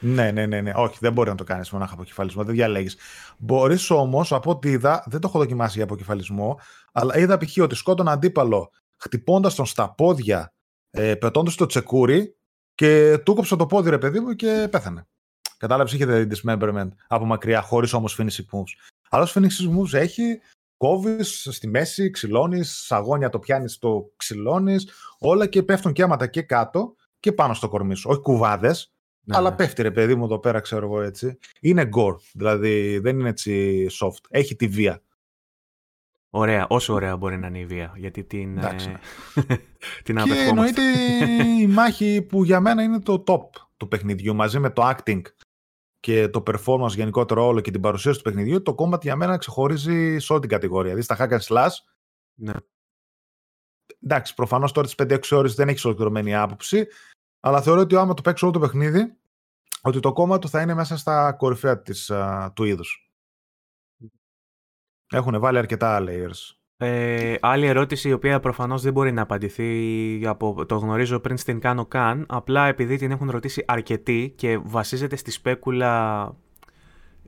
[0.00, 0.72] ναι, ναι, ναι, ναι.
[0.74, 2.44] Όχι, δεν μπορεί να το κάνεις μονάχα αποκεφαλισμό.
[2.44, 2.96] Δεν διαλέγεις.
[3.38, 6.60] Μπορείς όμως, από ό,τι είδα, δεν το έχω δοκιμάσει για αποκεφαλισμό,
[6.92, 7.58] αλλά είδα π.χ.
[7.58, 10.52] ότι σκότωνα αντίπαλο χτυπώντας τον στα πόδια,
[10.90, 12.36] ε, πετώντας το τσεκούρι
[12.74, 15.06] και του κόψα το πόδι, ρε παιδί μου, και πέθανε.
[15.56, 18.90] Κατάλαβες, είχε dismemberment από μακριά, χωρίς όμως finishing moves.
[19.10, 20.40] Αλλά finishing moves έχει,
[20.78, 24.88] κόβεις στη μέση, ξυλώνεις, σαγόνια το πιάνεις, το ξυλώνεις,
[25.18, 28.10] όλα και πέφτουν και άματα και κάτω και πάνω στο κορμί σου.
[28.10, 28.92] Όχι κουβάδες,
[29.28, 29.56] ναι, αλλά ναι.
[29.56, 31.38] πέφτει ρε παιδί μου εδώ πέρα, ξέρω εγώ έτσι.
[31.60, 34.24] Είναι gore, δηλαδή δεν είναι έτσι soft.
[34.28, 35.02] Έχει τη βία.
[36.30, 37.92] Ωραία, όσο ωραία μπορεί να είναι η βία.
[37.96, 38.58] Γιατί την.
[38.58, 38.96] Εντάξει.
[39.34, 39.42] Ε,
[40.04, 40.82] την και εννοείται
[41.60, 45.22] η μάχη που για μένα είναι το top του παιχνιδιού μαζί με το acting
[46.08, 48.62] και το performance γενικότερο όλο και την παρουσίαση του παιχνιδιού.
[48.62, 50.94] Το combat για μένα ξεχωρίζει σε όλη την κατηγορία.
[50.94, 51.70] Δηλαδή στα hack and slash.
[52.34, 52.52] Ναι.
[54.02, 56.86] Εντάξει, προφανώς τώρα τις 5-6 ώρες δεν έχεις ολοκληρωμένη άποψη.
[57.40, 59.16] Αλλά θεωρώ ότι άμα το παίξω όλο το παιχνίδι,
[59.82, 62.12] ότι το κόμμα του θα είναι μέσα στα κορυφαία της,
[62.54, 63.12] του είδους.
[65.06, 66.57] Έχουν βάλει αρκετά layers.
[66.80, 71.60] Ε, άλλη ερώτηση η οποία προφανώς δεν μπορεί να απαντηθεί από το γνωρίζω πριν στην
[71.60, 76.34] κάνω καν απλά επειδή την έχουν ρωτήσει αρκετοί και βασίζεται στη σπέκουλα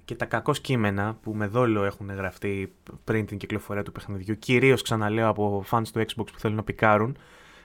[0.05, 2.73] και τα κακό κείμενα που με δόλο έχουν γραφτεί
[3.05, 7.17] πριν την κυκλοφορία του παιχνιδιού κυρίως ξαναλέω από fans του Xbox που θέλουν να πικάρουν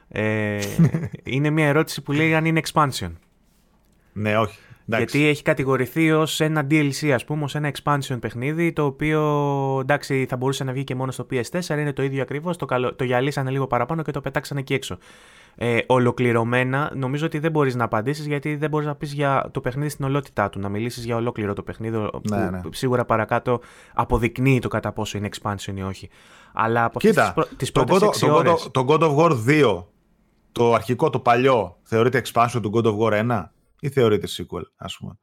[0.08, 0.60] ε,
[1.24, 3.12] είναι μια ερώτηση που λέει αν είναι expansion.
[4.14, 4.60] Ναι, όχι.
[4.86, 9.22] Γιατί έχει κατηγορηθεί ως ένα DLC, ας πούμε, ως ένα expansion παιχνίδι, το οποίο
[9.82, 12.96] εντάξει θα μπορούσε να βγει και μόνο στο PS4, είναι το ίδιο ακριβώς, το, καλο...
[12.96, 14.98] το γυαλίσανε λίγο παραπάνω και το πετάξανε εκεί έξω.
[15.58, 19.62] Ε, ολοκληρωμένα, νομίζω ότι δεν μπορείς να απαντήσεις γιατί δεν μπορείς να πεις για το
[19.62, 22.62] παιχνίδι στην ολότητά του, να μιλήσεις για ολόκληρο το παιχνίδι, ναι, που ναι.
[22.70, 23.60] σίγουρα παρακάτω
[23.94, 26.10] αποδεικνύει το κατά πόσο είναι expansion ή όχι.
[26.54, 29.84] Αλλά από Κοίτα, τις το, God, το, το God of War 2
[30.52, 33.44] το αρχικό, το παλιό, θεωρείται expansion του God of War 1
[33.86, 35.18] ή θεωρείται sequel, ας πούμε;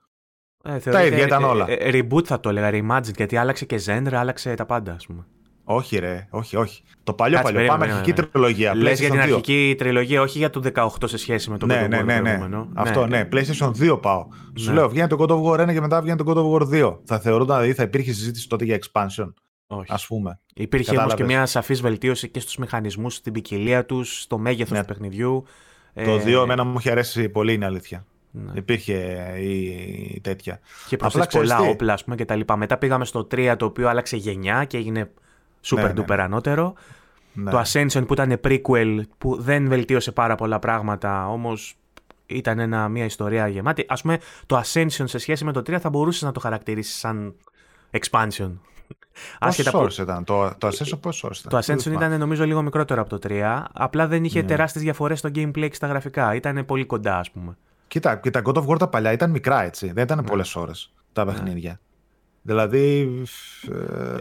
[0.64, 1.66] Ε, τα ίδια ήταν όλα.
[1.68, 5.06] Ε, ε, reboot θα το έλεγα, reimagined, γιατί άλλαξε και genre, άλλαξε τα πάντα, ας
[5.06, 5.26] πούμε.
[5.64, 6.82] Όχι, ρε, όχι, όχι.
[7.04, 7.68] Το παλιό Κάτσε, παλιό.
[7.68, 8.74] Πάμε αρχική τριλογία.
[8.74, 12.02] Λες για την αρχική τριλογία, όχι για το 18 σε σχέση με το ναι, ναι,
[12.02, 12.38] ναι, ναι.
[12.74, 13.18] Αυτό, ναι.
[13.18, 13.28] ναι.
[13.32, 14.26] PlayStation 2 πάω.
[14.58, 14.74] Σου ναι.
[14.74, 16.98] λέω, βγαίνει το God of War 1 και μετά βγαίνει το God of War 2.
[17.04, 19.32] Θα θεωρούνταν, δηλαδή θα υπήρχε συζήτηση τότε για expansion.
[19.66, 19.92] Όχι.
[19.92, 20.40] Ας πούμε.
[20.54, 24.80] Υπήρχε όμως και μια σαφής βελτίωση και στους μηχανισμούς, στην ποικιλία τους, στο μέγεθος ναι.
[24.80, 25.44] του παιχνιδιού.
[25.94, 26.32] Το 2 ε...
[26.32, 28.06] εμένα μου έχει αρέσει πολύ, είναι αλήθεια.
[28.34, 28.52] Ναι.
[28.54, 28.94] Υπήρχε
[29.40, 30.60] η τέτοια.
[30.88, 32.56] Και προσθέσει πολλά όπλα, ας πούμε, και τα λοιπά.
[32.56, 35.10] Μετά πήγαμε στο 3, το οποίο άλλαξε γενιά και έγινε
[35.64, 36.22] super ναι, duper ναι.
[36.22, 36.74] ανώτερο.
[37.32, 37.50] Ναι.
[37.50, 41.76] Το Ascension που ήταν prequel, που δεν βελτίωσε πάρα πολλά πράγματα, όμως
[42.26, 43.84] ήταν ένα, μια ιστορία γεμάτη.
[43.88, 47.34] Α πούμε, το Ascension σε σχέση με το 3 θα μπορούσες να το χαρακτηρίσεις σαν
[47.90, 48.52] expansion.
[49.38, 50.02] Πόσο που...
[50.02, 53.62] ήταν, το, το Ascension πόσο ήταν; Το Ascension ήταν νομίζω λίγο μικρότερο από το 3,
[53.72, 54.46] απλά δεν είχε ναι.
[54.46, 57.56] τεράστιες διαφορές στο gameplay και στα γραφικά, ήταν πολύ κοντά ας πούμε.
[57.92, 60.24] Κοίτα, και τα God of War τα παλιά ήταν μικρά έτσι, δεν ήταν ναι.
[60.24, 61.32] πολλές ώρες τα ναι.
[61.32, 61.80] παιχνίδια.
[62.42, 63.12] Δηλαδή.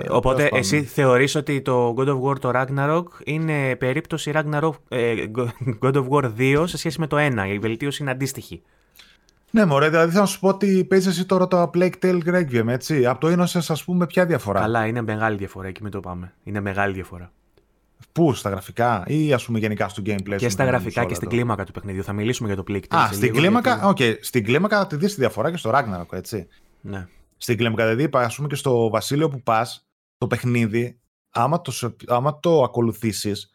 [0.02, 5.14] Ε, Οπότε εσύ θεωρείς ότι το God of War το Ragnarok είναι περίπτωση Ragnarok, ε,
[5.84, 7.48] God of War 2 σε σχέση με το 1.
[7.48, 8.62] Η βελτίωση είναι αντίστοιχη.
[9.52, 13.06] Ναι, μωρέ, δηλαδή θα σου πω ότι παίζεις εσύ τώρα το Plague Tale Requiem, έτσι.
[13.06, 16.34] Από το Innocence, ας πούμε, ποια διαφορά; Καλά, είναι μεγάλη διαφορά, εκεί με το πάμε.
[16.44, 17.32] Είναι μεγάλη διαφορά.
[18.12, 20.36] Πού, στα γραφικά ή ας πούμε γενικά στο gameplay.
[20.38, 22.04] Και στα γραφικά και στην κλίμακα του παιχνιδιού.
[22.04, 22.98] Θα μιλήσουμε για το Plague Tale.
[22.98, 23.98] Α, στην κλίμακα, OK.
[24.00, 24.16] Okay.
[24.22, 26.48] Στην κλίμακα θα τη δεις τη διαφορά και στο Ragnarok, έτσι.
[26.82, 27.08] Ναι.
[27.38, 29.88] Στην κλίμακα, δηλαδή, ας πούμε και στο Βασίλειο που πας,
[30.18, 31.00] το παιχνίδι,
[31.30, 33.52] άμα το, άμα το ακολουθήσεις,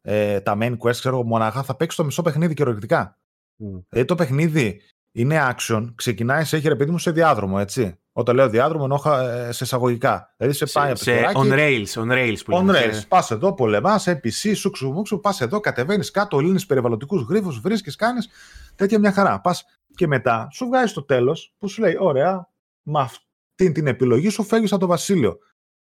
[0.00, 3.18] ε, τα main quest, ξέρω μονάχα, θα παίξεις το μισό παιχνίδι κυριολεκτικά.
[3.64, 3.82] Mm.
[3.88, 4.80] Δηλαδή το παιχνίδι
[5.12, 7.98] είναι action, ξεκινάει, σε έχει ρε παιδί μου σε διάδρομο, έτσι.
[8.12, 10.34] Όταν λέω διάδρομο, εννοώ ε, σε εισαγωγικά.
[10.36, 12.92] Δηλαδή σε πάει σε, σε on rails, on rails που On rails.
[12.92, 13.06] Σε...
[13.08, 18.28] Πας εδώ, πολεμάς, PC, σούξου μουξου, πας εδώ, κατεβαίνεις κάτω, λύνεις περιβαλλοντικούς γρήφου, βρίσκεις, κάνεις.
[18.74, 19.40] Τέτοια μια χαρά.
[19.40, 22.48] Πας και μετά σου βγάζει το τέλος που σου λέει: Ωραία,
[22.82, 25.38] με αυτή την επιλογή σου φεύγεις από το βασίλειο.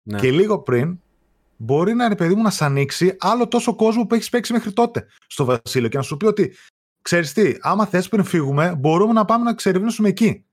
[0.03, 0.19] Ναι.
[0.19, 0.99] Και λίγο πριν
[1.57, 4.73] μπορεί να είναι παιδί μου να σ' ανοίξει άλλο τόσο κόσμο που έχεις παίξει μέχρι
[4.73, 6.55] τότε στο βασίλειο και να σου πει ότι
[7.05, 10.45] ξέρεις τι, άμα θες πριν φύγουμε, μπορούμε να πάμε να ξερευνήσουμε εκεί.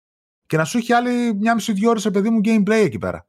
[0.47, 3.27] Και να σου έχει άλλη μια μισή-δυο ώρες, παιδί μου, gameplay εκεί πέρα.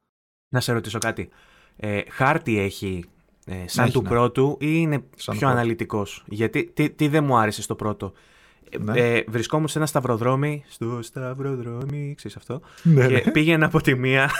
[0.48, 1.28] Να σε ρωτήσω κάτι.
[1.76, 3.04] Ε, χάρτη έχει
[3.46, 4.08] ε, σαν του ναι.
[4.08, 8.12] πρώτου ή είναι πιο αναλυτικός; Γιατί τι, τι δεν μου άρεσε στο πρώτο.
[8.70, 9.00] Ε, ναι.
[9.00, 10.64] Ε, βρισκόμουν σε ένα σταυροδρόμι.
[10.68, 12.60] Στο σταυροδρόμι, ξέρεις αυτό.
[12.82, 13.30] Ναι, και ναι.
[13.30, 14.30] πήγαινα από τη μία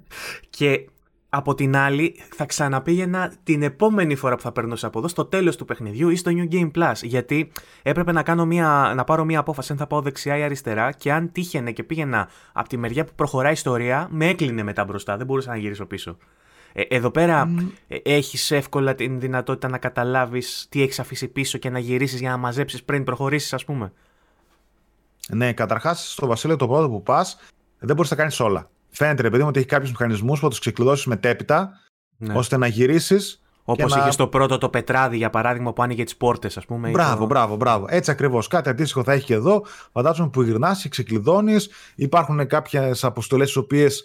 [0.58, 0.88] και
[1.30, 5.56] από την άλλη, θα ξαναπήγαινα την επόμενη φορά που θα περνούσα από εδώ, στο τέλος
[5.56, 6.94] του παιχνιδιού ή στο New Game Plus.
[7.02, 7.52] Γιατί
[7.82, 11.12] έπρεπε να, κάνω μια, να πάρω μια απόφαση αν θα πάω δεξιά ή αριστερά και
[11.12, 15.16] αν τύχαινε και πήγαινα από τη μεριά που προχωράει η ιστορία, με έκλεινε μετά μπροστά.
[15.16, 16.16] Δεν μπορούσα να γυρίσω πίσω.
[16.72, 17.66] Ε, εδώ πέρα mm.
[18.02, 22.36] έχεις εύκολα την δυνατότητα να καταλάβεις τι έχεις αφήσει πίσω και να γυρίσεις για να
[22.36, 23.92] μαζέψεις πριν προχωρήσεις ας πούμε.
[25.28, 27.38] Ναι, καταρχάς στο Βασίλειο το πρώτο που πας
[27.78, 30.50] δεν μπορείς να κάνεις όλα φαίνεται ρε παιδί μου ότι έχει κάποιους μηχανισμούς που θα
[30.50, 31.70] τους ξεκλειδώσεις μετέπειτα
[32.16, 32.34] ναι.
[32.34, 33.42] ώστε να γυρίσεις.
[33.64, 33.98] Όπως να...
[33.98, 36.90] είχε το πρώτο το πετράδι, για παράδειγμα, που άνοιγε τις πόρτες, ας πούμε.
[36.90, 37.26] Μπράβο, το...
[37.26, 37.86] μπράβο, μπράβο.
[37.88, 38.46] Έτσι ακριβώς.
[38.46, 39.64] Κάτι αντίστοιχο θα έχει και εδώ.
[39.92, 41.70] Φαντάζομαι που γυρνάς, ξεκλειδώνεις.
[41.94, 44.04] Υπάρχουν κάποιες αποστολές τις οποίες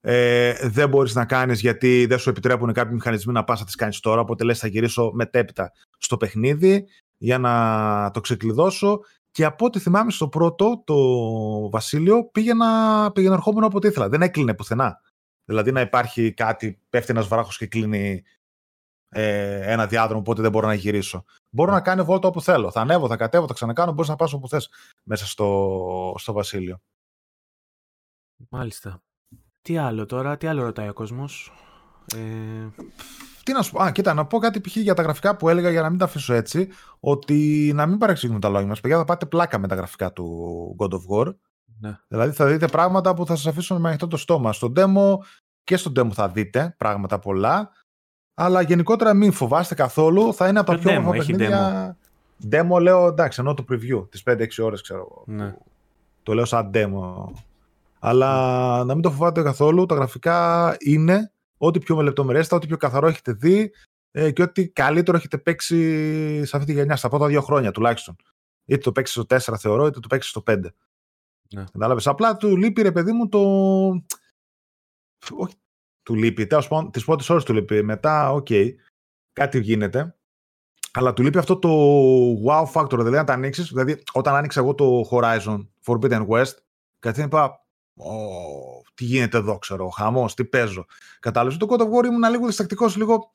[0.00, 3.74] ε, δεν μπορείς να κάνεις γιατί δεν σου επιτρέπουν κάποιοι μηχανισμοί να πας να τις
[3.74, 4.20] κάνεις τώρα.
[4.20, 9.00] Οπότε λες, θα γυρίσω μετέπειτα στο παιχνίδι για να το ξεκλειδώσω.
[9.30, 10.96] Και από ό,τι θυμάμαι στο πρώτο, το
[11.70, 14.08] Βασίλειο, πήγαινα, πήγαινα ερχόμενο από ό,τι ήθελα.
[14.08, 15.00] Δεν έκλεινε πουθενά.
[15.44, 18.22] Δηλαδή να υπάρχει κάτι, πέφτει ένας βράχος και κλείνει
[19.08, 21.24] ε, ένα διάδρομο, οπότε δεν μπορώ να γυρίσω.
[21.50, 22.70] Μπορώ να κάνω βόλτα όπου θέλω.
[22.70, 23.92] Θα ανέβω, θα κατέβω, θα ξανακάνω.
[23.92, 24.70] Μπορείς να πας όπου θες
[25.02, 26.80] μέσα στο, στο Βασίλειο.
[28.48, 29.02] Μάλιστα.
[29.62, 31.52] Τι άλλο τώρα, τι άλλο ρωτάει ο κόσμος;
[32.16, 32.68] Ε...
[33.42, 33.82] Τι να σου πω.
[33.82, 34.76] Α, κοίτα, να πω κάτι π.χ.
[34.76, 36.68] για τα γραφικά που έλεγα για να μην τα αφήσω έτσι.
[37.00, 38.80] Ότι να μην παρεξηγούμε τα λόγια μας.
[38.80, 41.34] Παιδιά, θα πάτε πλάκα με τα γραφικά του God of War.
[41.80, 41.98] Ναι.
[42.08, 44.52] Δηλαδή θα δείτε πράγματα που θα σας αφήσουν με ανοιχτό το στόμα.
[44.52, 45.16] Στο demo
[45.64, 47.70] και στο demo θα δείτε πράγματα πολλά.
[48.34, 50.34] Αλλά γενικότερα μην φοβάστε καθόλου.
[50.34, 51.96] Θα είναι από τα πιο όμορφα παιχνίδια.
[52.50, 52.76] Demo.
[52.76, 55.22] demo λέω εντάξει, ενώ το preview τις 5-6 ώρες ξέρω.
[55.26, 55.54] Ναι.
[56.22, 57.32] Το λέω σαν demo.
[57.98, 59.86] Αλλά να μην το φοβάτε καθόλου.
[59.86, 63.72] Τα γραφικά είναι ό,τι πιο λεπτομερέστα, ό,τι πιο καθαρό έχετε δει
[64.10, 68.16] ε, και ό,τι καλύτερο έχετε παίξει σε αυτή τη γενιά, στα πρώτα δύο χρόνια τουλάχιστον.
[68.64, 70.60] Είτε το παίξεις στο 4 θεωρώ, είτε το παίξεις στο 5.
[71.54, 71.64] Ναι.
[71.72, 73.40] Κατάλαβες; Απλά του λείπει ρε παιδί μου το.
[75.30, 75.54] Όχι,
[76.02, 76.46] του λείπει.
[76.46, 77.82] Τέλος πάντων, τις πρώτες ώρες του λείπει.
[77.82, 78.74] Μετά, OK, okay,
[79.32, 80.14] κάτι γίνεται.
[80.92, 81.68] Αλλά του λείπει αυτό το
[82.46, 82.96] wow factor.
[82.96, 83.68] Δηλαδή, να τα ανοίξεις.
[83.68, 86.54] Δηλαδή, όταν άνοιξα εγώ το Horizon Forbidden West,
[86.98, 87.59] κάτι είπα,
[88.02, 90.86] Oh, τι γίνεται εδώ, ξέρω, χαμός, τι παίζω.
[91.20, 91.58] Κατάλαβες.
[91.58, 93.32] Το God of War ήμουν λίγο διστακτικός, λίγο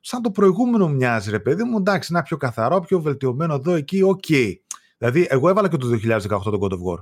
[0.00, 1.78] σαν το προηγούμενο μοιάζει, ρε παιδί μου.
[1.78, 4.24] Εντάξει, να πιο καθαρό, πιο βελτιωμένο εδώ, εκεί, OK.
[4.28, 4.52] Okay.
[4.98, 6.98] Δηλαδή, εγώ έβαλα και το 2018 το God of War.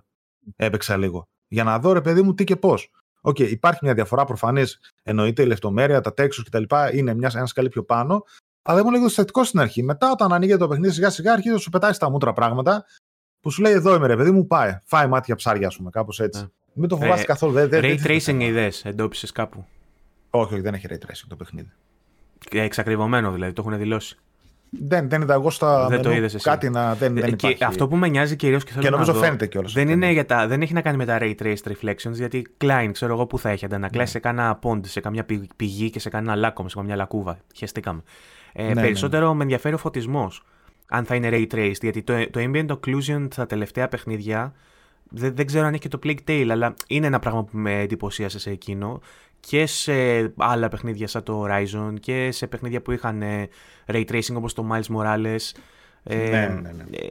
[0.57, 1.29] Έπαιξα λίγο.
[1.49, 2.91] Για να δω, ρε παιδί μου, τι και πώς.
[3.20, 4.81] OK, okay, υπάρχει μια διαφορά προφανής.
[5.03, 6.63] Εννοείται η λεπτομέρεια, τα textures κτλ.
[6.93, 8.25] είναι μια, ένα σκαλί πιο πάνω.
[8.63, 9.83] Αλλά ήμουν λίγο διστακτικός στην αρχή.
[9.83, 12.85] Μετά, όταν ανοίγει το παιχνίδι, σιγά σιγά αρχίζει να σου πετάει στα μούτρα πράγματα
[13.41, 14.79] που σου λέει εδώ είμαι ρε παιδί μου, πάει.
[14.85, 16.53] Φάε μάτια ψάρια, ας πούμε, κάπως έτσι.
[16.73, 16.75] Yeah.
[16.75, 16.81] Ναι.
[16.81, 17.53] Μην το φοβάσαι ε, καθόλου.
[17.53, 19.64] Δε, ray tracing ιδέες, εντόπισες κάπου.
[20.31, 21.70] Όχι, όχι, δεν έχει ray tracing το παιχνίδι.
[22.51, 24.16] Εξακριβωμένο δηλαδή, το έχουν δηλώσει.
[24.79, 26.45] Δεν, δεν είδα εγώ στα δεν το είδες εσύ.
[26.45, 29.18] κάτι να δεν, δεν και Αυτό που με νοιάζει κυρίως και θέλω και νομίζω να
[29.18, 29.73] δω, φαίνεται κιόλας.
[29.73, 30.01] Δεν,
[30.49, 33.51] δεν έχει να κάνει με τα ray traced reflections, γιατί Klein, ξέρω εγώ που θα
[33.51, 34.07] έχει αντανακλάσει ναι.
[34.07, 37.39] σε κάνα pond, σε καμιά πηγή και σε κανένα λάκκο, σε καμιά λακκούβα.
[37.57, 38.03] Χαιστήκαμε.
[38.53, 39.35] Ε, ναι, ναι περισσότερο ναι.
[39.35, 40.43] με ενδιαφέρει ο φωτισμός.
[40.89, 44.53] Αν θα είναι ray traced, γιατί το, το ambient occlusion στα τελευταία παιχνίδια
[45.13, 47.81] δεν, δεν ξέρω αν έχει και το Plague Tale, αλλά είναι ένα πράγμα που με
[47.81, 49.01] εντυπωσίασε σε εκείνο
[49.41, 49.93] και σε
[50.37, 53.49] άλλα παιχνίδια σαν το Horizon και σε παιχνίδια που είχαν ε,
[53.87, 55.53] ray tracing όπως το Miles Morales.
[56.03, 56.97] Ε, ναι, ναι, ναι.
[56.97, 57.07] Ε,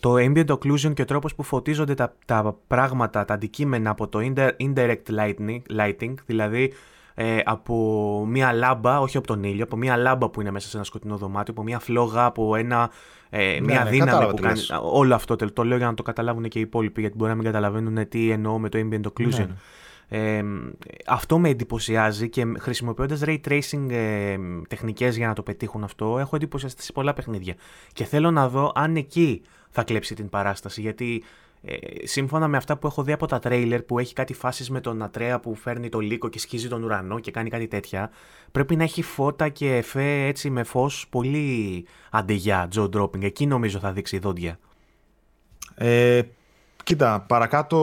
[0.00, 4.18] το ambient occlusion και ο τρόπος που φωτίζονται τα, τα πράγματα, τα αντικείμενα από το
[4.58, 6.72] indirect lighting, lighting δηλαδή
[7.14, 10.76] ε, από μία λάμπα, όχι από τον ήλιο, από μία λάμπα που είναι μέσα σε
[10.76, 12.90] ένα σκοτεινό δωμάτιο, από μία φλόγα, από ένα,
[13.30, 14.60] ε, ναι, μία ναι, δύναμη που κάνει.
[14.82, 17.44] Όλο αυτό το λέω για να το καταλάβουν και οι υπόλοιποι, γιατί μπορεί να μην
[17.44, 19.46] καταλαβαίνουν τι εννοώ με το ambient occlusion.
[19.46, 19.48] Ναι,
[20.14, 20.42] ε,
[21.06, 24.36] αυτό με εντυπωσιάζει και χρησιμοποιώντας ray tracing ε,
[24.68, 27.54] τεχνικές για να το πετύχουν αυτό έχω εντυπωσιαστεί σε πολλά παιχνίδια
[27.92, 31.22] και θέλω να δω αν εκεί θα κλέψει την παράσταση γιατί
[31.64, 34.80] ε, σύμφωνα με αυτά που έχω δει από τα τρέιλερ που έχει κάτι φάσεις με
[34.80, 38.10] τον Ατρέα που φέρνει το λύκο και σκίζει τον ουρανό και κάνει κάτι τέτοια
[38.52, 43.46] πρέπει να έχει φώτα και εφέ έτσι με φως πολύ άντε γεια jaw dropping εκεί
[43.46, 44.58] νομίζω θα δείξει δόντια
[45.74, 46.22] ε,
[46.84, 47.78] Κοίτα, παρακάτω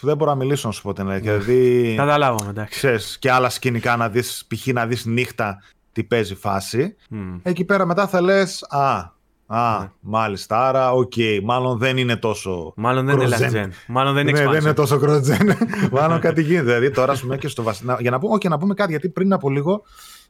[0.00, 1.38] δεν μπορώ να μιλήσω να σου πω την αλήθεια.
[1.38, 2.78] Δηλαδή, Καταλάβαμε, εντάξει.
[2.78, 4.66] Ξέρεις, και άλλα σκηνικά να δεις, π.χ.
[4.66, 6.96] να δεις νύχτα τι παίζει φάση.
[7.10, 7.40] Mm.
[7.42, 9.12] Εκεί πέρα μετά θα λες, α,
[9.54, 9.90] Α, ναι.
[10.00, 10.68] μάλιστα.
[10.68, 11.12] Άρα, OK.
[11.16, 11.40] Okay.
[11.42, 12.72] Μάλλον δεν είναι τόσο.
[12.76, 15.20] Μάλλον δεν είναι last Μάλλον δεν είναι ναι, δεν είναι τόσο cross
[15.92, 16.64] Μάλλον κάτι γίνεται.
[16.64, 17.96] Δηλαδή, τώρα, πούμε, και στο Βασίλειο.
[18.00, 19.82] Για να πούμε, okay, να πούμε κάτι, γιατί πριν από λίγο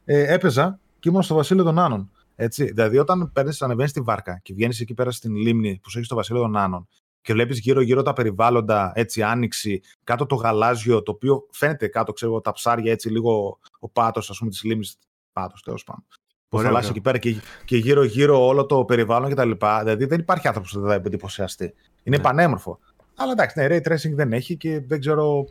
[0.04, 2.10] ε, έπαιζα και ήμουν στο Βασίλειο των Άνων.
[2.34, 2.64] Έτσι.
[2.64, 6.06] Δηλαδή, όταν παίρνεις, ανεβαίνεις στη βάρκα και βγαίνεις εκεί πέρα στην λίμνη που σου έχει
[6.06, 6.88] στο Βασίλειο των Άνων
[7.22, 12.40] και βλέπεις γύρω-γύρω τα περιβάλλοντα, έτσι, άνοιξη, κάτω το γαλάζιο, το οποίο φαίνεται κάτω, ξέρω
[12.40, 14.96] τα ψάρια, έτσι, λίγο ο πάτος, ας πούμε, της λίμνης.
[15.32, 16.04] Πάτος, τέλος πάντων.
[16.52, 19.50] Που θα αλλάξει εκεί πέρα και, και γύρω-γύρω όλο το περιβάλλον κτλ.
[19.80, 21.74] Δηλαδή δεν υπάρχει άνθρωπος που δεν θα εντυπωσιαστεί.
[22.02, 22.22] Είναι ναι.
[22.22, 22.78] πανέμορφο.
[23.16, 25.48] Αλλά εντάξει, ναι, ray tracing δεν έχει και δεν ξέρω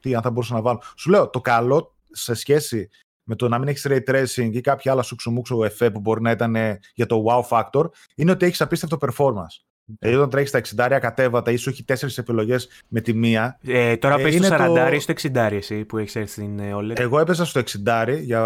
[0.00, 0.82] τι αν θα μπορούσα να βάλω.
[0.96, 2.88] Σου λέω, το καλό σε σχέση
[3.22, 6.30] με το να μην έχεις ray tracing ή κάποια άλλα σουξουμούξο εφέ που μπορεί να
[6.30, 6.56] ήταν
[6.94, 7.84] για το wow factor,
[8.14, 9.64] είναι ότι έχεις απίστευτο performance.
[9.98, 13.58] Δηλαδή, όταν τρέχεις στα 60 κατέβατα ή σου έχει τέσσερις επιλογές με τη μία.
[13.66, 16.98] Ε, τώρα ε, παίζει στο 40 ή στο 60 εσύ που έχεις έρθει στην OLED.
[16.98, 18.42] Εγώ έπαιζα στο 60 για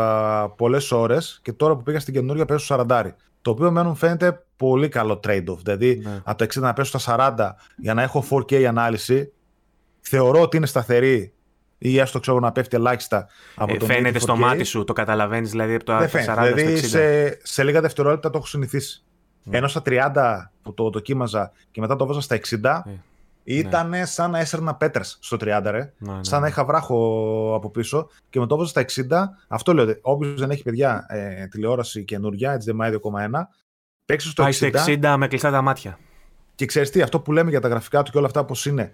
[0.57, 3.03] πολλές ώρες και τώρα που πήγα στην καινούργια παίζω στο 40.
[3.43, 5.59] Το οποίο μένουν φαίνεται πολύ καλό trade-off.
[5.62, 6.20] Δηλαδή, ναι.
[6.24, 9.32] από το 60 να πέσω στα 40 για να έχω 4K ανάλυση,
[10.01, 11.32] θεωρώ ότι είναι σταθερή
[11.78, 15.51] ή έστω ξέρω να πέφτει ελάχιστα από ε, τον Φαίνεται στο μάτι σου, το καταλαβαίνεις
[15.51, 19.05] δηλαδή από το 40 δηλαδή, Σε, σε λίγα δευτερόλεπτα το έχω συνηθίσει.
[19.45, 19.49] Mm.
[19.51, 20.11] Ενώ στα 30
[20.62, 22.82] που το δοκίμαζα και μετά το βάζα στα 60, yeah.
[23.45, 24.05] Ε, ήταν ναι.
[24.05, 25.93] σαν να έσαιρνα πέτρε στο 30, ρε.
[25.99, 29.28] Ναι, ναι, σαν να είχα βράχο από πίσω και με το βάζα στα 60.
[29.49, 29.97] Αυτό λέω.
[30.01, 32.97] Όποιος δεν έχει παιδιά ε, τηλεόραση καινούργια, HDMI 2.1,
[34.05, 34.72] παίξει στο 60.
[34.86, 35.99] 60 με κλειστά τα μάτια.
[36.55, 38.93] Και ξέρεις τι, αυτό που λέμε για τα γραφικά του και όλα αυτά πώς είναι.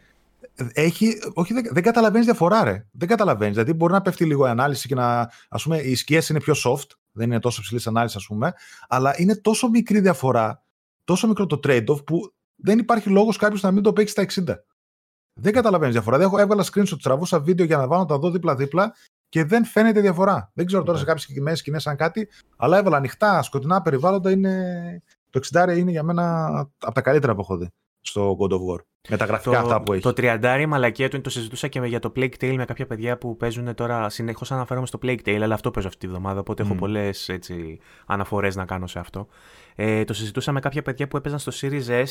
[0.72, 2.86] Έχει, όχι, δεν, δεν καταλαβαίνεις διαφορά, ρε.
[2.90, 3.54] Δεν καταλαβαίνεις.
[3.54, 5.18] Δηλαδή, μπορεί να πέφτει λίγο η ανάλυση και να.
[5.48, 8.52] Α πούμε, οι σκιές είναι πιο soft δεν είναι τόσο ψηλής ανάλυσης, ας πούμε,
[8.88, 10.62] αλλά είναι τόσο μικρή διαφορά,
[11.04, 14.54] τόσο μικρό το trade-off που δεν υπάρχει λόγος κάποιος να μην το παίξει στα 60.
[15.40, 16.16] Δεν καταλαβαίνεις διαφορά.
[16.16, 18.94] Δεν έχω έβαλα screenshot, τραβούσα βίντεο για να βάλω τα δω δίπλα-δίπλα
[19.28, 20.50] και δεν φαίνεται διαφορά.
[20.54, 24.30] Δεν ξέρω τώρα σε κάποιες συγκεκριμένες σκηνές αν κάτι, αλλά έβαλα ανοιχτά, σκοτεινά περιβάλλοντα.
[24.30, 25.02] Είναι...
[25.30, 26.46] Το 60 είναι για μένα
[26.78, 27.70] από τα καλύτερα που έχω δει
[28.08, 28.84] στο God of War.
[29.08, 30.02] Με τα γραφικά το, αυτά που έχει.
[30.02, 33.18] Το 30 η μαλακία του το συζητούσα και για το Plague Tale με κάποια παιδιά
[33.18, 34.08] που παίζουν τώρα.
[34.08, 36.40] Συνεχώς αναφέρομαι στο Plague Tale, αλλά αυτό παίζω αυτή τη βδομάδα.
[36.40, 36.66] Οπότε mm.
[36.66, 37.30] έχω πολλές
[38.06, 39.26] αναφορές να κάνω σε αυτό.
[39.74, 42.04] Ε, το συζητούσα με κάποια παιδιά που έπαιζαν στο Series S ε,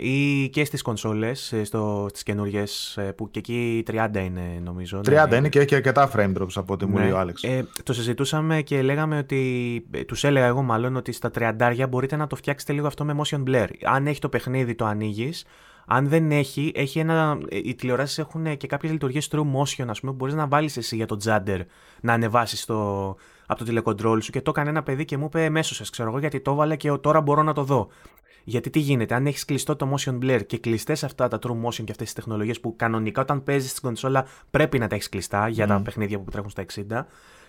[0.00, 5.00] ή και στις κονσόλες, ε, στο, στις καινούριες, ε, που και εκεί 30 είναι νομίζω.
[5.04, 5.36] 30 ναι.
[5.36, 7.02] είναι και έχει αρκετά frame drops από ό,τι μου ναι.
[7.02, 7.42] λέει ο Άλεξ.
[7.42, 12.26] Ε, το συζητούσαμε και λέγαμε ότι, τους έλεγα εγώ μάλλον ότι στα 30 μπορείτε να
[12.26, 13.66] το φτιάξετε λίγο αυτό με motion blur.
[13.84, 15.44] Αν έχει το παιχνίδι το ανοίγεις.
[15.86, 20.12] Αν δεν έχει, έχει ένα, οι τηλεοράσεις έχουν και κάποιες λειτουργίες true motion, ας πούμε,
[20.12, 21.60] που μπορείς να βάλεις εσύ για το τζάντερ
[22.00, 23.08] να ανεβάσεις το,
[23.46, 24.30] από το τηλεκοντρόλ σου.
[24.30, 26.90] Και το έκανε ένα παιδί και μου είπε μέσω ξέρω εγώ, γιατί το έβαλε και
[26.90, 27.88] τώρα μπορώ να το δω.
[28.44, 31.84] Γιατί τι γίνεται, αν έχεις κλειστό το motion blur και κλειστές αυτά τα true motion
[31.84, 35.48] και αυτές τις τεχνολογίες που κανονικά όταν παίζεις στην κονσόλα πρέπει να τα έχεις κλειστά
[35.48, 37.06] για τα παιχνίδια που τρέχουν στα 60.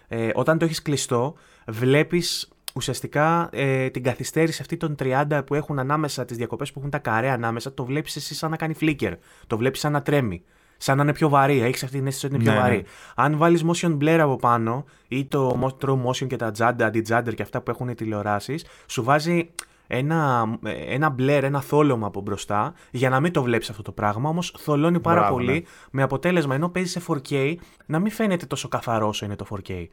[0.08, 1.36] Ε, όταν το έχεις κλειστό,
[1.68, 6.92] βλέπεις ουσιαστικά ε, την καθυστέρηση αυτή των 30 που έχουν ανάμεσα, τις διακοπές που έχουν
[6.92, 9.14] τα καρέ ανάμεσα, το βλέπεις εσύ σαν να κάνει flicker.
[9.48, 10.44] Το βλέπεις σαν να τρέμει.
[10.78, 12.76] Σαν να είναι πιο βαρύ, έχεις αυτή την αίσθηση ότι είναι πιο Ναι, βαρύ.
[12.76, 12.84] ναι.
[13.16, 17.34] Αν βάλεις motion blur από πάνω ή το mo- true motion και τα judder, anti-judder
[17.36, 19.50] και αυτά που έχουν οι τηλεοράσεις, σου βάζει
[19.88, 20.46] ένα,
[20.88, 24.30] ένα blur, ένα θόλωμα από μπροστά για να μην το βλέπεις αυτό το πράγμα.
[24.30, 25.62] Όμως θολώνει πάρα Μπράβο, πολύ ναι.
[25.92, 27.56] με αποτέλεσμα ενώ παίζει σε 4K
[27.86, 29.86] να μην φαίνεται τόσο καθαρό όσο είναι το 4K.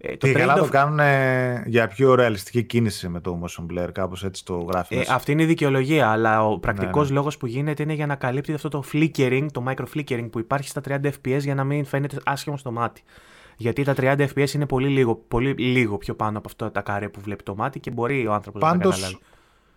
[0.00, 3.66] Ε, Και καλά trade το off- κάνουν ε, για πιο ρεαλιστική κίνηση με το motion
[3.72, 4.94] blur, κάπως έτσι το γράφει.
[4.94, 5.14] Ε, μέσα.
[5.14, 7.14] αυτή είναι η δικαιολογία, αλλά ο πρακτικός ναι.
[7.14, 10.68] λόγος που γίνεται είναι για να καλύπτει αυτό το flickering, το micro flickering που υπάρχει
[10.68, 13.02] στα 30 FPS για να μην φαίνεται άσχημο στο μάτι.
[13.60, 17.08] Γιατί τα 30 FPS είναι πολύ λίγο, πολύ λίγο πιο πάνω από αυτό τα καρέ
[17.08, 19.02] που βλέπει το μάτι και μπορεί ο άνθρωπος να τα καταλάβει.
[19.02, 19.20] Πάντως,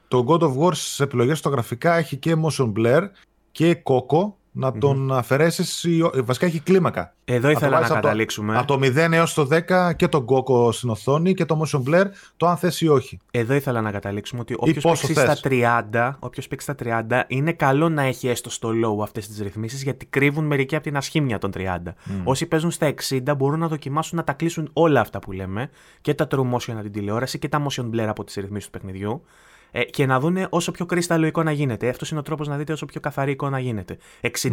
[0.08, 3.02] το God of War στις επιλογές στο γραφικά έχει και motion blur
[3.52, 7.14] και κόκο να τον αφαιρέσεις, ή- βασικά έχει κλίμακα.
[7.26, 8.58] Εδώ το ήθελα να βάλεις από το- καταλήξουμε.
[8.58, 12.06] Από το 0 έως το 10 και τον κόκο στην οθόνη και το motion blur,
[12.38, 13.20] το αν θες ή όχι.
[13.32, 15.40] Εδώ ήθελα να καταλήξουμε ότι όποιος πόσο παίξει στα θες.
[15.42, 19.84] 30, όποιος παίξει στα 30, είναι καλό να έχει έστω στο low αυτές τις ρυθμίσεις
[19.84, 21.96] γιατί κρύβουν μερικοί από την ασχήμια των 30.
[22.24, 25.70] Όσοι παίζουν στα 60 μπορούν να δοκιμάσουν να τα κλείσουν όλα αυτά που λέμε
[26.02, 28.80] και τα true motion από την τηλεόραση και τα motion blur από τις ρυθμίσεις του
[28.80, 29.24] παιχνιδιού.
[29.72, 31.90] Ε, Και να δουν όσο πιο κρίσταλο εικόνα γίνεται.
[31.90, 33.98] Αυτός είναι ο τρόπος να δείτε όσο πιο καθαρή εικόνα γίνεται.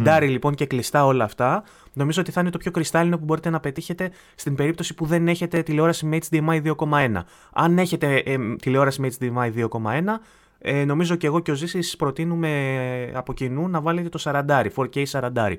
[0.03, 1.63] 60 λοιπόν και κλειστά όλα αυτά,
[1.93, 5.27] νομίζω ότι θα είναι το πιο κρυστάλλινο που μπορείτε να πετύχετε στην περίπτωση που δεν
[5.27, 7.21] έχετε τηλεόραση με HDMI 2,1.
[7.53, 9.69] Αν έχετε ε, τηλεόραση με HDMI 2,1,
[10.59, 14.65] ε, νομίζω και εγώ και ο Ζήσης προτείνουμε ε, από κοινού να βάλετε το 40,
[14.75, 15.57] 4K 40.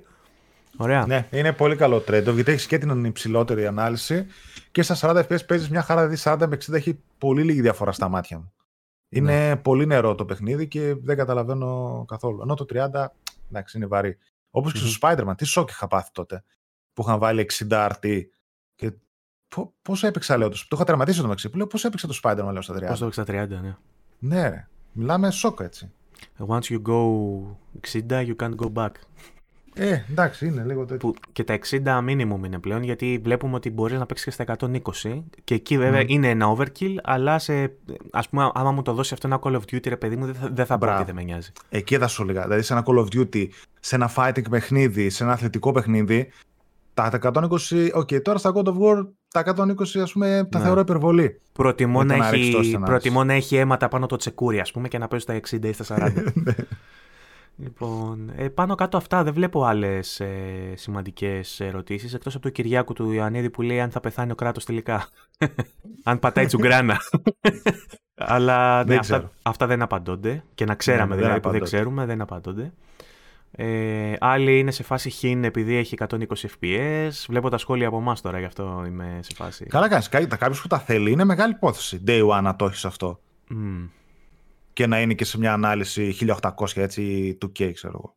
[0.77, 1.07] Ωραία.
[1.07, 4.27] Ναι, είναι πολύ καλό trade γιατί έχεις και την υψηλότερη ανάλυση
[4.71, 6.09] και στα 40 FPS παίζεις μια χαρά.
[6.09, 8.53] Δηλαδή 40 με 60 έχει πολύ λίγη διαφορά στα μάτια μου.
[9.13, 12.43] Είναι πολύ νερό το παιχνίδι και δεν καταλαβαίνω καθόλου.
[12.43, 13.07] Ενώ το 30,
[13.49, 14.17] εντάξει, είναι βαρύ.
[14.51, 16.45] Όπως και στο Spider-Man, τι σοκ είχα πάθει τότε
[16.93, 18.23] που είχαν βάλει 60 RT.
[18.75, 18.93] Και
[19.49, 20.49] πο- πώς έπαιξα, λέω.
[20.49, 21.49] Το, το είχα τερματίσει το μεταξύ.
[21.51, 22.87] Που λέω, πώς έπαιξε το Spider-Man, λέω στα 30.
[22.87, 23.77] Πώς το έχεις στα 30, ναι.
[24.19, 24.69] Ναι, ρε.
[24.93, 25.91] Μιλάμε σοκ έτσι.
[26.49, 27.01] Once you go
[27.93, 28.91] 60, you can't go back.
[29.75, 31.11] Ε, εντάξει, είναι λίγο τέτοιο.
[31.11, 34.57] Που και τα 60 minimum είναι πλέον, γιατί βλέπουμε ότι μπορείς να παίξεις και στα
[34.59, 35.23] 120.
[35.45, 37.73] Και εκεί βέβαια είναι ένα overkill, αλλά σε,
[38.11, 40.35] ας πούμε, άμα μου το δώσει αυτό ένα Call of Duty, ρε παιδί μου, δεν
[40.35, 40.97] θα, δεν θα πω Μπράβο.
[41.03, 41.53] ότι δεν με νοιάζει.
[41.69, 42.43] Εκεί θα σου έλεγα.
[42.43, 43.47] Δηλαδή σε ένα Call of Duty,
[43.81, 46.29] σε ένα fighting παιχνίδι, σε ένα αθλητικό παιχνίδι,
[46.95, 47.91] τα 120.
[47.95, 50.65] Οκ, τώρα στα God of War τα 120 ας πούμε τα Ναι.
[50.65, 51.41] θεωρώ υπερβολή.
[51.53, 53.01] Προτιμώ Με το να, να ρίξεις τόση έχει, ανάλυση.
[53.01, 55.73] προτιμώ να έχει αίματα πάνω το τσεκούρι, ας πούμε, και να παίζει στα 60 ή
[55.73, 56.13] στα 40.
[57.57, 57.65] Ναι.
[57.67, 62.93] λοιπόν, ε, πάνω κάτω αυτά δεν βλέπω άλλες ε, σημαντικές ερωτήσεις, εκτός από το Κυριάκου
[62.93, 65.09] του Ιωαννίδη που λέει αν θα πεθάνει ο κράτος τελικά.
[66.05, 66.97] αν πατάει τσουγκράνα.
[68.23, 69.31] Αλλά ναι, Δεν αυτά, ξέρω.
[69.43, 70.45] αυτά δεν απαντώνται.
[70.55, 71.77] Και να ξέραμε Ναι, δεν δηλαδή που δεν απαντώνται.
[71.77, 72.73] ξέρουμε, δεν απαντώνται.
[73.53, 76.17] Ε, άλλοι είναι σε φάση χιν επειδή έχει 120
[76.61, 77.11] FPS.
[77.29, 79.65] Βλέπω τα σχόλια από εμάς τώρα, γι' αυτό είμαι σε φάση.
[79.65, 80.09] Καλά κάνεις.
[80.09, 82.03] Κα- Κάποιος που τα θέλει είναι μεγάλη υπόθεση.
[82.07, 83.21] Day one να το έχεις αυτό.
[83.49, 83.85] Μμ.
[84.73, 88.15] Και να είναι και σε μια ανάλυση 1800 έτσι 2K, ξέρω εγώ.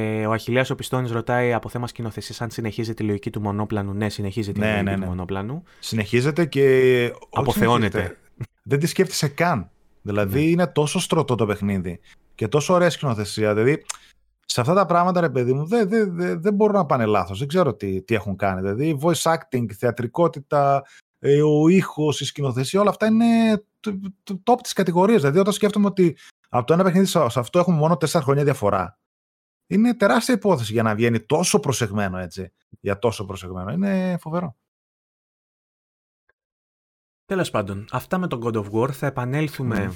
[0.00, 3.92] Ε, ο Αχιλέας ο Πιστώνης ρωτάει από θέμα σκηνοθεσίας αν συνεχίζει τη λογική του μονόπλανου.
[3.92, 5.06] Ναι, συνεχίζει τη Ναι, λογική ναι, του ναι.
[5.06, 5.62] μονόπλανου.
[5.78, 6.62] Συνεχίζεται και.
[7.12, 7.90] όχι Αποθεώνεται.
[7.98, 8.20] συνεχίζεται.
[8.62, 9.70] Δεν τη σκέφτεσαι καν.
[10.02, 12.00] Δηλαδή είναι τόσο στρωτό το παιχνίδι
[12.34, 13.54] και τόσο ωραία σκηνοθεσία.
[13.54, 13.84] Δηλαδή
[14.46, 17.38] σε αυτά τα πράγματα, ρε παιδί μου, δεν, δεν, δεν, δεν μπορούν να πάνε λάθος.
[17.38, 18.60] Δεν ξέρω τι, τι έχουν κάνει.
[18.60, 20.84] Δηλαδή voice acting, θεατρικότητα,
[21.18, 25.20] ε, ο ήχος, η σκηνοθεσία, όλα αυτά είναι το, το top της κατηγορίας.
[25.20, 26.16] Δηλαδή όταν σκέφτομαι ότι
[26.48, 28.98] από το ένα παιχνίδι σε σε αυτό έχουμε μόνο 4 χρόνια διαφορά.
[29.66, 32.52] Είναι τεράστια υπόθεση για να βγαίνει τόσο προσεγμένο έτσι.
[32.80, 33.72] Για τόσο προσεγμένο.
[33.72, 34.56] Είναι φοβερό.
[37.24, 38.90] Τέλος πάντων, αυτά με τον God of War.
[38.90, 39.92] Θα επανέλθουμε Μμμ.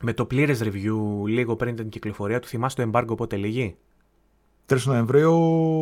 [0.00, 2.48] με το πλήρες review λίγο πριν την κυκλοφορία του.
[2.48, 3.76] Θυμάσαι το embargo πότε λύγει;
[4.66, 5.34] 3 Νοεμβρίου,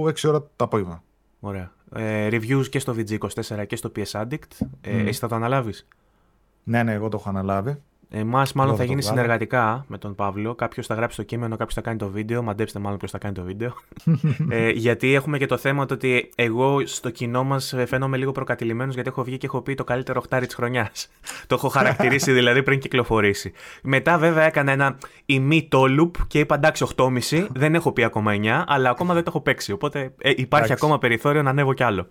[0.06, 1.02] 6 ώρα το απόγευμα.
[1.40, 1.72] Ωραία.
[1.92, 4.66] Ε, reviews και στο VG24 και στο PS Addict.
[4.80, 5.06] Ε, Μμμ.
[5.06, 5.88] Εσύ θα το αναλάβεις;
[6.68, 7.76] Ναι, ναι, εγώ το έχω αναλάβει.
[8.10, 9.16] Εμάς, μάλλον Εγώ θα θα το γίνει βγάλω.
[9.16, 10.54] συνεργατικά με τον Παύλο.
[10.54, 12.42] Κάποιος θα γράψει το κείμενο, κάποιος θα κάνει το βίντεο.
[12.42, 13.74] Μαντέψτε μάλλον ποιος θα κάνει το βίντεο.
[14.50, 18.94] ε, γιατί έχουμε και το θέμα το ότι εγώ στο κοινό μας φαίνομαι λίγο προκατηλημένος
[18.94, 21.08] γιατί έχω βγει και έχω πει το καλύτερο οχτάρι της χρονιάς.
[21.46, 23.52] το έχω χαρακτηρίσει δηλαδή πριν κυκλοφορήσει.
[23.82, 27.46] Μετά βέβαια έκανα ένα ημί το loop και είπα εντάξει 8,5.
[27.52, 29.72] δεν έχω πει ακόμα 9, αλλά ακόμα δεν το έχω παίξει.
[29.72, 30.72] Οπότε ε, υπάρχει Εντάξει.
[30.72, 32.06] ακόμα περιθώριο να ανέβω κι άλλο.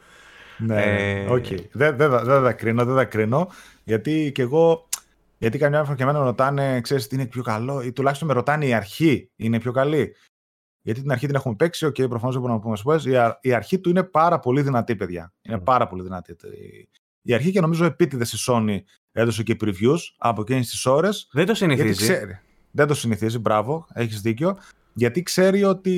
[0.57, 1.45] Ναι, Ε, οκ.
[1.71, 3.47] Δεν δεν θα- δεν θα κρίνω, δεν θα κρίνω.
[3.83, 4.87] Γιατί και εγώ.
[5.37, 8.33] Γιατί καμιά φορά και εμένα με ρωτάνε, ξέρεις τι είναι πιο καλό, ή τουλάχιστον με
[8.33, 10.15] ρωτάνε η αρχή είναι πιο καλή.
[10.81, 13.05] Γιατί την αρχή την έχουμε παίξει, οκ, προφανώς δεν μπορούμε να πούμε spoilers.
[13.05, 15.33] Η, α- η αρχή του είναι πάρα πολύ δυνατή, παιδιά.
[15.41, 15.63] Είναι Μμ.
[15.63, 16.31] πάρα πολύ δυνατή.
[16.31, 16.89] Η-
[17.21, 18.77] Η αρχή και νομίζω επίτηδες η Sony
[19.11, 21.29] έδωσε και previews από εκείνες τις ώρες.
[21.31, 22.13] Δεν το Γιατί συνηθίζει.
[22.13, 22.39] ξέρει.
[22.71, 24.57] Δεν το συνηθίζει, μπράβο, έχεις δίκιο.
[24.97, 25.91] Γιατί ξέρει ότι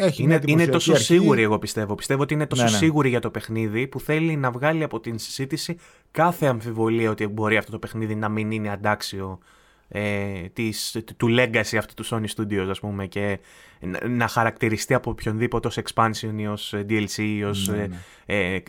[0.00, 1.04] έχει μια Είναι, είναι εντυπωσιακή τόσο αρχή.
[1.04, 1.94] σίγουρη, εγώ πιστεύω.
[1.94, 2.76] Πιστεύω ότι είναι τόσο Ναι, ναι.
[2.76, 5.76] σίγουρη για το παιχνίδι που θέλει να βγάλει από την συζήτηση
[6.10, 9.38] κάθε αμφιβολία ότι μπορεί αυτό το παιχνίδι να μην είναι αντάξιο
[9.88, 13.38] ε, της, του legacy αυτού του Sony Studios ας πούμε και
[14.08, 17.96] να χαρακτηριστεί από οποιονδήποτε ως expansion ή ως DLC ή ως ναι, ναι.
[18.26, 18.62] ε, ε,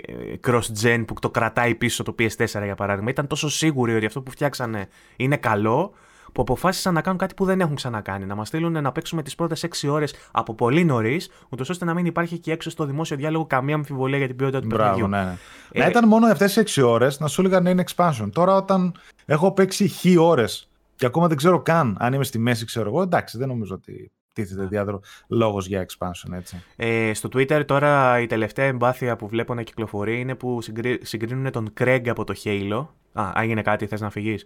[0.48, 3.10] cross-gen που το κρατάει πίσω το PS4 για παράδειγμα.
[3.10, 5.94] Ήταν τόσο σίγουροι ότι αυτό που φτιάξανε είναι καλό
[6.32, 8.26] που αποφάσισαν να κάνουν κάτι που δεν έχουν ξανακάνει.
[8.26, 11.94] Να μας στείλουν να παίξουμε τις πρώτες 6 ώρες από πολύ νωρίς, ούτως ώστε να
[11.94, 15.08] μην υπάρχει και έξω στο δημόσιο διάλογο καμία αμφιβολία για την ποιότητα του παιχνιδιού.
[15.08, 15.38] Ναι, ναι.
[15.72, 18.30] Ε, να ήταν μόνο αυτές τι 6 ώρες να σου έλεγαν να είναι expansion.
[18.34, 18.94] Τώρα όταν
[19.26, 23.02] έχω παίξει χ ώρες και ακόμα δεν ξέρω καν αν είμαι στη μέση, ξέρω εγώ,
[23.02, 26.64] εντάξει, δεν νομίζω ότι τίθεται διάδρο λόγος για expansion, έτσι.
[26.76, 30.60] Ε, στο Twitter τώρα η τελευταία εμπάθεια που βλέπω να κυκλοφορεί είναι που
[31.02, 32.88] συγκρίνουν τον Craig από το Halo.
[33.14, 34.40] Α, έγινε κάτι, θες να φυγεί.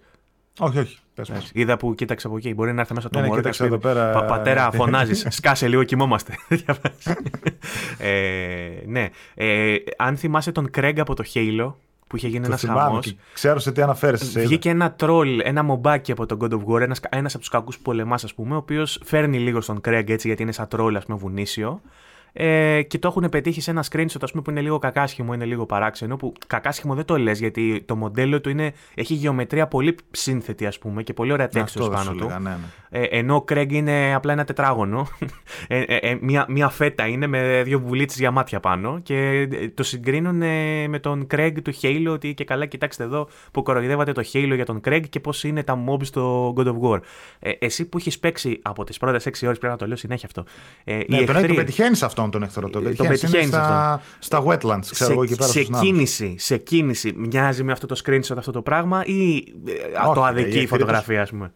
[0.59, 0.97] Όχι, όχι.
[1.13, 2.53] Πες Είδα που κοίταξε από εκεί.
[2.53, 3.41] Μπορεί να έρθει μέσα το ναι, μωρό.
[3.41, 4.11] Ναι, εδώ πέρα...
[4.11, 5.25] Πα, πατέρα, φωνάζεις.
[5.29, 6.33] Σκάσε λίγο, κοιμόμαστε.
[7.97, 9.09] ε, ναι.
[9.33, 11.73] Ε, αν θυμάσαι τον Κρέγκ από το Halo,
[12.07, 13.15] που είχε γίνει ένας χαμός.
[13.33, 14.41] Ξέρω σε τι αναφέρεσαι.
[14.41, 18.23] Βγήκε ένα τρόλ, ένα μομπάκι από τον God of War, ένας από τους κακούς πολεμάς,
[18.23, 21.17] ας πούμε, ο οποίος φέρνει λίγο στον Κρέγκ έτσι, γιατί είναι σαν τρόλ, ας πούμε,
[21.17, 21.81] βουνίσιο
[22.37, 25.45] ε, και το έχουν πετύχει σε ένα screenshot ας πούμε, που είναι λίγο κακάσχημο, είναι
[25.45, 26.15] λίγο παράξενο.
[26.15, 30.77] Που κακάσχημο δεν το λες γιατί το μοντέλο του είναι, έχει γεωμετρία πολύ σύνθετη ας
[30.77, 32.27] πούμε, και πολύ ωραία τέξτο πάνω του.
[32.27, 32.57] ναι, ναι.
[32.89, 35.07] Ε, ενώ ο Craig είναι απλά ένα τετράγωνο.
[35.67, 38.99] ε, ε, ε μια, μια φέτα είναι με δύο βουλίτσες για μάτια πάνω.
[39.03, 40.37] Και ε, το συγκρίνουν
[40.89, 44.65] με τον Craig του Halo ότι και καλά κοιτάξτε εδώ που κοροϊδεύατε το Halo για
[44.65, 46.99] τον Craig και πώς είναι τα mobs στο God of War.
[47.59, 50.43] εσύ που έχεις παίξει από τις πρώτες 6 ώρες πρέπει να το λέω συνέχεια αυτό.
[50.83, 51.47] Ε, ναι, εχθροί...
[51.47, 52.69] το πετυχαίνεις αυτό αυτόν τον εχθρό.
[52.69, 55.49] Το, το πετυχαίνει στα, στα wetlands, ξέρω σε, εγώ εκεί πέρα.
[55.49, 59.35] Σε κίνηση, σε κίνηση μοιάζει με αυτό το screenshot αυτό το πράγμα ή
[59.67, 61.51] ε, το αδική η φωτογραφία, ας πούμε;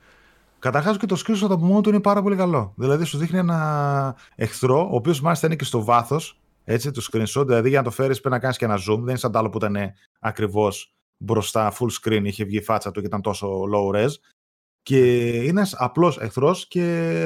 [0.59, 2.73] Καταρχάς και το screenshot από μόνο του είναι πάρα πολύ καλό.
[2.75, 7.45] Δηλαδή σου δείχνει ένα εχθρό, ο οποίος μάλιστα είναι και στο βάθος έτσι, του screenshot.
[7.45, 8.97] Δηλαδή για να το φέρεις πρέπει να κάνεις και ένα zoom.
[8.97, 9.77] Δεν είναι σαν το άλλο που ήταν
[10.19, 14.11] ακριβώς μπροστά, full screen, είχε βγει η φάτσα του και ήταν τόσο low res.
[14.81, 16.81] Και είναι ένας απλός εχθρός και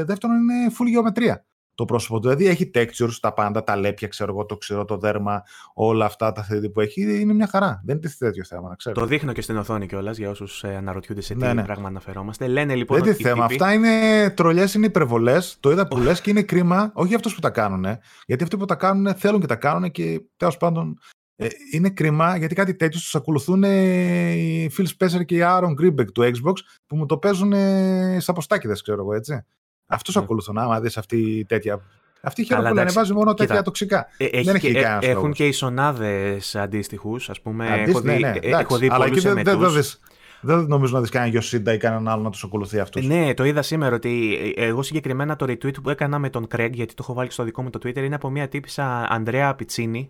[0.05, 2.27] δεύτερον είναι full γεωμετρία το πρόσωπο του.
[2.27, 5.43] Δηλαδή έχει textures, τα πάντα, τα λέπια, ξέρω εγώ, το ξηρό, το δέρμα,
[5.73, 7.19] όλα αυτά τα θετικά που έχει.
[7.19, 7.81] Είναι μια χαρά.
[7.85, 8.95] Δεν είναι τέτοιο θέμα, να ξέρω.
[8.95, 11.63] Το δείχνω και στην οθόνη κιόλας για όσους ε, αναρωτιούνται σε τι ναι, ναι.
[11.63, 12.47] πράγμα αναφερόμαστε.
[12.47, 12.97] Λένε λοιπόν.
[12.97, 13.45] Δεν είναι θέμα.
[13.45, 13.89] Αυτά είναι
[14.29, 15.57] τρολιές, είναι υπερβολές.
[15.59, 17.85] Το είδα που λες και είναι κρίμα, όχι για αυτούς που τα κάνουν.
[18.25, 20.99] Γιατί αυτοί που τα κάνουν θέλουν και τα κάνουν και τέλος πάντων
[21.35, 26.11] ε, είναι κρίμα γιατί κάτι τέτοιο του ακολουθούν οι Phil Spencer και οι Aaron Greenberg
[26.13, 26.53] του Xbox
[26.87, 29.45] που μου το παίζουν ε, στα ποστάκιδε, ξέρω εγώ έτσι.
[29.93, 30.21] Αυτούς ναι.
[30.21, 30.57] ακολουθούν.
[30.57, 31.81] Άμα δεις αυτή τέτοια.
[32.21, 34.07] Αυτή η χώρα που ανεβάζει μόνο τέτοια Κοίτα, τοξικά.
[34.17, 37.29] Ε, έχει δεν έχει και, ε, Έχουν και οι σονάδες αντίστοιχους.
[37.29, 37.83] Α πούμε.
[37.87, 39.09] έχω δει, ναι, ναι, έχω δει αλλά
[39.43, 39.99] πολλούς
[40.43, 43.07] δεν, δεν, δεν νομίζω να δεις κανένα Γιωσίντα ή κανέναν άλλο να τους ακολουθεί αυτούς.
[43.07, 46.93] Ναι, το είδα σήμερα ότι εγώ συγκεκριμένα το retweet που έκανα με τον Craig, γιατί
[46.93, 50.09] το έχω βάλει στο δικό μου το Twitter, είναι από μια τύπησα Ανδρέα Πιτσίνη.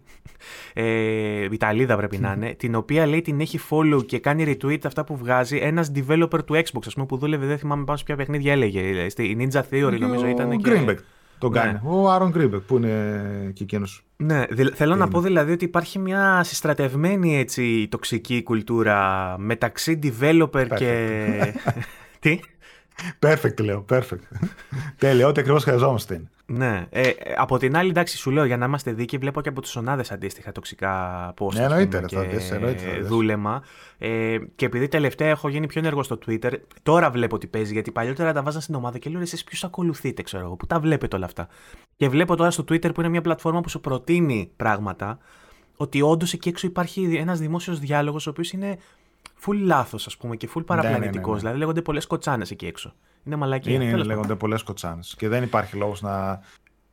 [0.74, 5.04] Ε, Ιταλίδα πρέπει να είναι, την οποία λέει την έχει follow και κάνει retweet αυτά
[5.04, 8.16] που βγάζει ένας developer του Xbox, ας πούμε, που δούλευε, δεν θυμάμαι πάνω σε ποια
[8.16, 9.10] παιχνίδια έλεγε.
[9.10, 10.58] Στη Ninja Theory, νομίζω ήταν.
[10.58, 10.98] Και...
[11.38, 11.60] Τον ναι.
[11.60, 11.80] κάνει.
[11.84, 14.06] Ο Άρον Γκρίμπεκ που είναι και εκείνος.
[14.16, 21.54] Ναι, θέλω να πω δηλαδή ότι υπάρχει μια συστρατευμένη έτσι τοξική κουλτούρα μεταξύ developer και.
[22.20, 22.40] Τι;
[23.20, 24.50] Perfect λέω, perfect.
[24.98, 26.22] Τέλεια, ό,τι ακριβώς χρειαζόμαστε
[26.58, 26.86] Ναι.
[26.89, 29.70] Ε, από την άλλη, εντάξει, σου λέω για να είμαστε δίκαιοι, βλέπω και από του
[29.76, 31.51] ονάδες αντίστοιχα τοξικά πώ.
[31.54, 32.04] Ναι, εννοείται.
[32.08, 33.64] Και δεις, εννοείται δούλεμα.
[33.97, 36.51] Ε, και επειδή τελευταία έχω γίνει πιο ενεργό στο Twitter,
[36.84, 37.74] τώρα βλέπω τι παίζει.
[37.74, 40.80] Γιατί παλιότερα τα βάζα στην ομάδα και λέω εσείς ποιους ακολουθείτε, ξέρω εγώ, που τα
[40.80, 41.47] βλέπετε όλα αυτά.
[41.95, 45.18] Και βλέπω τώρα στο Twitter που είναι μια πλατφόρμα που σου προτείνει πράγματα,
[45.76, 48.78] ότι όντως εκεί έξω υπάρχει ένας δημόσιος διάλογος ο οποίος είναι
[49.45, 51.10] full λάθος, ας πούμε, και full παραπλανητικό.
[51.12, 52.93] Ναι, ναι, ναι, δηλαδή λέγονται πολλές κοτσάνες εκεί έξω.
[53.24, 53.74] Είναι μαλακή.
[53.74, 55.16] Είναι, είναι λέγονται πολλές κοτσάνες.
[55.18, 56.42] Και δεν υπάρχει λόγος να.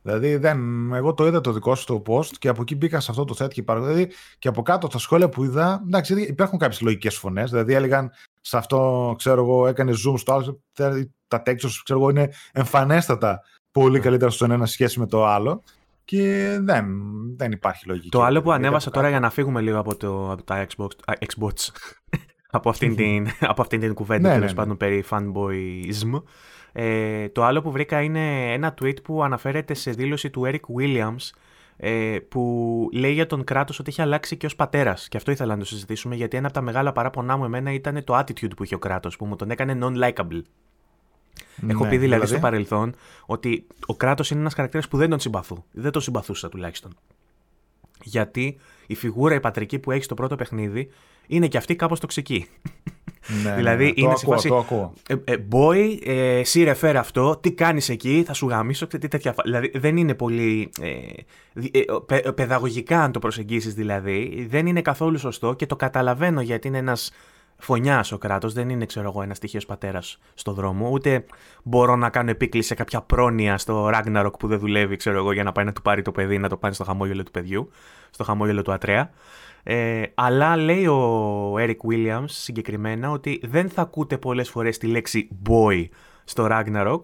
[0.03, 0.93] Δηλαδή, δεν...
[0.93, 3.35] εγώ το είδα το δικό σου το post και από εκεί μπήκα σε αυτό το
[3.39, 3.87] set και υπάρχουν.
[3.87, 5.81] Δηλαδή, και από κάτω τα σχόλια που είδα.
[5.85, 7.49] Εντάξει, υπάρχουν κάποιες λογικές φωνές.
[7.49, 8.11] Δηλαδή, έλεγαν
[8.41, 10.61] σε αυτό, ξέρω εγώ, έκανε zoom στο άλλο.
[11.27, 15.63] Τα textures, ξέρω εγώ, είναι εμφανέστατα πολύ καλύτερα στο ένα σχέση με το άλλο.
[16.05, 16.85] Και δεν,
[17.37, 18.09] δεν υπάρχει λογική.
[18.09, 21.53] Το άλλο που ανέβασα τώρα για να φύγουμε λίγο από, το, από τα Xbox, Xbox
[22.51, 24.77] από αυτήν την, από αυτήν την κουβέντα ναι, τέλος ναι, πάντων ναι.
[24.77, 26.23] περί fanboyism.
[26.71, 31.29] Ε, το άλλο που βρήκα είναι ένα tweet που αναφέρεται σε δήλωση του Eric Williams
[31.77, 35.07] ε, που λέει για τον κράτος ότι έχει αλλάξει και ως πατέρας.
[35.07, 38.03] Και αυτό ήθελα να το συζητήσουμε γιατί ένα από τα μεγάλα παράπονά μου εμένα ήταν
[38.03, 40.41] το attitude που είχε ο κράτος που μου τον έκανε non-likable.
[41.67, 42.95] Έχω ναι, πει δηλαδή, δηλαδή; στο παρελθόν
[43.25, 45.65] ότι ο κράτος είναι ένας χαρακτήρας που δεν τον συμπαθώ.
[45.71, 46.97] Δεν τον συμπαθούσα τουλάχιστον.
[48.03, 50.89] Γιατί η φιγούρα η πατρική που έχει στο πρώτο παιχνίδι
[51.27, 52.47] είναι και αυτή κάπως τοξική.
[53.43, 54.47] Ναι, δηλαδή ναι, είναι σε φάση.
[54.47, 54.93] Το ακούω.
[55.07, 59.35] Ε, ε, boy, ε, εσύ ρεφέρ αυτό, τι κάνεις εκεί, θα σου γαμίσω, τι τέτοια.
[59.43, 60.69] Δηλαδή δεν είναι πολύ.
[60.81, 60.99] Ε,
[62.07, 66.77] ε, παιδαγωγικά, αν το προσεγγίσεις δηλαδή, δεν είναι καθόλου σωστό και το καταλαβαίνω γιατί είναι
[66.77, 67.11] ένας
[67.57, 71.25] φωνιάς ο κράτος, δεν είναι ξέρω εγώ ένας στοιχείος πατέρας στο δρόμο, ούτε
[71.63, 75.43] μπορώ να κάνω επίκληση σε κάποια πρόνοια στο Ragnarok που δεν δουλεύει, ξέρω εγώ, για
[75.43, 77.71] να πάει να του πάρει το παιδί, να το πάρει στο χαμόγελο του παιδιού,
[78.09, 79.11] στο χαμόγελο του Ατρέα.
[79.63, 85.27] Ε, αλλά λέει ο Eric Williams συγκεκριμένα ότι δεν θα ακούτε πολλές φορές τη λέξη
[85.49, 85.85] boy
[86.23, 86.99] στο Ragnarok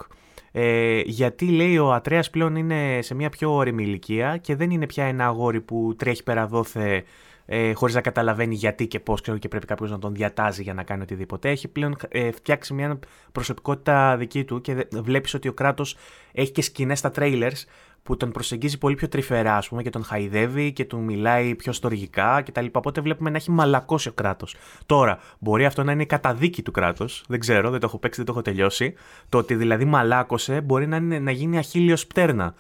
[0.52, 4.86] ε, γιατί λέει ο Ατρέας πλέον είναι σε μια πιο όρημη ηλικία και δεν είναι
[4.86, 7.04] πια ένα αγόρι που τρέχει πέρα δόθε
[7.50, 10.74] ε, χωρίς να καταλαβαίνει γιατί και πώς ξέρω και πρέπει κάποιος να τον διατάζει για
[10.74, 11.50] να κάνει οτιδήποτε.
[11.50, 13.00] Έχει πλέον ε, φτιάξει μια
[13.32, 15.98] προσωπικότητα δική του και βλέπεις ότι ο κράτος
[16.32, 17.64] έχει και σκηνές στα trailers
[18.08, 21.72] που τον προσεγγίζει πολύ πιο τρυφερά, ας πούμε, και τον χαϊδεύει και του μιλάει πιο
[21.72, 22.66] στοργικά κτλ.
[22.72, 24.56] Οπότε βλέπουμε να έχει μαλακώσει ο κράτος.
[24.86, 27.24] Τώρα, μπορεί αυτό να είναι η καταδίκη του κράτους.
[27.28, 28.94] Δεν ξέρω, δεν το έχω παίξει, δεν το έχω τελειώσει.
[29.30, 32.54] Το ότι δηλαδή μαλάκωσε μπορεί να, είναι, να γίνει αχίλιος πτέρνα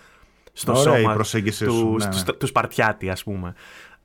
[0.54, 1.16] στο σώμα
[1.60, 2.34] του, ναι, ναι.
[2.38, 3.54] του Σπαρτιάτη, ας πούμε.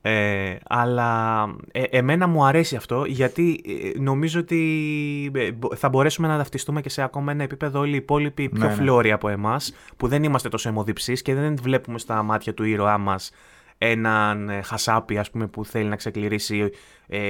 [0.05, 6.37] Ε, αλλά ε, εμένα μου αρέσει αυτό γιατί ε, νομίζω ότι ε, θα μπορέσουμε να
[6.37, 10.07] ταυτιστούμε και σε ακόμα ένα επίπεδο όλοι οι υπόλοιποι πιο ναι, φλόροι από εμάς που
[10.07, 13.31] δεν είμαστε τόσο αιμοδιψείς και δεν βλέπουμε στα μάτια του ήρωά μας
[13.77, 16.69] έναν χασάπι ας πούμε που θέλει να ξεκληρίσει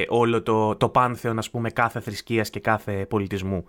[0.07, 3.65] όλο το, το πάνθεον ας πούμε κάθε θρησκείας και κάθε πολιτισμού.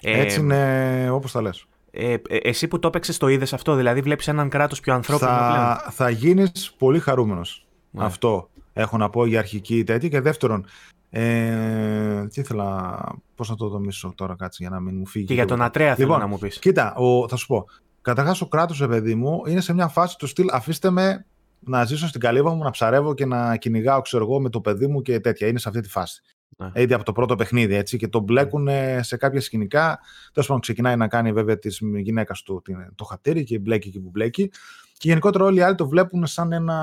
[0.00, 1.66] Έτσι είναι όπως τα λες.
[1.90, 5.48] Ε, εσύ που το έπαιξες το είδες αυτό, δηλαδή βλέπεις έναν κράτος πιο ανθρώπινο θα,
[5.48, 7.63] πλέον; Θα γίνεις πολύ χαρούμενος.
[7.94, 8.04] Ναι.
[8.04, 10.08] Αυτό έχω να πω για αρχική τέτοια.
[10.08, 10.66] Και δεύτερον,
[11.10, 12.98] ε, τι ήθελα,
[13.34, 15.26] πώς να το δομήσω τώρα κάτσε για να μην μου φύγει.
[15.26, 16.58] Και για τον Ατρέα θέλω λοιπόν, να μου πεις.
[16.58, 17.64] Κοίτα, ο, θα σου πω.
[18.00, 21.26] Καταρχάς ο κράτος, παιδί μου, είναι σε μια φάση του στυλ αφήστε με
[21.60, 24.86] να ζήσω στην καλύβα μου, να ψαρεύω και να κυνηγάω, ξέρω εγώ, με το παιδί
[24.86, 25.46] μου και τέτοια.
[25.46, 26.22] Είναι σε αυτή τη φάση.
[26.56, 26.70] Ναι.
[26.74, 28.68] Ήδη από το πρώτο παιχνίδι, έτσι, και τον μπλέκουν
[29.00, 29.98] σε κάποια σκηνικά.
[30.32, 32.62] Τέλος πάντων, ξεκινάει να κάνει βέβαια της γυναίκας του
[32.94, 34.50] το χατήρι και μπλέκει εκεί που μπλέκει.
[34.98, 36.78] Και γενικότερα όλοι οι άλλοι το βλέπουν σαν ένα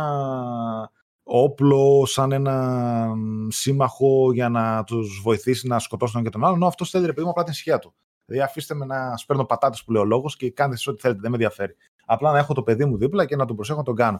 [1.24, 3.07] όπλο, σαν ένα
[3.47, 6.63] σύμμαχο για να τους βοηθήσει να σκοτώσουν και τον άλλον.
[6.63, 7.93] αυτός θέλει ρε παιδί μου απλά την ησυχία του.
[8.26, 11.19] Δηλαδή, αφήστε με να σπέρνω πατάτες που λέει ο λόγος και κάντε εσείς ό,τι θέλετε,
[11.22, 11.76] δεν με ενδιαφέρει.
[12.05, 14.19] Απλά να έχω το παιδί μου δίπλα και να τον προσέχω να τον κάνω.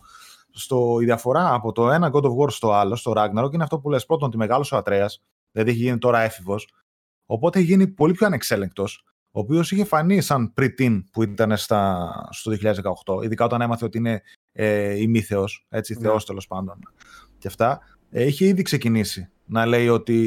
[0.52, 3.80] Στο, η διαφορά από το ένα God of War στο άλλο, στο Ragnarok, είναι αυτό
[3.80, 6.70] που λες πρώτον ότι μεγάλο ο Ατρέας, δηλαδή έχει γίνει τώρα έφηβος,
[7.26, 12.12] οπότε έχει γίνει πολύ πιο ανεξέλεγκτος, ο οποίος είχε φανεί σαν πριν που ήταν στα,
[12.32, 12.52] στο
[13.16, 14.22] 2018, ειδικά όταν έμαθε ότι είναι
[14.52, 16.00] ε, ημίθεος, έτσι, ναι.
[16.00, 16.80] θεός τέλος πάντων
[17.38, 17.80] και αυτά,
[18.10, 20.18] ε, είχε ήδη ξεκινήσει να λέει ότι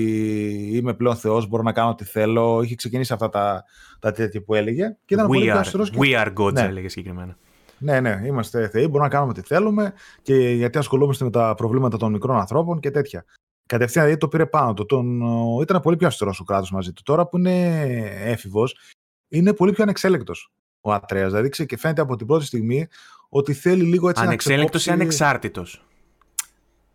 [0.72, 2.62] είμαι πλέον θεός, μπορώ να κάνω ό,τι θέλω.
[2.62, 3.64] Είχε ξεκινήσει αυτά τα,
[3.98, 4.96] τα τέτοια που έλεγε.
[5.04, 5.98] Και ήταν we πολύ are, και...
[6.00, 6.60] We are gods, ναι.
[6.60, 7.36] έλεγε συγκεκριμένα.
[7.78, 11.96] Ναι, ναι, είμαστε θεοί, μπορούμε να κάνουμε ό,τι θέλουμε και γιατί ασχολούμαστε με τα προβλήματα
[11.96, 13.24] των μικρών ανθρώπων και τέτοια.
[13.66, 14.86] Κατευθείαν δηλαδή το πήρε πάνω του.
[14.86, 15.20] Τον,
[15.62, 17.02] ήταν πολύ πιο αυστηρός ο κράτος μαζί του.
[17.02, 17.68] Τώρα που είναι
[18.24, 18.78] έφηβος,
[19.28, 21.32] είναι πολύ πιο ανεξέλεκτος ο Ατρέας.
[21.32, 22.86] Δηλαδή και φαίνεται από την πρώτη στιγμή
[23.36, 25.84] ότι θέλει λίγο έτσι Ανεξέλεκτο ή ανεξάρτητος.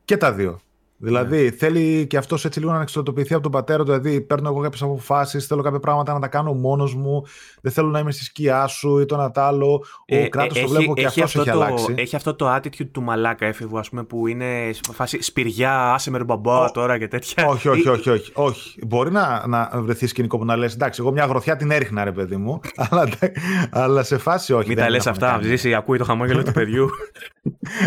[0.06, 0.60] Και τα δύο.
[1.02, 1.52] Δηλαδή ναι.
[1.52, 3.86] θέλει και αυτός έτσι λίγο να εξωτοποιηθεί από τον πατέρα του.
[3.86, 7.26] Δηλαδή, παίρνω εγώ κάποιες αποφάσεις, θέλω κάποια πράγματα να τα κάνω μόνος μου.
[7.62, 9.86] Δεν θέλω να είμαι στη σκιά σου ή το ένα τ' άλλο.
[10.00, 11.94] Ο ε, κράτος το βλέπω και αυτός έχει το, αλλάξει.
[11.98, 16.24] Έχει αυτό το attitude του μαλάκα έφηβου, ας πούμε, που είναι φάση σπηριά, άσε με
[16.24, 17.48] μπαμπά τώρα και τέτοια.
[17.48, 18.10] Όχι, όχι, όχι.
[18.10, 18.80] όχι, όχι.
[18.88, 22.12] Μπορεί να, να βρεθεί σκηνικό που να λες: Εντάξει, εγώ μια γροθιά την έριχνα, ρε
[22.12, 22.60] παιδί μου.
[22.90, 23.10] αλλά,
[23.72, 24.68] αλλά σε φάση όχι.
[24.68, 25.40] Μην τα λες αυτά.
[25.44, 26.90] Ζήσει, ακούει το χαμόγελο του παιδιού.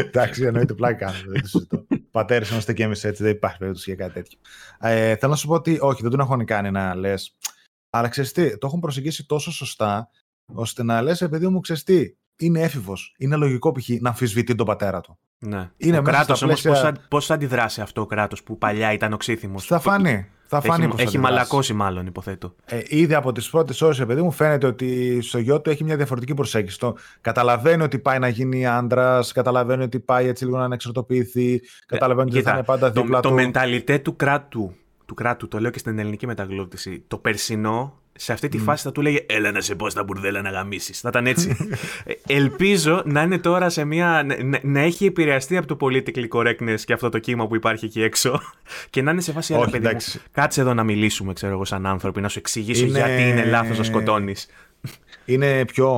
[0.06, 1.12] Εντάξει, εννοείται πλάκα.
[1.26, 1.81] Δεν το συζητώ.
[2.12, 4.38] Πατέρες είμαστε και εμείς έτσι, δεν υπάρχει περίπτωση για κάτι τέτοιο.
[4.80, 7.36] Ε, θέλω να σου πω ότι όχι, δεν τον έχουν κάνει να λες.
[7.90, 10.10] Αλλά ξέρεις τι, το έχουν προσεγγίσει τόσο σωστά,
[10.54, 13.14] ώστε να λες, επειδή μου ξέρεις τι, είναι έφηβος.
[13.18, 13.88] Είναι λογικό π.χ.
[14.00, 15.18] να αμφισβητεί τον πατέρα του.
[15.38, 15.70] Ναι.
[15.76, 16.80] Είναι ο κράτος πλαίσια...
[16.80, 20.26] όμω, πώς θα αντιδράσει αυτό ο κράτος που παλιά ήταν οξύθυμος; Θα φανεί.
[20.54, 22.54] Θα φάνει έχει, έχει μαλακώσει, μάλλον, υποθέτω.
[22.64, 25.96] Ε, ήδη από τις πρώτες ώρες, παιδί μου, φαίνεται ότι στο γιο του έχει μια
[25.96, 26.78] διαφορετική προσέγγιση.
[26.78, 32.30] Το καταλαβαίνει ότι πάει να γίνει άντρας, καταλαβαίνει ότι πάει έτσι λίγο να ανεξαρτοποιηθεί, καταλαβαίνει
[32.32, 33.34] ε, ότι θα είναι πάντα δίπλα το, του.
[33.34, 34.74] Το μενταλιτέ του κράτου,
[35.06, 38.92] του κράτου, το λέω και στην ελληνική μεταγλώτηση, το περσινό σε αυτή τη φάση θα
[38.92, 41.00] του λέγε Έλα να σε πω στα μπουρδέλα να γαμίσεις.
[41.00, 41.56] Θα ήταν έτσι.
[42.04, 44.22] Ε, ελπίζω να είναι τώρα σε μια.
[44.26, 48.02] Να, να, έχει επηρεαστεί από το political correctness και αυτό το κύμα που υπάρχει εκεί
[48.02, 48.40] έξω.
[48.90, 49.54] Και να είναι σε φάση.
[49.54, 50.00] Όχι, παιδί μου,
[50.32, 52.98] κάτσε εδώ να μιλήσουμε, ξέρω εγώ, σαν άνθρωποι, να σου εξηγήσω είναι...
[52.98, 54.48] γιατί είναι λάθος να σκοτώνεις.
[55.24, 55.90] Είναι πιο,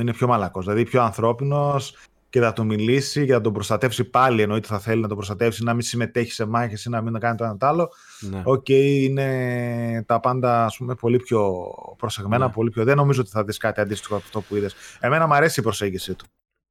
[0.00, 1.96] είναι πιο μαλακός, δηλαδή πιο ανθρώπινος
[2.30, 4.42] και θα του μιλήσει και θα τον προστατεύσει πάλι.
[4.42, 7.36] Εννοείται θα θέλει να τον προστατεύσει, να μην συμμετέχει σε μάχες ή να μην κάνει
[7.36, 7.90] το ένα το άλλο.
[8.20, 8.42] Ναι.
[8.44, 11.52] OK, okay, είναι τα πάντα ας πούμε, πολύ πιο
[11.96, 12.52] προσεγμένα, ναι.
[12.52, 12.84] πολύ πιο.
[12.84, 14.74] Δεν νομίζω ότι θα δεις κάτι αντίστοιχο από αυτό που είδες.
[15.00, 16.26] Εμένα μου αρέσει η προσέγγιση του.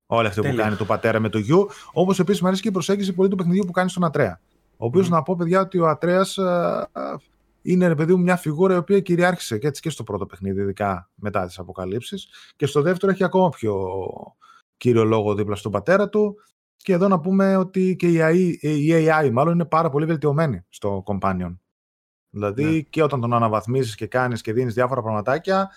[0.05, 1.69] Όλη αυτή που κάνει το πατέρα με το γιου.
[1.93, 4.39] Όπως επίσης μου αρέσει και η προσέγγιση πολύ του παιχνιδιού που κάνει στον Ατρέα.
[4.77, 5.09] Ο οποίος mm.
[5.09, 6.39] να πω, παιδιά, ότι ο Ατρέας
[7.61, 10.61] είναι ρε παιδί μου μια φιγούρα η οποία κυριάρχησε και έτσι και στο πρώτο παιχνίδι,
[10.61, 12.27] ειδικά μετά τις αποκαλύψεις.
[12.55, 13.75] Και στο δεύτερο έχει ακόμα πιο
[14.77, 16.35] κύριο λόγο δίπλα στον πατέρα του.
[16.77, 20.65] Και εδώ να πούμε ότι και η AI, η AI μάλλον είναι πάρα πολύ βελτιωμένη
[20.69, 21.57] στο Companion.
[22.29, 22.79] Δηλαδή ναι.
[22.79, 25.69] και όταν τον αναβαθμίζεις και κάνεις και δίνεις διάφορα πραγματάκια,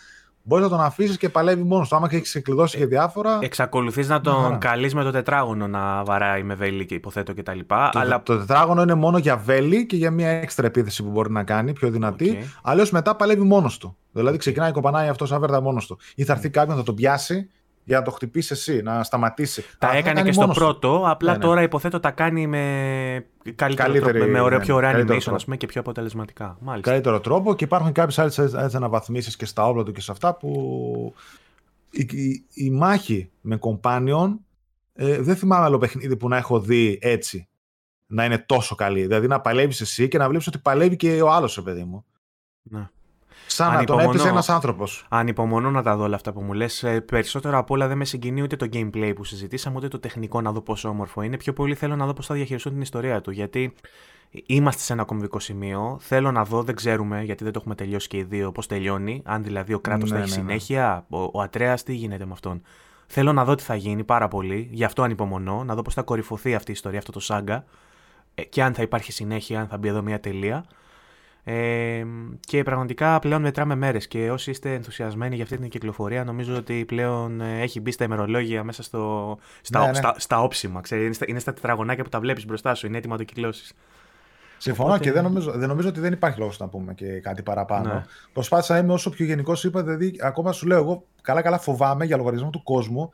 [0.43, 1.97] μπορείς να τον αφήσεις και παλεύει μόνος του.
[1.97, 3.39] Άμα έχεις ξεκλειδώσει και διάφορα.
[3.43, 7.59] Εξακολουθείς να τον καλείς με το τετράγωνο να βαράει με βέλη και υποθέτω κτλ.
[7.67, 8.23] Το, αλλά...
[8.23, 11.73] το τετράγωνο είναι μόνο για βέλη και για μια έξτρα επίθεση που μπορεί να κάνει,
[11.73, 12.39] πιο δυνατή.
[12.41, 12.45] Okay.
[12.63, 13.97] Αλλιώς μετά παλεύει μόνος του.
[14.13, 15.99] Δηλαδή ξεκινάει κοπανάει αυτό σαν βέρτα μόνος του.
[16.15, 17.51] Ή θα έρθει κάποιον να τον πιάσει
[17.85, 19.65] για να το χτυπήσει εσύ, να σταματήσει.
[19.79, 21.45] Τα έκανε και στο πρώτο, απλά ναι, ναι.
[21.45, 25.57] τώρα υποθέτω τα κάνει με καλύτερο τρόπο, με ωραίο, ναι, πιο ωραία animation ας πούμε,
[25.57, 26.57] και πιο αποτελεσματικά.
[26.61, 26.91] Μάλιστα.
[26.91, 31.15] Καλύτερο τρόπο και υπάρχουν κάποιες άλλες αναβαθμίσεις και στα όπλα του και σε αυτά που
[31.91, 34.35] η, η, μάχη με companion
[34.93, 37.49] ε, δεν θυμάμαι άλλο παιχνίδι που να έχω δει έτσι
[38.07, 39.01] να είναι τόσο καλή.
[39.01, 42.05] Δηλαδή να παλεύεις εσύ και να βλέπεις ότι παλεύει και ο άλλος, παιδί μου.
[42.63, 42.89] Ναι.
[43.53, 45.07] Σαν να τον έπεισε ένας άνθρωπος.
[45.09, 46.83] Ανυπομονώ να τα δω όλα αυτά που μου λες.
[46.83, 50.41] Ε, περισσότερο απ' όλα δεν με συγκινεί ούτε το gameplay που συζητήσαμε, ούτε το τεχνικό
[50.41, 51.37] να δω πόσο όμορφο είναι.
[51.37, 53.31] Πιο πολύ θέλω να δω πώς θα διαχειριστούν την ιστορία του.
[53.31, 53.75] Γιατί
[54.47, 55.99] είμαστε σε ένα κομβικό σημείο.
[56.01, 59.23] Θέλω να δω, δεν ξέρουμε, γιατί δεν το έχουμε τελειώσει και οι δύο, πώς τελειώνει.
[59.25, 60.49] Αν δηλαδή ο κράτος ναι, θα έχει ναι, ναι.
[60.49, 62.63] συνέχεια, ο, ο Ατρέας τι γίνεται με αυτόν.
[63.07, 64.69] Θέλω να δω τι θα γίνει πάρα πολύ.
[64.73, 65.65] Γι' αυτό ανυπομονώ.
[65.65, 67.65] Να δω πώς θα κορυφωθεί αυτή η ιστορία, αυτό το σάγκα.
[68.35, 70.65] Ε, και αν θα υπάρχει συνέχεια, αν θα μπει εδώ μια τελεία.
[71.45, 72.05] Ε,
[72.41, 76.85] και πραγματικά πλέον μετράμε μέρες και όσοι είστε ενθουσιασμένοι για αυτή την κυκλοφορία νομίζω ότι
[76.85, 79.95] πλέον ε, έχει μπει στα ημερολόγια μέσα στο, στα, ναι, ναι.
[79.95, 80.81] στα, στα όψιμα.
[80.81, 83.25] Ξέρει, είναι, στα, είναι στα τετραγωνάκια που τα βλέπεις μπροστά σου, είναι έτοιμα να το
[83.25, 83.73] κυκλώσεις.
[84.59, 87.93] Συμφωνώ και δεν νομίζω, δεν νομίζω ότι δεν υπάρχει λόγος να πούμε και κάτι παραπάνω.
[87.93, 88.05] Ναι.
[88.33, 92.17] Προσπάθησα να είμαι όσο πιο γενικός είπα, δηλαδή ακόμα σου λέω εγώ καλά-καλά φοβάμαι για
[92.17, 93.11] λογαριασμό του κόσμου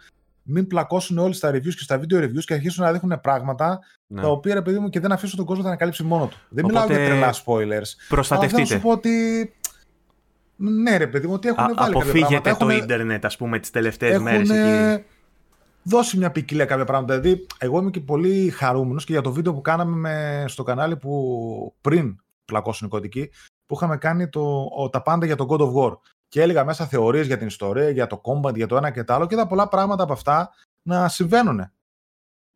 [0.47, 4.21] μην πλακώσουν όλοι στα reviews και στα video reviews και αρχίσουν να δείχνουν πράγματα ναι.
[4.21, 6.37] τα οποία ρε παιδί μου και δεν αφήσουν τον κόσμο να ανακαλύψει μόνο του.
[6.49, 6.81] Δεν Οπότε...
[6.81, 7.89] μιλάω για τρελά spoilers.
[8.09, 8.61] Προστατευτείτε.
[8.61, 9.11] Αλλά θα σου πω ότι.
[10.57, 14.19] Ναι, ρε παιδί μου, ότι έχουν Α, βάλει Αποφύγετε το ίντερνετ, ας πούμε, τις τελευταίες
[14.19, 15.05] μέρες εκεί.
[15.83, 17.19] Δώσει μια ποικιλία κάποια πράγματα.
[17.19, 20.97] Δηλαδή, εγώ είμαι και πολύ χαρούμενος και για το βίντεο που κάναμε με, στο κανάλι
[20.97, 23.31] που πριν πλακώσουν οι κωδικοί,
[23.67, 25.97] που είχαμε κάνει το, ο, τα πάντα για το God of War
[26.29, 29.15] και έλεγα μέσα θεωρίες για την ιστορία, για το combat, για το ένα και το
[29.15, 30.51] άλλο και είδα πολλά πράγματα από αυτά
[30.83, 31.71] να συμβαίνουν.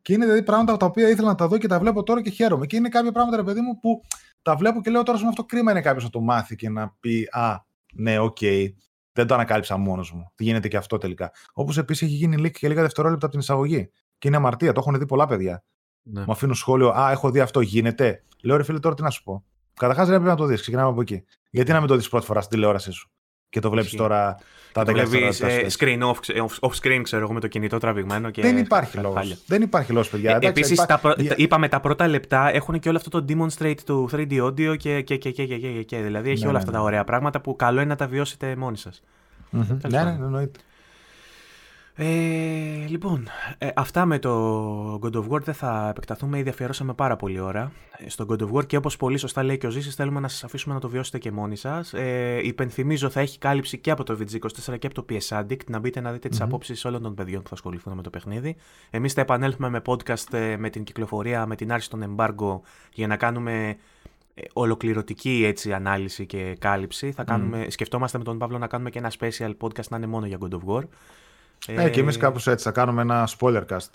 [0.01, 2.29] Και είναι δηλαδή πράγματα τα οποία ήθελα να τα δω και τα βλέπω τώρα και
[2.29, 2.65] χαίρομαι.
[2.65, 4.01] Και είναι κάποια πράγματα, ρε παιδί μου, που
[4.41, 7.27] τα βλέπω και λέω τώρα, αυτό κρίμα είναι κάποιος να το μάθει και να πει
[7.31, 7.55] Α,
[7.93, 8.67] ναι, OK, okay,
[9.13, 10.31] δεν το ανακάλυψα μόνος μου.
[10.35, 11.31] Τι γίνεται και αυτό τελικά.
[11.53, 13.91] Όπως επίσης έχει γίνει leak και λίγα δευτερόλεπτα από την εισαγωγή.
[14.17, 15.63] Και είναι αμαρτία, το έχουν δει πολλά παιδιά.
[16.03, 16.19] Ναι.
[16.19, 18.23] Μου αφήνουν σχόλιο, Α, έχω δει αυτό, γίνεται.
[18.43, 19.43] Λέω ρε φίλε, τώρα τι να σου πω.
[19.73, 21.23] Καταρχάς δεν πρέπει να το δεις, ξεκινάμε από εκεί.
[21.49, 23.11] Γιατί να μην το δεις πρώτη φορά στην τηλεόρασή σου;
[23.51, 24.37] Και το βλέπεις τώρα
[24.71, 28.29] τα το βλέπεις, ε, screen off, off, screen, ξέρω εγώ, με το κινητό τραβηγμένο.
[28.29, 29.43] Και δεν υπάρχει λόγος.
[29.45, 30.37] Δεν υπάρχει λόγος, παιδιά.
[30.41, 30.85] Ε, Επίσης,
[31.35, 35.17] είπαμε τα πρώτα λεπτά έχουν και όλο αυτό το demonstrate του 3D audio και, και,
[35.17, 36.77] και, και, και, και, και Δηλαδή έχει ναι, όλα ναι, αυτά ναι.
[36.77, 39.01] τα ωραία πράγματα που καλό είναι να τα βιώσετε μόνοι σας.
[39.53, 39.77] Mm-hmm.
[39.89, 40.59] Ναι, ναι, εννοείται.
[41.95, 43.27] Ε, λοιπόν,
[43.57, 47.71] ε, αυτά με το God of War δεν θα επεκταθούμε, ήδη αφιερώσαμε πάρα πολύ ώρα
[47.97, 50.27] ε, στο God of War και όπως πολύ σωστά λέει και ο Ζήσης θέλουμε να
[50.27, 51.93] σας αφήσουμε να το βιώσετε και μόνοι σας.
[51.93, 55.79] Ε, υπενθυμίζω θα έχει κάλυψη και από το VG24 και από το PS Addict, να
[55.79, 56.43] μπείτε να δείτε τις mm-hmm.
[56.43, 58.55] απόψεις όλων των παιδιών που θα ασχοληθούν με το παιχνίδι.
[58.89, 62.59] Εμείς θα επανέλθουμε με podcast ε, με την κυκλοφορία, με την άρση των embargo
[62.93, 63.77] για να κάνουμε
[64.53, 67.11] ολοκληρωτική έτσι, ανάλυση και κάλυψη.
[67.11, 70.25] Θα κάνουμε, Σκεφτόμαστε με τον Παύλο να κάνουμε και ένα special podcast να είναι μόνο
[70.25, 70.83] για God of War.
[71.67, 73.89] Ε, και εμείς κάπως έτσι θα κάνουμε ένα spoiler cast.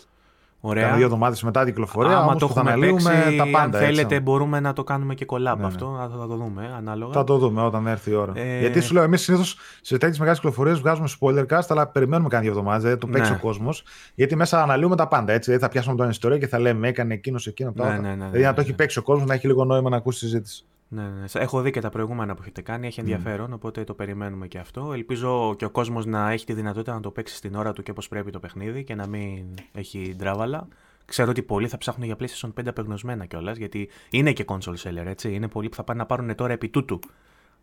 [0.61, 0.83] Ωραία.
[0.83, 2.19] Κάνα δύο εβδομάδες μετά την κυκλοφορία.
[2.19, 3.79] Άμα το έχουμε παίξει, τα πάντα.
[3.79, 4.21] Αν θέλετε, έτσι.
[4.21, 5.67] μπορούμε να το κάνουμε και collab ναι, ναι.
[5.67, 6.11] αυτό.
[6.21, 7.13] Θα το δούμε ανάλογα.
[7.13, 8.33] Θα το δούμε όταν έρθει η ώρα.
[8.37, 8.59] Ε...
[8.59, 12.43] Γιατί σου λέω, εμείς συνήθως σε τέτοιες μεγάλες κυκλοφορίες βγάζουμε spoiler cast, αλλά περιμένουμε κάνα
[12.43, 12.83] δύο εβδομάδες.
[12.83, 13.37] Δηλαδή το παίξει ναι.
[13.37, 13.83] ο κόσμος.
[14.15, 15.33] Γιατί μέσα αναλύουμε τα πάντα.
[15.33, 15.45] Έτσι.
[15.45, 17.73] Δηλαδή θα πιάσουμε τον ιστορία και θα λέμε έκανε εκείνο εκείνο.
[17.75, 19.97] Ναι, ναι, ναι, δηλαδή να το έχει παίξει ο κόσμος, να έχει λίγο νόημα να
[19.97, 20.65] ακούσει συζήτηση.
[20.89, 21.25] Ναι, ναι.
[21.33, 22.87] Έχω δει και τα προηγούμενα που έχετε κάνει.
[22.87, 23.55] Έχει ενδιαφέρον, mm.
[23.55, 24.93] οπότε το περιμένουμε και αυτό.
[24.93, 27.91] Ελπίζω και ο κόσμος να έχει τη δυνατότητα να το παίξει στην ώρα του και
[27.91, 30.69] όπω πρέπει το παιχνίδι και να μην έχει ντράβαλα.
[31.05, 35.07] Ξέρω ότι πολλοί θα ψάχνουν για PlayStation 5 απεγνωσμένα κιόλας, γιατί είναι και console seller,
[35.07, 35.35] έτσι.
[35.35, 36.99] Είναι πολλοί που θα πάνε να πάρουν τώρα επί τούτου.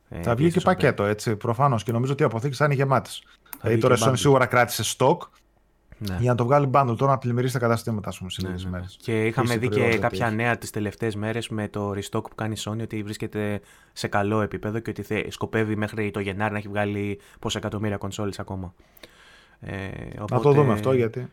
[0.10, 1.84] Ε, θα βγει και πακέτο, έτσι, προφανώς.
[1.84, 3.10] Και νομίζω ότι οι αποθήκε θα είναι γεμάτε.
[3.62, 5.18] Δηλαδή τώρα Sony σίγουρα κράτησε stock
[6.10, 6.18] ναι.
[6.20, 8.70] Για να το βγάλει bundle τώρα να πλημμυρίσει τα καταστήματα, ας πούμε, σε λίγες ναι,
[8.70, 8.98] ναι, μέρες.
[9.02, 12.62] Και είχαμε δει και κάποια νέα τις τελευταίες μέρες με το restock που κάνει η
[12.66, 13.62] Sony ότι βρίσκεται
[13.94, 18.40] σε καλό επίπεδο και ότι σκοπεύει μέχρι το Γενάρη να έχει βγάλει πόσα εκατομμύρια κονσόλες
[18.40, 18.74] ακόμα.
[19.60, 20.36] Ε, οπότε...
[20.36, 21.30] Να το δούμε αυτό γιατί.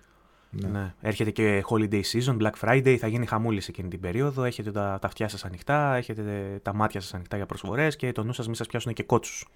[0.51, 0.69] Ναι.
[0.69, 0.95] ναι.
[1.01, 4.45] Έρχεται και holiday season, Black Friday, θα γίνει χαμούλη εκείνη την περίοδο.
[4.45, 8.23] Έχετε τα, τα αυτιά σας ανοιχτά, έχετε τα μάτια σας ανοιχτά για προσφορές και το
[8.25, 9.49] νου σας μην σας πιάσουν και κότσους.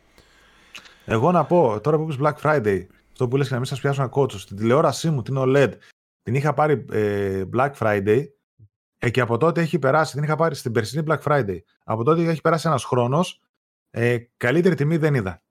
[1.04, 3.80] Εγώ να πω, τώρα που είπες Black Friday, αυτό που λες και να μην σας
[3.80, 4.38] πιάσουν κότσο.
[4.38, 5.72] Στην τηλεόρασή μου, την OLED,
[6.22, 8.24] την είχα πάρει ε, Black Friday
[8.98, 11.58] ε, και από τότε έχει περάσει, την είχα πάρει στην περσινή Black Friday.
[11.84, 13.40] Από τότε έχει περάσει ένας χρόνος,
[13.90, 15.42] ε, καλύτερη τιμή δεν είδα.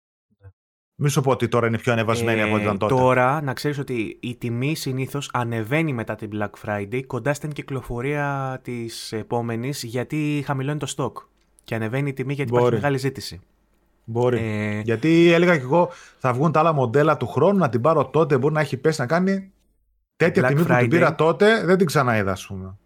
[0.95, 2.95] Μην σου πω ότι τώρα είναι πιο ανεβασμένη ε, από ό,τι ήταν τότε.
[2.95, 8.59] Τώρα, να ξέρεις ότι η τιμή συνήθως ανεβαίνει μετά την Black Friday κοντά στην κυκλοφορία
[8.63, 11.27] της επόμενης γιατί χαμηλώνει το stock.
[11.63, 12.61] και ανεβαίνει η τιμή γιατί Μπορεί.
[12.63, 13.41] υπάρχει μεγάλη ζήτηση.
[14.03, 14.37] Μπορεί.
[14.37, 14.79] Ε...
[14.79, 18.37] Γιατί έλεγα και εγώ θα βγουν τα άλλα μοντέλα του χρόνου να την πάρω τότε.
[18.37, 19.51] Μπορεί να έχει πέσει να κάνει
[20.15, 20.67] τέτοια Black τιμή Friday.
[20.67, 21.65] που την πήρα τότε.
[21.65, 22.77] Δεν την ξαναείδα, ας πούμε.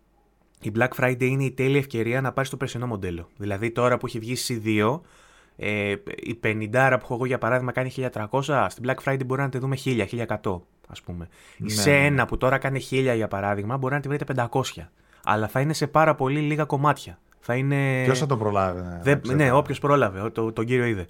[0.61, 3.29] Η Black Friday είναι η τέλεια ευκαιρία να πάρεις το περσινό μοντέλο.
[3.37, 4.99] Δηλαδή τώρα που έχει βγει C2,
[5.55, 9.49] ε, η 50 που έχω εγώ για παράδειγμα κάνει 1300, στην Black Friday μπορεί να
[9.49, 10.05] τη δούμε 1000,
[10.43, 11.27] 1100 ας πούμε.
[11.57, 11.67] Ναι.
[11.67, 12.25] Η σε ναι, ένα ναι.
[12.25, 14.61] που τώρα κάνει 1000 για παράδειγμα μπορεί να τη βρείτε 500.
[15.23, 17.19] Αλλά θα είναι σε πάρα πολύ λίγα κομμάτια.
[17.49, 18.01] Θα είναι...
[18.03, 18.81] Ποιος θα το προλάβει.
[19.03, 21.05] Ναι, ναι όποιος πρόλαβε, το, τον κύριο είδε.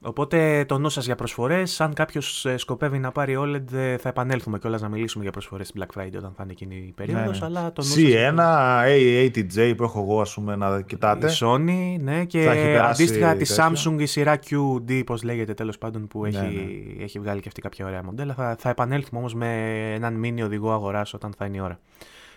[0.00, 1.80] Οπότε το νου σας για προσφορές.
[1.80, 5.68] Αν κάποιος ε, σκοπεύει να πάρει OLED, ε, θα επανέλθουμε κιόλας να μιλήσουμε για προσφορές
[5.68, 7.40] στην Black Friday όταν θα είναι εκείνη η περίοδος.
[7.40, 7.58] Ναι, ναι.
[7.58, 8.38] Αλλά το C1,
[8.86, 11.30] A80J που έχω εγώ, ας πούμε, να κοιτάτε.
[11.30, 16.24] Η Sony, ναι, και αντίστοιχα τη Samsung η σειρά QD, πώς λέγεται τέλος πάντων, που
[16.24, 17.02] έχει, ναι, ναι.
[17.02, 18.34] έχει βγάλει και αυτή κάποια ωραία μοντέλα.
[18.34, 19.46] Θα, θα επανέλθουμε όμως με
[19.94, 21.78] έναν μήνυ οδηγό αγοράς όταν θα είναι η ώρα.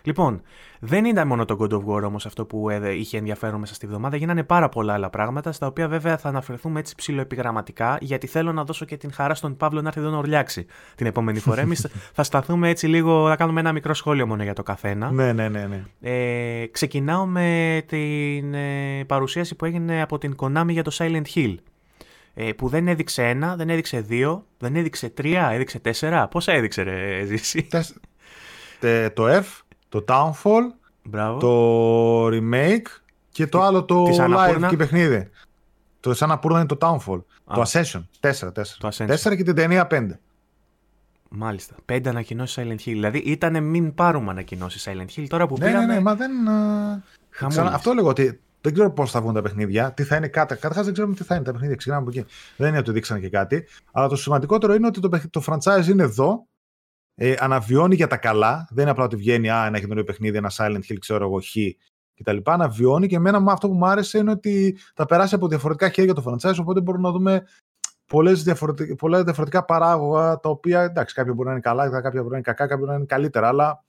[0.05, 0.41] Λοιπόν,
[0.79, 4.15] δεν ήταν μόνο το God of War όμως αυτό που είχε ενδιαφέρον μέσα στη βδομάδα.
[4.15, 8.63] Γίνανε πάρα πολλά άλλα πράγματα, στα οποία βέβαια θα αναφερθούμε έτσι ψηλοεπιγραμματικά, γιατί θέλω να
[8.63, 11.61] δώσω και την χαρά στον Παύλο να έρθει εδώ να ορλιάξει την επόμενη φορά.
[11.61, 15.11] Εμείς θα σταθούμε έτσι λίγο, θα κάνουμε ένα μικρό σχόλιο μόνο για το καθένα.
[15.11, 15.67] Ναι, ναι, ναι.
[15.67, 15.83] ναι.
[16.01, 21.55] Ε, ξεκινάω με την ε, παρουσίαση που έγινε από την Konami για το Silent Hill.
[22.37, 26.27] Ε, που δεν έδειξε ένα, δεν έδειξε δύο, δεν έδειξε τρία, έδειξε τέσσερα.
[26.27, 27.67] Πόσα έδειξε, ρε, Ζήση;
[29.13, 29.43] το F
[30.01, 30.61] το Townfall,
[31.03, 31.39] Μπράβο.
[31.39, 32.87] το remake
[33.29, 35.29] και το άλλο το live και παιχνίδι.
[35.99, 37.23] Το σαν να είναι το Townfall.
[37.45, 38.03] Το Ascension.
[38.19, 38.51] 4, 4.
[38.77, 39.09] Το Ascension.
[39.09, 40.07] 4 και την ταινία 5.
[41.29, 41.75] Μάλιστα.
[41.91, 42.77] 5 ανακοινώσεις Silent Hill.
[42.83, 45.85] Δηλαδή ήταν μην πάρουμε ανακοινώσεις Silent Hill τώρα που ναι, πήραμε.
[45.85, 46.31] Ναι, ναι, μα δεν.
[47.29, 50.53] Ξανά, αυτό λέγω ότι δεν ξέρω πώς θα βγουν τα παιχνίδια, τι θα είναι κάτι.
[50.53, 51.75] Καταρχάς δεν ξέρουμε τι θα είναι τα παιχνίδια.
[51.75, 52.29] Ξεκινάμε από εκεί.
[52.57, 53.65] Δεν είναι ότι δείξανε και κάτι.
[53.91, 56.47] Αλλά το σημαντικότερο είναι ότι το, το franchise είναι εδώ
[57.15, 58.67] ε, αναβιώνει για τα καλά.
[58.69, 61.55] Δεν είναι απλά ότι βγαίνει α, ένα καινούριο παιχνίδι, ένα Silent Hill, ξέρω εγώ, χ
[62.19, 62.37] κτλ.
[62.43, 66.23] Αναβιώνει και εμένα αυτό που μου άρεσε είναι ότι θα περάσει από διαφορετικά χέρια το
[66.25, 67.43] franchise, οπότε μπορούμε να δούμε
[68.05, 72.29] πολλές διαφορετικά, πολλά διαφορετικά παράγωγα τα οποία εντάξει, κάποια μπορεί να είναι καλά, κάποια μπορεί
[72.29, 73.83] να είναι κακά, κάποια μπορεί να είναι καλύτερα, αλλά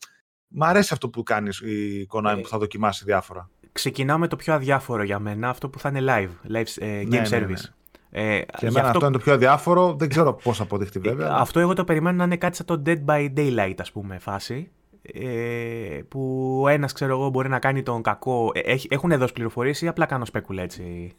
[0.48, 3.50] μου αρέσει αυτό που κάνεις η Konami ε, που θα δοκιμάσει διάφορα.
[3.72, 7.02] Ξεκινάω με το πιο αδιάφορο για μένα, αυτό που θα είναι live, live ε, ναι,
[7.02, 7.48] game ναι, service.
[7.48, 7.74] Ναι.
[8.18, 8.96] Ε, και εμένα αυτό...
[8.96, 9.94] αυτό είναι το πιο αδιάφορο.
[9.94, 11.30] Δεν ξέρω πώς θα αποδειχτεί βέβαια.
[11.32, 14.70] Αυτό εγώ το περιμένω να είναι κάτι σαν το Dead by Daylight, ας πούμε, φάση.
[15.02, 18.50] Ε, που ένας ξέρω εγώ μπορεί να κάνει τον κακό.
[18.54, 21.12] Ε, έχουν δώσει πληροφορίες ή απλά κάνω σπέκουλα έτσι.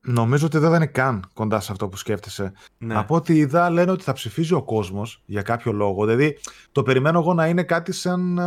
[0.00, 2.52] Νομίζω ότι δεν είναι καν κοντά σε αυτό που σκέφτεσαι.
[2.78, 2.98] Ναι.
[2.98, 6.04] Από ό,τι είδα, λένε ότι θα ψηφίζει ο κόσμος για κάποιο λόγο.
[6.04, 6.38] Δηλαδή,
[6.72, 8.40] το περιμένω εγώ να είναι κάτι σαν.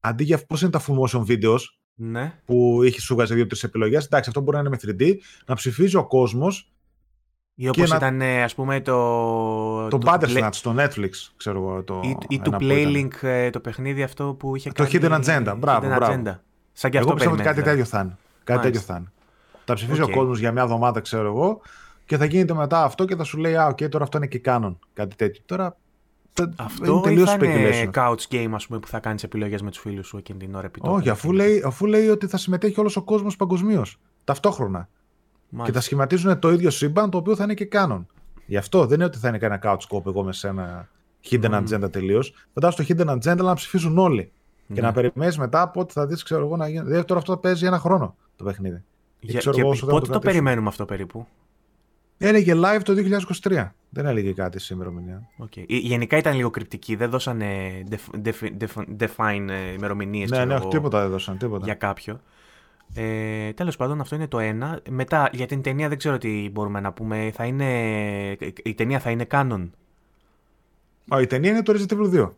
[0.00, 1.60] Αντί για πώς είναι τα full motion videos,
[1.94, 2.40] ναι.
[2.44, 4.04] που είχε σου βγάζει δύο-τρεις επιλογές.
[4.04, 5.16] Εντάξει, αυτό μπορεί να είναι με 3D,
[5.46, 6.71] να ψηφίζει ο κόσμος.
[7.62, 8.44] Ή όπως ήταν, να...
[8.44, 9.88] ας πούμε, το.
[9.88, 11.82] Το, το Bandersnatch στο Netflix, ξέρω εγώ.
[11.82, 12.00] Το...
[12.04, 14.98] Ή, ή το Playlink, ε, το παιχνίδι αυτό που είχε το κάνει.
[14.98, 15.54] Το Hidden Agenda.
[15.58, 16.12] Μπράβο, hidden μπράβο.
[16.12, 16.38] Agenda.
[16.72, 18.16] Σαν και εγώ αυτό πιστεύω ότι κάτι τέτοιο θα είναι.
[18.44, 19.12] Κάτι τέτοιο θα είναι.
[19.64, 20.08] Θα ψηφίσει okay.
[20.08, 21.60] ο κόσμος για μια εβδομάδα, ξέρω εγώ,
[22.06, 24.26] και θα γίνεται μετά αυτό και θα σου λέει, Α, OK, okay, τώρα αυτό είναι
[24.26, 24.78] και canon.
[24.92, 25.42] Κάτι τέτοιο.
[25.46, 25.76] Τώρα
[26.56, 30.06] αυτό είναι θα είναι couch game ας πούμε, που θα κάνεις επιλογές με τους φίλους
[30.06, 30.94] σου εκείνη την ώρα επιτόπου.
[30.94, 33.98] Όχι, αφού λέει, αφού λέει ότι θα συμμετέχει όλος ο κόσμος παγκοσμίως.
[34.24, 34.88] Ταυτόχρονα.
[35.54, 35.72] Μάλιστα.
[35.72, 38.06] Και θα σχηματίζουν το ίδιο σύμπαν το οποίο θα είναι και canon.
[38.46, 40.88] Γι' αυτό δεν είναι ότι θα είναι κανένα couch co-op εγώ με σένα
[41.30, 41.64] hidden mm.
[41.64, 42.34] agenda τελείως.
[42.54, 44.32] Φαντάζομαι στο hidden agenda να ψηφίζουν όλοι.
[44.72, 46.84] Και να περιμένεις μετά από ό,τι θα δεις, ξέρω εγώ, να γίνει.
[46.84, 48.82] Δηλαδή τώρα αυτό θα παίζει ένα χρόνο το παιχνίδι.
[49.20, 51.26] Για, και, και πότε το, το περιμένουμε αυτό περίπου;
[52.18, 52.94] Έλεγε live το
[53.42, 53.68] 2023.
[53.88, 55.28] Δεν έλεγε κάτι σήμερα ημερομηνία.
[55.44, 55.64] Okay.
[55.66, 56.96] Γενικά ήταν λίγο κρυπτική.
[56.96, 57.46] Δεν δώσανε
[58.98, 60.30] define ε, ημερομηνίες.
[60.30, 61.38] Ναι, ναι, τίποτα δεν δώσαν.
[61.38, 61.64] Τίποτα.
[61.64, 62.20] Για κάποιο.
[62.94, 64.80] Ε, Τέλος πάντων, αυτό είναι το ένα.
[64.90, 67.30] Μετά, για την ταινία δεν ξέρω τι μπορούμε να πούμε.
[67.34, 67.66] Θα είναι...
[68.64, 69.70] Η ταινία θα είναι canon.
[71.14, 72.30] Α, η ταινία είναι το Resident Evil 2.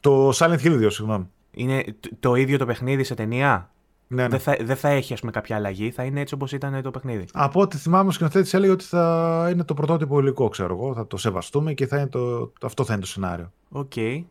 [0.00, 1.28] Το Silent Hill 2, συγγνώμη.
[1.50, 1.84] Είναι
[2.20, 3.70] το ίδιο το παιχνίδι σε ταινία;
[4.06, 4.28] Ναι, ναι.
[4.28, 6.90] Δεν, θα, δεν θα έχει ας πούμε, κάποια αλλαγή, θα είναι έτσι όπως ήταν το
[6.90, 10.94] παιχνίδι; Από ό,τι θυμάμαι, ο σκηνοθέτης έλεγε ότι θα είναι το πρωτότυπο υλικό, ξέρω εγώ.
[10.94, 13.52] Θα το σεβαστούμε και θα είναι το, αυτό θα είναι το σενάριο.
[13.68, 13.92] OK.
[13.94, 14.24] Okay.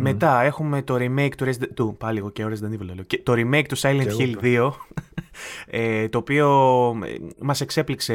[0.00, 0.02] Mm.
[0.02, 3.64] Μετά έχουμε το remake του Resident του, πάλι εγώ και Resident Evil λέω, το remake
[3.68, 4.70] του Silent Hill 2,
[5.66, 6.48] ε, το οποίο
[7.04, 8.14] ε, μας εξέπληξε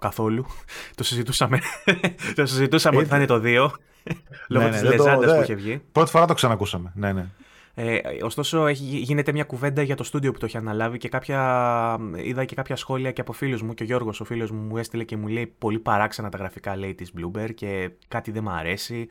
[0.00, 0.46] καθόλου.
[0.94, 1.58] το συζητούσαμε,
[2.36, 3.44] το συζητούσαμε ότι θα είναι το 2,
[4.48, 5.82] λόγω ναι, ναι, της λεζάντας που είχε βγει.
[5.92, 7.26] Πρώτη φορά το ξανακούσαμε, ναι, ναι.
[7.78, 11.98] Ε, ωστόσο, έχει, γίνεται μια κουβέντα για το στούντιο που το έχει αναλάβει και κάποια,
[12.14, 13.74] είδα και κάποια σχόλια και από φίλους μου.
[13.74, 16.76] Και ο Γιώργος, ο φίλος μου, μου έστειλε και μου λέει πολύ παράξενα τα γραφικά
[16.76, 19.08] λέει της Bloomberg και κάτι δεν μου αρέσει.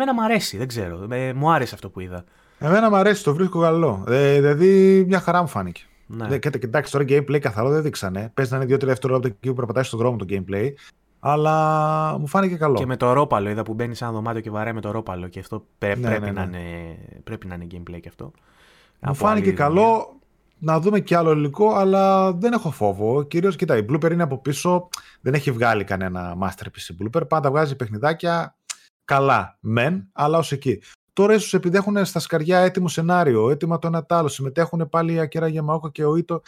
[0.00, 1.06] Εμένα μου αρέσει, δεν ξέρω.
[1.10, 2.24] Ε, μου άρεσε αυτό που είδα.
[2.58, 4.04] Εμένα μου αρέσει, το βρίσκω καλό.
[4.08, 5.82] Ε, δηλαδή, μια χαρά μου φάνηκε.
[6.06, 6.38] Ναι.
[6.38, 8.30] Και, εντάξει, τώρα gameplay καθαρό δεν δείξανε.
[8.34, 10.72] Πες να είναι 2-3 δευτερόλεπτα εκεί που περπατάει στον δρόμο το gameplay.
[11.20, 12.74] Αλλά μου φάνηκε καλό.
[12.74, 15.28] Και με το ρόπαλο, είδα που μπαίνει σε ένα δωμάτιο και βαράει με το ρόπαλο.
[15.28, 18.30] Και αυτό ναι, πρέπει, ναι, Να είναι, πρέπει να είναι gameplay και αυτό.
[19.00, 20.18] Μου φάνηκε καλό.
[20.58, 23.22] να δούμε και άλλο υλικό, αλλά δεν έχω φόβο.
[23.22, 24.88] Κυρίως, κοίτα, η Blooper είναι από πίσω,
[25.20, 27.28] δεν έχει βγάλει κανένα masterpiece η Blooper.
[27.28, 28.57] Πάντα βγάζει παιχνιδάκια
[29.08, 30.82] καλά, μεν, αλλά ως εκεί.
[31.12, 35.12] Τώρα ίσως επειδή έχουν στα σκαριά έτοιμο σενάριο, έτοιμα το ένα τ' άλλο, συμμετέχουν πάλι
[35.12, 36.42] η Ακέρα Γιαμαόκα και ο Ήτο.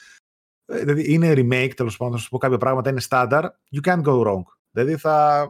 [0.67, 3.45] Ε, δηλαδή είναι remake, τέλος πάντων, να σας πω κάποια πράγματα, είναι standard.
[3.71, 4.43] You can't go wrong.
[4.71, 5.49] Δηλαδή θα,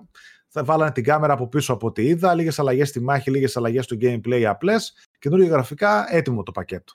[0.49, 3.85] θα βάλανε την κάμερα από πίσω από ό,τι είδα, λίγες αλλαγές στη μάχη, λίγες αλλαγές
[3.85, 6.93] στο gameplay απλές, καινούργια γραφικά, έτοιμο το πακέτο.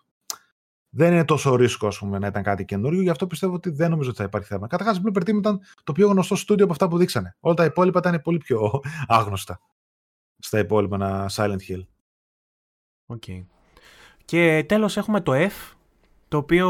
[0.89, 3.89] Δεν είναι τόσο ρίσκο ας πούμε, να ήταν κάτι καινούριο, γι' αυτό πιστεύω ότι δεν
[3.89, 4.67] νομίζω ότι θα υπάρχει θέμα.
[4.67, 7.35] Καταρχάς, Blooper Team ήταν το πιο γνωστό στούντιο από αυτά που δείξανε.
[7.39, 9.59] Όλα τα υπόλοιπα ήταν πολύ πιο άγνωστα
[10.37, 11.83] στα υπόλοιπα ένα Silent Hill.
[13.07, 13.45] Okay.
[14.25, 15.75] Και τέλος έχουμε το F,
[16.27, 16.69] το οποίο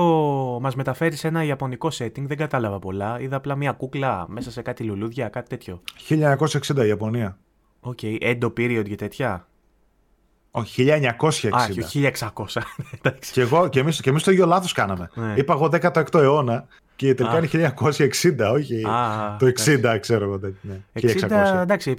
[0.62, 3.20] μας μεταφέρει σε ένα ιαπωνικό setting, δεν κατάλαβα πολλά.
[3.20, 5.82] Είδα απλά μια κούκλα μέσα σε κάτι λουλούδια, κάτι τέτοιο.
[6.10, 7.40] 1960 Ιαπωνία.
[7.80, 8.22] OK, okay.
[8.22, 9.48] Edo period και τέτοια.
[10.58, 11.50] Όχι, 1960.
[11.52, 11.68] Α,
[12.34, 12.62] 1600.
[13.32, 15.10] και, εγώ, και, εμείς, και εμείς το ίδιο λάθος κάναμε.
[15.14, 15.34] Ναι.
[15.36, 18.82] Είπα εγώ 18ο αιώνα και τελικά είναι 1960, όχι
[19.40, 20.40] το 60, ξέρω εγώ.
[20.62, 21.96] Ναι, 60, εντάξει,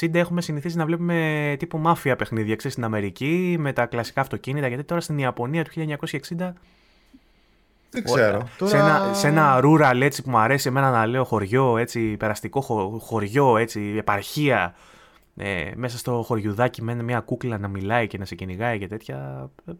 [0.00, 4.68] 60 έχουμε συνηθίσει να βλέπουμε τύπου μάφια παιχνίδια ξέρεις, στην Αμερική με τα κλασικά αυτοκίνητα,
[4.68, 5.70] γιατί τώρα στην Ιαπωνία του
[6.36, 6.52] 1960
[7.90, 8.48] δεν ξέρω.
[8.58, 8.70] Τώρα...
[8.70, 12.60] Σε, ένα, σε ένα rural έτσι που μου αρέσει εμένα να λέω χωριό, έτσι, περαστικό
[13.00, 14.74] χωριό, έτσι, επαρχία,
[15.36, 19.50] ε, μέσα στο χωριουδάκι με μια κούκλα να μιλάει και να σε κυνηγάει και τέτοια,
[19.64, 19.72] ε,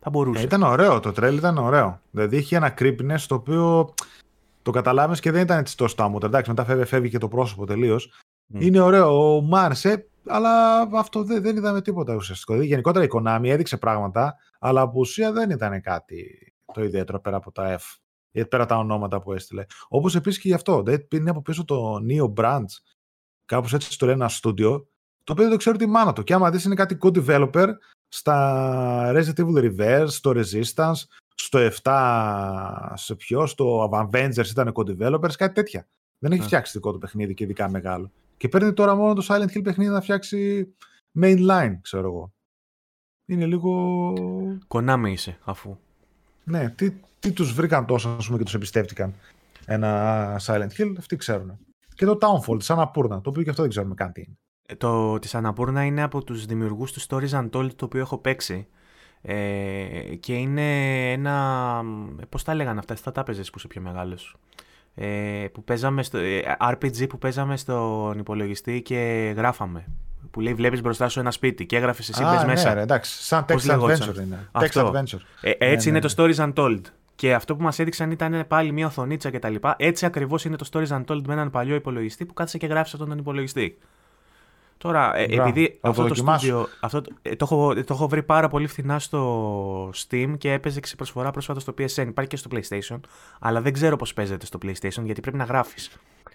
[0.00, 0.40] θα μπορούσε.
[0.40, 2.00] Ε, ήταν ωραίο, το τρέλ ήταν ωραίο.
[2.10, 3.94] Δηλαδή είχε ένα creepiness το οποίο
[4.62, 6.18] το καταλάβει και δεν ήταν έτσι τόσο τάμο.
[6.22, 8.12] Εντάξει, μετά φεύγει, φεύγει και το πρόσωπο τελείως.
[8.58, 12.52] Είναι ωραίο, ο Μάρσε, αλλά αυτό δεν, δεν είδαμε τίποτα ουσιαστικό.
[12.52, 17.36] Δηλαδή, γενικότερα η Konami έδειξε πράγματα, αλλά από ουσία δεν ήταν κάτι το ιδιαίτερο πέρα
[17.36, 17.96] από τα F.
[18.30, 19.64] Γιατί πέρα τα ονόματα που έστειλε.
[19.88, 20.82] Όπως επίσης και γι' αυτό.
[20.82, 22.64] Δηλαδή, είναι από πίσω το Neo Branch.
[23.46, 24.86] Κάπως έτσι το λένε ένα στούντιο.
[25.24, 26.22] Το οποίο δεν το ξέρω τι μάνα του.
[26.22, 27.68] Και άμα δεις είναι κάτι co-developer
[28.08, 31.02] στα Resident Evil Reverse, στο Resistance,
[31.34, 35.86] στο 7, σε ποιο, στο Avengers ήταν co-developers, κάτι τέτοια.
[36.18, 36.42] Δεν έχει yeah.
[36.42, 36.46] Ναι.
[36.46, 38.10] φτιάξει δικό του παιχνίδι και ειδικά μεγάλο.
[38.36, 40.68] Και παίρνει τώρα μόνο το Silent Hill παιχνίδι να φτιάξει
[41.20, 42.32] mainline, ξέρω εγώ.
[43.26, 44.12] Είναι λίγο.
[44.68, 45.76] Κονάμε είσαι, αφού.
[46.44, 49.14] Ναι, τι, τι τους βρήκαν τόσο, ας πούμε, και τους εμπιστεύτηκαν
[49.66, 51.58] ένα Silent Hill, αυτοί ξέρουν.
[52.02, 54.38] Και το Townfall τη Αναπούρνα, το οποίο και αυτό δεν ξέρουμε καν τι είναι.
[54.66, 58.66] Ε, το της Αναπούρνα είναι από τους δημιουργούς του Stories Untold το οποίο έχω παίξει
[59.22, 59.34] ε,
[60.20, 60.62] και είναι
[61.12, 61.80] ένα,
[62.20, 64.36] ε, πώς τα έλεγαν αυτά, θα τα παίζεις που είσαι πιο μεγάλος.
[64.94, 69.84] Ε, που παίζαμε στο, ε, RPG που παίζαμε στον υπολογιστή και γράφαμε.
[70.30, 72.74] Που λέει βλέπεις μπροστά σου ένα σπίτι και έγραφες εσύ ναι, μέσα.
[72.74, 74.48] Ναι, εντάξει, σαν text adventure είναι.
[74.52, 75.20] Text adventure.
[75.40, 76.12] Ε, έτσι ναι, είναι ναι.
[76.12, 76.80] το Stories Untold.
[77.14, 79.54] Και αυτό που μας έδειξαν ήταν πάλι μια οθονίτσα κτλ.
[79.76, 83.08] Έτσι ακριβώς είναι το Stories Untold με έναν παλιό υπολογιστή που κάθισε και γράφει αυτόν
[83.08, 83.78] τον υπολογιστή.
[84.82, 88.66] Τώρα, ε, επειδή αυτό το, στούντιο, αυτό, ε, το, έχω, το έχω βρει πάρα πολύ
[88.66, 92.06] φθηνά στο Steam και έπαιζε σε προσφορά πρόσφατα στο PSN.
[92.06, 93.00] Υπάρχει και στο PlayStation,
[93.40, 95.90] αλλά δεν ξέρω πώς παίζεται στο PlayStation γιατί πρέπει να γράφεις.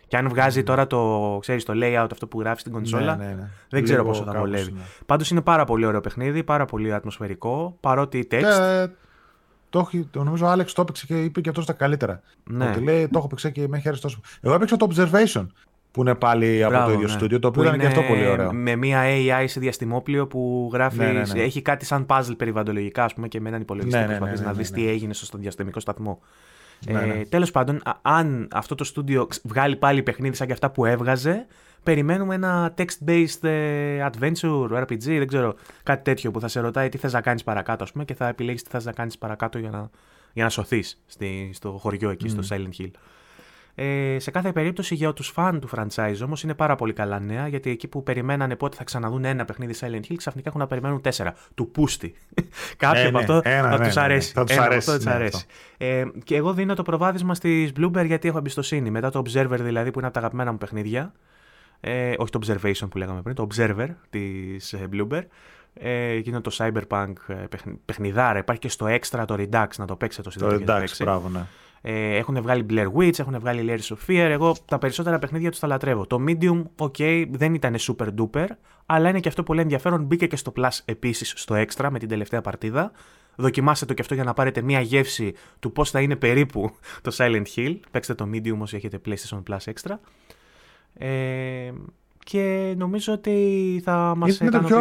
[0.08, 3.34] Και αν βγάζει τώρα το, ξέρεις, το layout αυτό που γράφεις στην κονσόλα, ναι, ναι,
[3.34, 3.50] ναι.
[3.70, 4.72] δεν ξέρω πόσο θα βολεύει.
[4.72, 4.82] Ναι.
[5.06, 8.88] Πάντως είναι πάρα πολύ ωραίο παιχνίδι, πάρα πολύ ατμοσφαιρικό, παρότι text.
[9.68, 12.22] Ε, το, έχει, το νομίζω ο Άλεξ το έπαιξε και είπε και αυτό τα καλύτερα.
[12.44, 12.68] Ναι.
[12.70, 14.20] Ότι λέει, το έχω παίξει και με έχει τόσο.
[14.42, 15.48] Εγώ έπαιξα το Observation
[15.92, 17.14] που είναι πάλι Μπράβο, από το ίδιο ναι.
[17.14, 18.54] στούντιο, το οποίο είναι και αυτό πολύ ωραίο.
[18.54, 21.42] Με μια AI σε διαστημόπλαιο που γράφει, ναι, ναι, ναι.
[21.42, 24.72] έχει κάτι σαν puzzle περιβαλλοντολογικά, ας πούμε, και με έναν υπολογιστή που προσπαθεί να δεις
[24.72, 26.20] τι έγινε στο διαστημικό σταθμό.
[26.86, 30.86] Ναι, ε, Τέλος πάντων, αν αυτό το στούντιο βγάλει πάλι παιχνίδι σαν και αυτά που
[30.86, 31.48] έβγαζε,
[31.84, 36.98] περιμένουμε ένα text-based ε, adventure, RPG, δεν ξέρω, κάτι τέτοιο που θα σε ρωτάει τι
[36.98, 39.70] θες να κάνεις παρακάτω, ας πούμε, και θα επιλέγεις τι θες να κάνεις παρακάτω για
[39.70, 39.90] να,
[40.34, 41.02] για να σωθείς
[41.52, 42.44] στο χωριό εκεί, mm.
[42.44, 42.92] στο Silent Hill.
[43.80, 47.48] Ε, σε κάθε περίπτωση για τους φαν του franchise όμως είναι πάρα πολύ καλά νέα
[47.48, 51.02] γιατί εκεί που περιμένανε πότε θα ξαναδούν ένα παιχνίδι Silent Hill ξαφνικά έχουν να περιμένουν
[51.02, 51.36] τέσσερα.
[51.56, 52.16] Του πούστη.
[52.78, 54.32] Κάποιοι από αυτό θα τους αρέσει.
[54.32, 55.00] Θα τους αρέσει.
[55.06, 55.46] αρέσει.
[55.78, 58.90] Ε, και εγώ δίνω το προβάδισμα στη Bloomberg γιατί έχω εμπιστοσύνη.
[58.90, 61.14] Μετά το Observer δηλαδή που είναι από τα αγαπημένα μου παιχνίδια.
[61.80, 65.26] Ε, όχι το Observation που λέγαμε πριν, το Observer της ε, Bloomberg.
[65.74, 67.36] Ε, και είναι το Cyberpunk ε,
[67.86, 68.40] παιχνιδάρα.
[68.40, 71.46] Υπάρχει και στο Extra το Redux να το παίξετε το Το Redux, μπράβο, ναι.
[71.82, 74.30] Ε, έχουν βγάλει Blair Witch, έχουν βγάλει Layers of Fear.
[74.30, 76.08] Εγώ τα περισσότερα παιχνίδια τους τα λατρεύω.
[76.08, 78.48] Το Medium, ok, δεν ήταν super duper,
[78.86, 80.04] αλλά είναι και αυτό πολύ ενδιαφέρον.
[80.04, 82.92] Μπήκε και στο Plus επίσης στο Extra με την τελευταία παρτίδα.
[83.36, 86.72] Δοκιμάστε το και αυτό για να πάρετε μία γεύση του πώς θα είναι περίπου
[87.02, 87.80] το Silent Hill.
[87.92, 89.96] Παίξτε το Medium όσοι έχετε PlayStation Plus Extra.
[90.94, 91.72] Ε,
[92.24, 94.78] και νομίζω ότι θα μας Είναι το πιο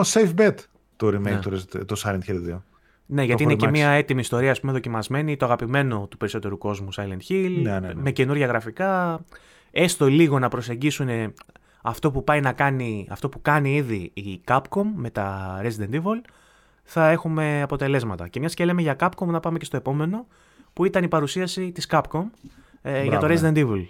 [0.00, 0.54] safe bet
[0.96, 1.84] το remake ναι.
[1.84, 2.58] το Silent Hill 2.
[3.06, 6.88] Ναι, γιατί είναι και μια έτοιμη ιστορία ας πούμε, δοκιμασμένη, το αγαπημένο του περισσότερου κόσμου
[6.96, 7.94] Silent Hill, ναι, ναι, ναι.
[7.94, 9.20] με καινούργια γραφικά.
[9.70, 11.08] Έστω λίγο να προσεγγίσουν
[11.82, 16.20] αυτό που πάει να κάνει, αυτό που κάνει ήδη η Capcom με τα Resident Evil,
[16.82, 18.28] θα έχουμε αποτελέσματα.
[18.28, 20.26] Και μιας και λέμε για Capcom, να πάμε και στο επόμενο,
[20.72, 22.24] που ήταν η παρουσίαση της Capcom
[22.82, 23.86] ε, για το Resident Evil.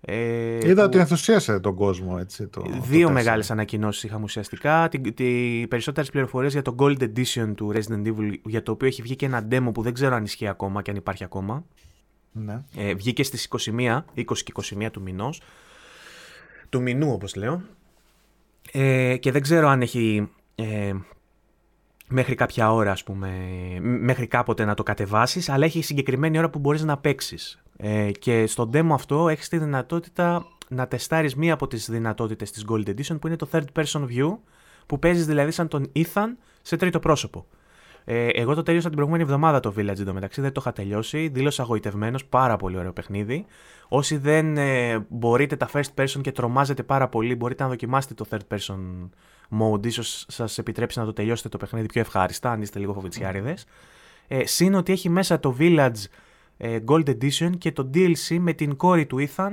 [0.00, 2.16] Ε, Είδα ότι ενθουσίασε τον κόσμο.
[2.20, 4.88] Έτσι, το, δύο μεγάλες ανακοινώσεις είχαμε ουσιαστικά.
[4.88, 9.02] Τι, τι περισσότερες πληροφορίες για το Gold Edition του Resident Evil, για το οποίο έχει
[9.02, 11.64] βγει και ένα demo που δεν ξέρω αν ισχύει ακόμα και αν υπάρχει ακόμα.
[12.32, 12.62] Ναι.
[12.76, 15.42] Ε, βγήκε στις 21, 20 και 21 του μηνός.
[16.68, 17.62] Του μηνού, όπως λέω.
[18.72, 20.92] Ε, και δεν ξέρω αν έχει ε,
[22.08, 23.30] μέχρι κάποια ώρα, ας πούμε,
[23.80, 27.62] μέχρι κάποτε να το κατεβάσεις, αλλά έχει συγκεκριμένη ώρα που μπορείς να παίξεις.
[27.80, 32.64] Ε, και στο demo αυτό έχεις τη δυνατότητα να τεστάρεις μία από τις δυνατότητες της
[32.68, 34.36] Gold Edition, που είναι το Third Person View,
[34.86, 36.26] που παίζεις δηλαδή σαν τον Ethan
[36.62, 37.46] σε τρίτο πρόσωπο.
[38.04, 41.28] Ε, εγώ το τέλειωσα την προηγούμενη εβδομάδα το Village εντωμεταξύ, δεν το είχα τελειώσει.
[41.28, 43.46] Δήλωσα αγωγητευμένο, πάρα πολύ ωραίο παιχνίδι.
[43.88, 48.24] Όσοι δεν ε, μπορείτε τα first person και τρομάζετε πάρα πολύ, μπορείτε να δοκιμάσετε το
[48.30, 49.08] third person
[49.58, 49.86] mode.
[49.86, 53.64] ίσως σας επιτρέψει να το τελειώσετε το παιχνίδι πιο ευχάριστα, αν είστε λίγο φοβητσιάριδες.
[54.28, 56.26] Ε, Συν ότι έχει μέσα το Village ε,
[56.60, 59.52] Gold Edition και το DLC με την κόρη του Ethan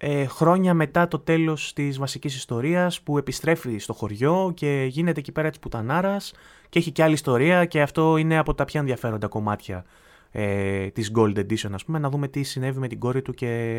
[0.00, 5.32] ε, χρόνια μετά το τέλος της βασικής ιστορίας που επιστρέφει στο χωριό και γίνεται εκεί
[5.32, 6.32] πέρα της πουτανάρας
[6.68, 9.84] και έχει και άλλη ιστορία και αυτό είναι από τα πιο ενδιαφέροντα κομμάτια
[10.30, 13.78] ε, της Gold Edition ας πούμε να δούμε τι συνέβη με την κόρη του και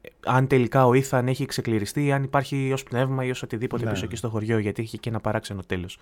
[0.00, 3.84] ε, αν τελικά ο Ήθαν έχει ξεκληριστεί ή αν υπάρχει ως πνεύμα ή ως οτιδήποτε
[3.84, 3.90] ναι.
[3.90, 5.98] πίσω εκεί στο χωριό γιατί έχει και ένα παράξενο τέλος.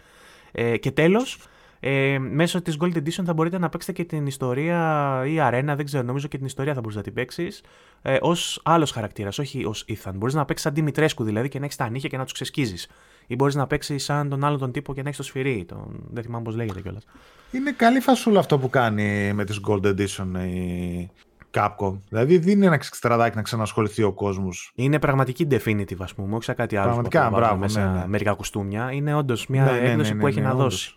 [0.52, 1.38] Ε, και τέλος,
[1.80, 5.84] ε, μέσω της Gold Edition θα μπορείτε να παίξετε και την ιστορία ή αρένα, δεν
[5.84, 7.62] ξέρω, νομίζω και την ιστορία θα μπορούσε να την παίξεις
[8.02, 10.12] ε, ως άλλος χαρακτήρας, όχι ως Ethan.
[10.14, 12.88] Μπορείς να παίξεις σαν Δημητρέσκου δηλαδή και να έχεις τα νύχια και να τους ξεσκίζεις.
[13.26, 15.64] Ή μπορείς να παίξεις σαν τον άλλον τον τύπο και να έχεις το σφυρί.
[15.68, 16.06] Τον...
[16.10, 17.06] Δεν θυμάμαι πώς λέγεται κιόλας.
[17.50, 21.10] Είναι καλή φασούλα αυτό που κάνει με τις Gold Edition η
[21.54, 21.98] Capcom.
[22.08, 24.72] Δηλαδή δίνει ένα ξεστραδάκι να ξανασχοληθεί ο κόσμος.
[24.74, 26.86] Είναι πραγματική definitive, ας πούμε, όχι σαν κάτι άλλο.
[26.86, 27.56] Πραγματικά, μπράβο.
[27.56, 28.06] Μέσα ναι, ναι.
[28.06, 28.92] μερικά κουστούμια.
[28.92, 30.94] Είναι όντως μια ναι, ναι έκδοση ναι, που έχει να δώσει.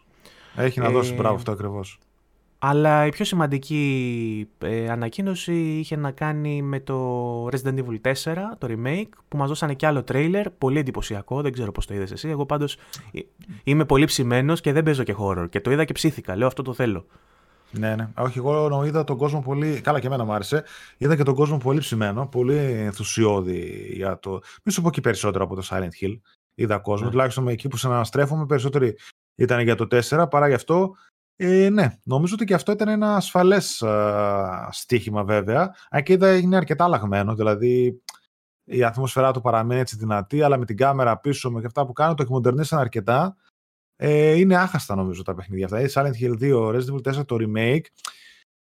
[0.55, 1.99] Έχει να δώσει, ε, μπράβο αυτό ακριβώς.
[2.59, 8.67] Αλλά η πιο σημαντική ε, ανακοίνωση είχε να κάνει με το Resident Evil 4, το
[8.69, 12.29] remake, που μας δώσανε κι άλλο τρέιλερ, πολύ εντυπωσιακό, δεν ξέρω πώς το είδες εσύ.
[12.29, 12.77] Εγώ πάντως
[13.11, 13.19] ε,
[13.63, 16.61] είμαι πολύ ψημένος και δεν παίζω και horror και το είδα και ψήθηκα, λέω αυτό
[16.61, 17.05] το θέλω.
[17.71, 18.09] Ναι, ναι.
[18.17, 19.81] Όχι, εγώ είδα τον κόσμο πολύ.
[19.81, 20.63] Καλά, και εμένα μου άρεσε.
[20.97, 24.39] Είδα και τον κόσμο πολύ ψημένο, πολύ ενθουσιώδη για το.
[24.63, 26.19] Μη σου πω και περισσότερο από το Silent Hill.
[26.55, 27.11] Είδα κόσμο, ναι.
[27.11, 28.95] τουλάχιστον εκεί που συναναστρέφομαι, περισσότεροι
[29.35, 30.95] ήταν για το 4 παρά γι' αυτό.
[31.35, 33.83] Ε, ναι, νομίζω ότι και αυτό ήταν ένα ασφαλές
[34.69, 35.75] στοίχημα βέβαια.
[35.89, 37.35] Αν και είδα είναι αρκετά αλλαγμένο.
[37.35, 38.01] Δηλαδή
[38.63, 41.93] η ατμόσφαιρά του παραμένει έτσι δυνατή, αλλά με την κάμερα πίσω με και αυτά που
[41.93, 43.35] κάνω το εκμοντερνήσαν αρκετά.
[43.95, 45.81] Ε, είναι άχαστα νομίζω τα παιχνίδια αυτά.
[45.81, 47.85] Η Silent Hill 2, Resident Evil 4 το remake.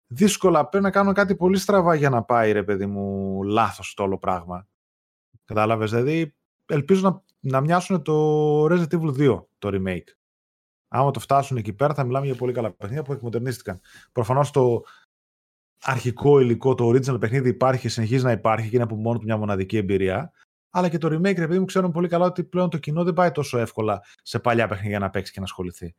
[0.07, 4.03] Δύσκολα πρέπει να κάνω κάτι πολύ στραβά για να πάει ρε παιδί μου λάθος το
[4.03, 4.67] όλο πράγμα.
[5.45, 6.35] Κατάλαβες, δηλαδή
[6.65, 10.16] ελπίζω να, να μοιάσουν το Resident Evil 2 το remake.
[10.87, 13.79] Άμα το φτάσουν εκεί πέρα, θα μιλάμε για πολύ καλά παιχνίδια που εκμοντερνίστηκαν.
[14.11, 14.83] Προφανώς το
[15.81, 19.37] αρχικό υλικό, το original παιχνίδι υπάρχει, συνεχίζει να υπάρχει και είναι από μόνο του μια
[19.37, 20.31] μοναδική εμπειρία.
[20.69, 23.31] Αλλά και το remake, επειδή μου ξέρουν πολύ καλά ότι πλέον το κοινό δεν πάει
[23.31, 25.95] τόσο εύκολα σε παλιά παιχνίδια να παίξει και να ασχοληθεί.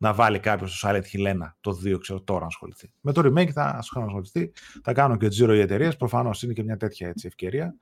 [0.00, 2.92] Να βάλει κάποιος στο Silent Hill 1, το 2, ξέρω τώρα να ασχοληθεί.
[3.00, 4.52] Με το remake θα ασχοληθεί.
[4.82, 5.96] Θα κάνουν και τζίρο οι εταιρείες.
[5.96, 7.76] Προφανώς είναι και μια τέτοια έτσι, ευκαιρία.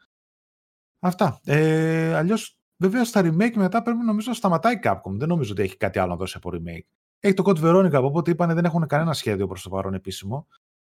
[0.98, 1.40] Αυτά.
[1.44, 5.12] Ε, Αλλιώς Βέβαια στα remake μετά πρέπει νομίζω να σταματάει η Capcom.
[5.12, 6.86] Δεν νομίζω ότι έχει κάτι άλλο να δώσει από remake.
[7.20, 10.46] Έχει το Code Veronica από όποτε είπανε δεν έχουν κανένα σχέδιο προς το παρόν επίσημο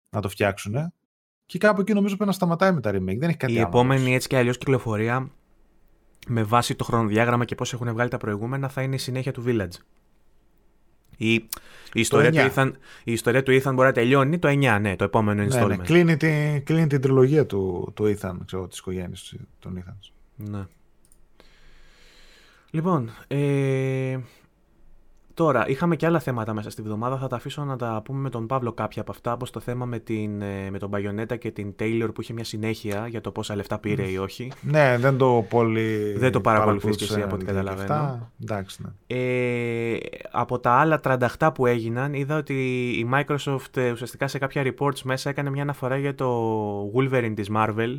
[0.09, 0.93] να το φτιάξουν.
[1.45, 3.17] Και κάπου εκεί νομίζω πρέπει να σταματάει με τα remake.
[3.17, 3.65] Δεν έχει κάτι η άλλο.
[3.65, 5.31] Η επόμενη έτσι και αλλιώς κυκλοφορία
[6.27, 9.43] με βάση το χρονοδιάγραμμα και πώς έχουν βγάλει τα προηγούμενα θα είναι η συνέχεια του
[9.47, 9.77] Village.
[11.17, 11.49] Η, η,
[11.93, 12.71] ιστορία, του Ethan,
[13.03, 15.67] η ιστορία του Ethan μπορεί να τελειώνει το 9, ναι, το επόμενο installment.
[15.67, 15.83] Ναι, ναι.
[15.83, 20.11] Κλείνει, την, κλείνει την τριλογία του, του Ethan, ξέρω, της οικογένειας των Ethan.
[20.35, 20.65] Ναι.
[22.71, 24.17] Λοιπόν, ε,
[25.33, 27.17] τώρα είχαμε και άλλα θέματα μέσα στη βδομάδα.
[27.17, 29.85] Θα τα αφήσω να τα πούμε με τον Παύλο κάποια από αυτά, όπως το θέμα
[29.85, 33.31] με, την, ε, με τον Μπαγιονέτα και την Taylor που είχε μια συνέχεια για το
[33.31, 34.51] πόσα λεφτά πήρε ή όχι.
[34.61, 36.13] Ναι, δεν το πολύ.
[36.17, 38.31] Δεν το παρακολουθείς και εσύ από ό,τι καταλαβαίνω.
[38.41, 39.17] Εντάξει, ναι.
[39.17, 39.97] ε,
[40.31, 40.99] από τα άλλα
[41.37, 45.61] 38 που έγιναν, είδα ότι η Microsoft ε, ουσιαστικά σε κάποια reports μέσα έκανε μια
[45.61, 47.95] αναφορά για το Wolverine της Marvel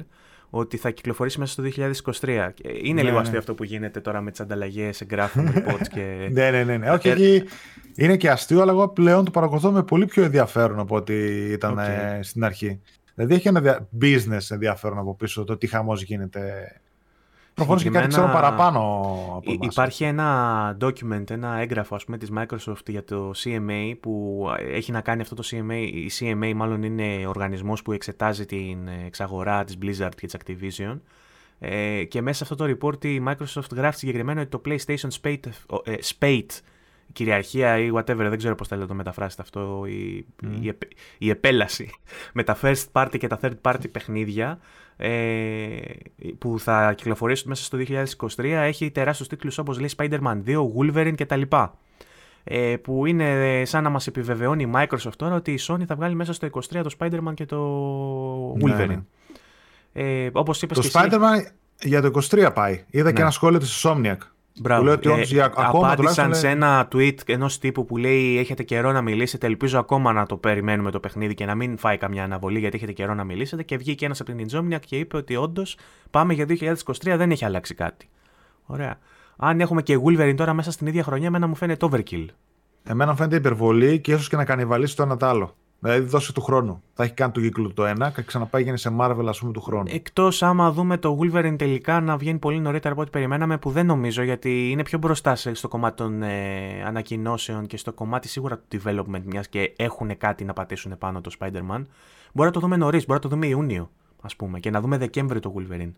[0.51, 1.63] ότι θα κυκλοφορήσει μέσα στο
[2.21, 2.51] 2023.
[2.83, 3.21] Είναι ναι, λίγο ναι.
[3.21, 6.29] αστείο αυτό που γίνεται τώρα με τις ανταλλαγές εγγράφων, reports και.
[6.33, 6.77] ναι, ναι, ναι.
[6.77, 6.91] ναι.
[6.91, 7.43] Όχι, εκεί
[7.95, 11.15] είναι και αστείο, αλλά εγώ πλέον το παρακολουθώ με πολύ πιο ενδιαφέρον από ό,τι
[11.53, 12.17] ήταν okay.
[12.19, 12.81] ε, στην αρχή.
[13.15, 16.73] Δηλαδή έχει ένα business ενδιαφέρον από πίσω το τι χαμός γίνεται
[17.55, 18.81] Προφανώς και κάτι ξέρω παραπάνω
[19.37, 19.73] από εμάς.
[19.73, 25.01] Υπάρχει ένα document, ένα έγγραφο ας πούμε της Microsoft για το CMA που έχει να
[25.01, 25.91] κάνει αυτό το CMA.
[25.93, 31.01] Η CMA μάλλον είναι οργανισμός που εξετάζει την εξαγορά της Blizzard και της Activision.
[31.59, 35.47] Ε, και μέσα σε αυτό το report η Microsoft γράφει συγκεκριμένα ότι το PlayStation Spate,
[35.85, 36.61] ε, Spate
[37.13, 40.27] κυριαρχία ή whatever, δεν ξέρω πώς θέλετε να το μεταφράσετε αυτό, η,
[40.61, 40.73] η,
[41.19, 41.91] η, επέλαση
[42.35, 44.59] με τα first party και τα third party παιχνίδια
[44.97, 45.79] ε,
[46.39, 47.79] που θα κυκλοφορήσουν μέσα στο
[48.37, 51.43] 2023 έχει τεράστιους τίτλους όπως λέει Spider-Man 2, Wolverine κτλ.
[52.45, 56.15] Ε, που είναι σαν να μας επιβεβαιώνει η Microsoft τώρα ότι η Sony θα βγάλει
[56.15, 57.59] μέσα στο 23 το Spider-Man και το
[58.57, 58.89] ναι, Wolverine.
[58.89, 59.03] Ναι.
[59.93, 61.47] Ε, όπως είπες το Spider-Man
[61.81, 62.85] για το 23 πάει.
[62.91, 63.13] Είδα ναι.
[63.13, 64.17] και ένα σχόλιο της Insomniac.
[64.61, 64.81] Μπράβο.
[64.81, 68.63] Που λέει ότι ε, για, ακόμα απάντησαν σε ένα tweet ενός τύπου που λέει έχετε
[68.63, 72.25] καιρό να μιλήσετε, ελπίζω ακόμα να το περιμένουμε το παιχνίδι και να μην φάει καμιά
[72.25, 75.37] αναβολή γιατί έχετε καιρό να μιλήσετε και βγήκε ένας από την Insomniac και είπε ότι
[75.37, 75.77] όντως
[76.11, 78.09] πάμε για 2023 δεν έχει αλλάξει κάτι.
[78.67, 78.99] Ωραία.
[79.37, 82.27] Αν έχουμε και Wolverine τώρα μέσα στην ίδια χρονιά, εμένα μου φαίνεται overkill.
[82.85, 85.57] Εμένα μου φαίνεται υπερβολή και ίσως και να κανιβαλίσει το ένα το άλλο.
[85.81, 86.83] Δηλαδή δώσε του χρόνου.
[86.95, 89.85] Θα έχει κάνει το κύκλο το ένα και ξαναπάει σε Marvel, ας πούμε, του χρόνου.
[89.89, 93.87] Εκτός άμα δούμε το Wolverine τελικά να βγαίνει πολύ νωρίτερα από ό,τι περιμέναμε, που δεν
[93.87, 98.81] νομίζω γιατί είναι πιο μπροστά στο κομμάτι των ε, ανακοινώσεων και στο κομμάτι σίγουρα του
[98.85, 101.83] development, μιας και έχουν κάτι να πατήσουν πάνω το Spider-Man.
[102.33, 103.91] Μπορεί να το δούμε νωρίς, μπορεί να το δούμε Ιούνιο,
[104.23, 105.93] ας πούμε, και να δούμε Δεκέμβρη το Wolverine.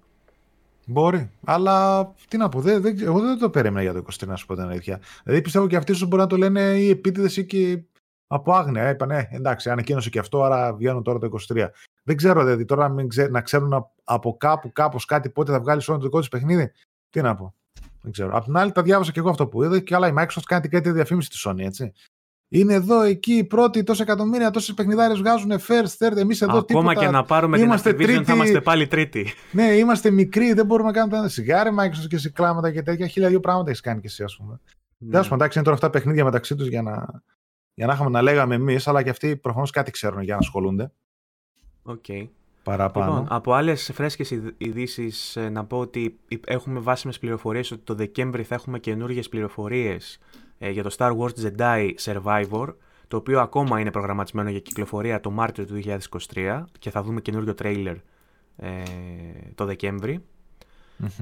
[0.86, 1.30] Μπορεί.
[1.44, 4.46] Αλλά τι να πω, δεν, δεν, εγώ δεν το περίμενα για το 23, να σου
[4.46, 5.00] πω την αλήθεια.
[5.24, 7.82] Δηλαδή πιστεύω και αυτοί σου μπορεί να το λένε οι επίτηδες ή και
[8.34, 8.90] από άγνοια.
[8.90, 11.66] Είπανε, εντάξει, ανακοίνωσε και αυτό, άρα βγαίνουν τώρα το 23.
[12.02, 15.82] Δεν ξέρω, δηλαδή τώρα μην ξέ, να ξέρουν από κάπου, κάπως κάτι πότε θα βγάλει
[15.86, 16.72] όλο το δικό τη παιχνίδι.
[17.10, 17.54] Τι να πω.
[18.02, 18.36] Δεν ξέρω.
[18.36, 20.68] Απ' την άλλη, τα διάβασα και εγώ αυτό που είδα και άλλα η Microsoft κάνει
[20.68, 21.92] κάτι διαφήμιση στη Sony, έτσι.
[22.48, 26.16] Είναι εδώ, εκεί, οι πρώτοι, τόσα εκατομμύρια, τόσες παιχνιδάρες βγάζουν first, third.
[26.16, 26.94] Εμείς εδώ Ακόμα τίποτα.
[26.94, 28.24] και να πάρουμε είμαστε την τρίτη...
[28.24, 29.32] θα είμαστε πάλι τρίτη.
[29.52, 33.06] Ναι, είμαστε μικροί, δεν μπορούμε να κάνουμε ένα σιγάρι, Microsoft και σε κλάματα και τέτοια.
[33.06, 34.60] Χίλια δύο πράγματα έχεις κάνει και εσύ, ας πούμε.
[34.98, 35.20] Ναι.
[35.20, 37.22] Δεν εντάξει, είναι τώρα αυτά παιχνίδια μεταξύ τους για να,
[37.74, 40.92] για να είχαμε να λέγαμε εμείς, αλλά και αυτοί προφανώς κάτι ξέρουν για να ασχολούνται.
[41.82, 42.04] OK.
[42.08, 42.28] Okay.
[42.62, 43.12] Παραπάνω.
[43.12, 48.42] Λοιπόν, από άλλες φρέσκες ειδήσεις, ε, να πω ότι έχουμε βάσιμες πληροφορίες ότι το Δεκέμβρη
[48.42, 50.18] θα έχουμε καινούργιες πληροφορίες
[50.58, 52.74] ε, για το Star Wars Jedi Survivor,
[53.08, 55.80] το οποίο ακόμα είναι προγραμματισμένο για κυκλοφορία το Μάρτιο του
[56.34, 57.96] 2023 και θα δούμε καινούριο τρέιλερ
[58.56, 58.82] ε,
[59.54, 60.24] το δεκεμβρη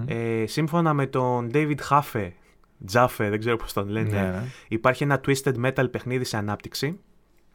[0.07, 2.31] Ε, σύμφωνα με τον David Haffe,
[2.93, 4.43] Jaffe, δεν ξέρω πώς τον λένε, ναι, ναι.
[4.69, 7.01] υπάρχει ένα Twisted Metal παιχνίδι σε ανάπτυξη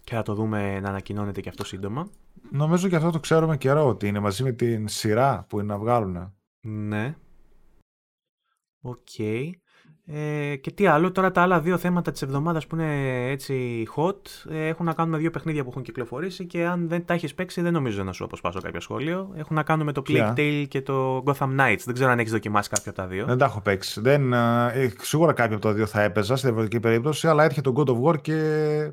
[0.03, 2.09] και θα το δούμε να ανακοινώνεται και αυτό σύντομα.
[2.51, 5.77] Νομίζω και αυτό το ξέρουμε καιρό ότι είναι μαζί με την σειρά που είναι να
[5.77, 6.33] βγάλουν.
[6.61, 7.15] Ναι.
[8.81, 8.97] OK.
[9.17, 9.49] Okay.
[10.07, 14.51] Ε, και τι άλλο, τώρα τα άλλα δύο θέματα της εβδομάδας που είναι έτσι hot
[14.51, 17.33] ε, έχουν να κάνουν με δύο παιχνίδια που έχουν κυκλοφορήσει και αν δεν τα έχεις
[17.33, 19.31] παίξει, δεν νομίζω να σου αποσπάσω κάποιο σχόλιο.
[19.35, 21.81] Έχουν να κάνουν με το Plague Tale και το Gotham Knights.
[21.85, 23.25] Δεν ξέρω αν έχεις δοκιμάσει κάποιο από τα δύο.
[23.25, 24.01] Δεν τα έχω παίξει.
[24.01, 27.83] Δεν, ε, σίγουρα κάποιο από τα δύο θα έπαιζα σε διαφορετική περίπτωση, αλλά έρχεται το
[27.85, 28.89] God of War και.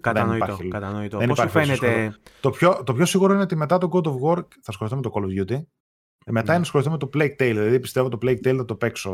[0.00, 0.58] Κατανοητό.
[0.68, 1.18] κατανοητό.
[1.18, 4.36] Πώς σου φαίνεται; Το πιο, το πιο σίγουρο είναι ότι μετά το God of War
[4.36, 5.62] θα ασχοληθώ με το Call of Duty.
[6.24, 6.52] Ε, μετά ναι.
[6.52, 7.52] είναι ασχοληθώ με το Plague Tale.
[7.52, 9.12] Δηλαδή πιστεύω το Plague Tale θα το παίξω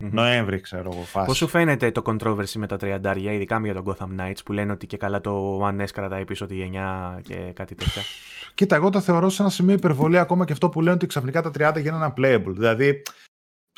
[0.00, 0.10] Mm-hmm.
[0.10, 1.02] Νοέμβρη, ξέρω εγώ.
[1.02, 1.26] Φάση.
[1.26, 4.72] Πώς σου φαίνεται το controversy με τα τριαντάρια, ειδικά για τον Gotham Knights, που λένε
[4.72, 8.02] ότι και καλά το One S κρατάει πίσω τη γενιά και κάτι τέτοια;
[8.54, 11.42] Κοίτα, εγώ το θεωρώ σε ένα σημείο υπερβολή ακόμα και αυτό που λένε ότι ξαφνικά
[11.42, 12.52] τα 30 γίνανε playable.
[12.52, 13.02] Δηλαδή,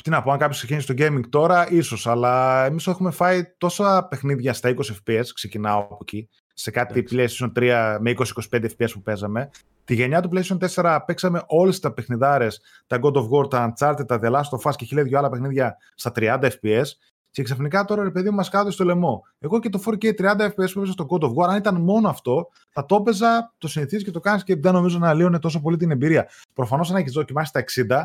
[0.03, 4.07] τι να πω, αν κάποιος ξεκινήσει το gaming τώρα, ίσως, αλλά εμείς έχουμε φάει τόσα
[4.09, 9.01] παιχνίδια στα 20 FPS, ξεκινάω από εκεί, σε κάτι PlayStation 3 με 20-25 FPS που
[9.01, 9.49] παίζαμε.
[9.85, 14.07] Τη γενιά του PlayStation 4 παίξαμε όλες τα παιχνιδάρες, τα God of War, τα Uncharted,
[14.07, 16.85] τα The Last of Us και χίλια δυο άλλα παιχνίδια στα 30 FPS.
[17.31, 19.23] Και ξαφνικά τώρα ρε παιδί μου μας κάτω στο λαιμό.
[19.39, 22.09] Εγώ και το 4K 30 FPS που έπαιζα στο God of War, αν ήταν μόνο
[22.09, 25.61] αυτό, θα το έπαιζα, το συνηθίζει και το κάνει και δεν νομίζω να αλλοιώνει τόσο
[25.61, 26.29] πολύ την εμπειρία.
[26.53, 28.03] Προφανώς αν έχεις δοκιμάσει τα 60,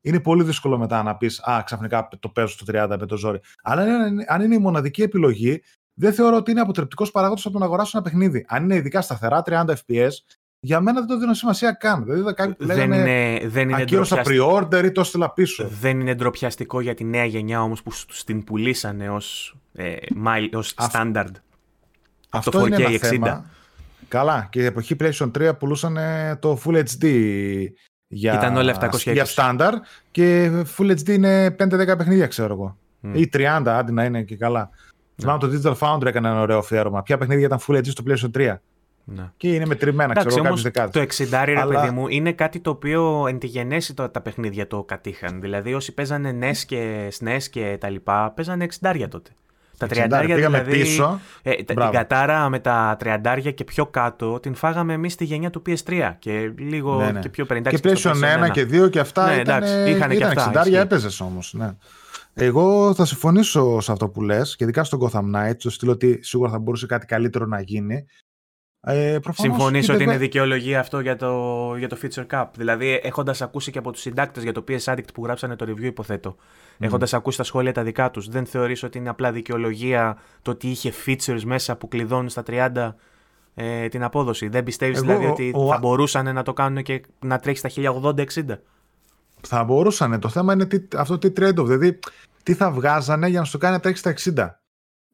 [0.00, 3.40] είναι πολύ δύσκολο μετά να πεις Α, ξαφνικά το παίζω στο 30 με το ζόρι.
[3.62, 3.82] Αλλά
[4.26, 5.62] αν είναι η μοναδική επιλογή,
[5.94, 8.44] δεν θεωρώ ότι είναι αποτρεπτικός παράγοντας από το να αγοράσω ένα παιχνίδι.
[8.48, 10.10] Αν είναι ειδικά σταθερά 30 FPS,
[10.60, 12.04] για μένα δεν το δίνω σημασία καν.
[12.04, 15.68] Δηλαδή κάποιοι που δεν είναι, δεν είναι ακύρωσα pre-order ή το έστειλα πίσω.
[15.68, 17.90] Δεν είναι ντροπιαστικό για τη νέα γενιά όμως που
[18.24, 19.96] την πουλήσανε ως ε,
[20.52, 21.32] ως standard.
[22.30, 22.96] Αυτό, το 4K είναι ένα 60.
[22.98, 23.44] Θέμα.
[24.08, 25.98] Καλά, και η εποχή PlayStation 3 πουλούσαν
[26.40, 27.06] το Full HD
[28.06, 29.12] για, Ήταν όλα 720.
[29.12, 29.74] για standard
[30.10, 31.56] και Full HD είναι 5-10
[31.98, 32.78] παιχνίδια ξέρω εγώ.
[33.02, 33.18] Mm.
[33.18, 34.70] Ή 30 άντι να είναι και καλά.
[35.20, 37.02] Θυμάμαι το Digital Foundry έκανε ένα ωραίο αφιέρωμα.
[37.02, 38.56] Ποια παιχνίδια ήταν Full HD στο PlayStation 3.
[39.10, 39.30] Ναι.
[39.36, 40.56] Και είναι μετρημένα, ξέρω εγώ,
[40.90, 41.80] Το 60 ρε Αλλά...
[41.80, 45.40] παιδί μου, είναι κάτι το οποίο εν τη γενέση το, τα παιχνίδια το κατήχαν.
[45.40, 49.30] Δηλαδή, όσοι παίζανε NES και SNES και τα λοιπά, παίζανε 60 τότε.
[49.78, 51.20] Τα 30 δηλαδή, πίσω.
[51.42, 55.62] Ε, την κατάρα με τα 30 και πιο κάτω την φάγαμε εμείς στη γενιά του
[55.66, 57.20] PS3 και λίγο ναι, ναι.
[57.20, 57.62] και πιο 50.
[57.68, 59.26] Και PlayStation 1 και 2 και αυτά.
[59.26, 60.64] Ναι, ήταν, εντάξει, είχαν και αυτά.
[60.66, 61.54] 60 έπαιζες όμως.
[61.56, 61.70] Ναι.
[62.34, 66.18] Εγώ θα συμφωνήσω σε αυτό που λες και ειδικά στον Gotham Knights, στο στυλ ότι
[66.22, 68.06] σίγουρα θα μπορούσε κάτι καλύτερο να γίνει.
[68.90, 73.70] Ε, Συμφωνείς ότι είναι δικαιολογία αυτό για το, για το Feature Cup; Δηλαδή, έχοντας ακούσει
[73.70, 76.42] και από τους συντάκτες για το PS Addict που γράψανε το review, υποθέτω, mm.
[76.78, 80.68] έχοντας ακούσει τα σχόλια τα δικά τους, δεν θεωρείς ότι είναι απλά δικαιολογία το ότι
[80.68, 82.94] είχε features μέσα που κλειδώνουν στα 30
[83.54, 87.58] ε, την απόδοση; Δεν πιστεύεις δηλαδή ότι θα μπορούσαν να το κάνουν και να τρέχει
[87.58, 88.58] στα 1080-60.
[89.40, 90.20] Θα μπορούσαν.
[90.20, 91.64] Το θέμα είναι τι, αυτό τι trade-off.
[91.64, 91.98] Δηλαδή,
[92.42, 94.50] τι θα βγάζανε για να σου κάνει να τρέχει στα 60.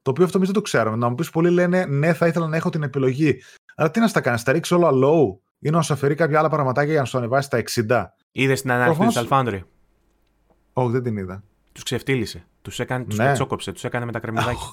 [0.03, 0.97] Το οποίο αυτό εμείς δεν το ξέρουμε.
[0.97, 3.41] Να μου πεις, πολλοί λένε ναι, θα ήθελα να έχω την επιλογή.
[3.75, 6.49] Αλλά τι να στα κάνεις, θα ρίξεις όλα low ή να σου αφαιρεί κάποια άλλα
[6.49, 8.05] πραγματάκια για να σου ανεβάσει στα 60.
[8.33, 9.61] Είδες την ανάλυση του Alfandry.
[10.73, 11.43] Όχι, δεν την είδα.
[11.73, 12.45] Τους ξεφτύλισε.
[12.63, 13.25] Τους έκανε, τους ναι.
[13.25, 14.67] πετσόκοψε, τους έκανε με τα κρεμμυδάκια.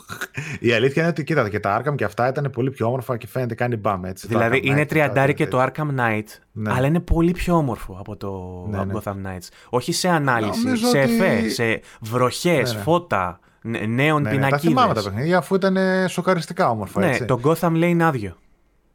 [0.60, 3.28] Η αλήθεια είναι ότι κοίτατε και τα Arkham και αυτά ήταν πολύ πιο όμορφα και
[3.28, 4.28] φαίνεται κάνει μπαμ έτσι.
[4.28, 6.72] Δηλαδή είναι τριαντάρι και το Arkham Knight, ναι.
[6.74, 8.94] αλλά είναι πολύ πιο όμορφο από το ναι, ναι.
[8.96, 9.48] Gotham Knights.
[9.70, 13.40] Όχι σε ανάλυση, σε εφέ, σε βροχές, ναι, φώτα,
[13.88, 14.62] νέων ναι, πινακίδες.
[14.62, 17.00] Τα θυμάμαι τα παιχνίδια αφού ήταν σοκαριστικά όμορφα.
[17.00, 18.38] Ναι, το Gotham λέει είναι άδειο.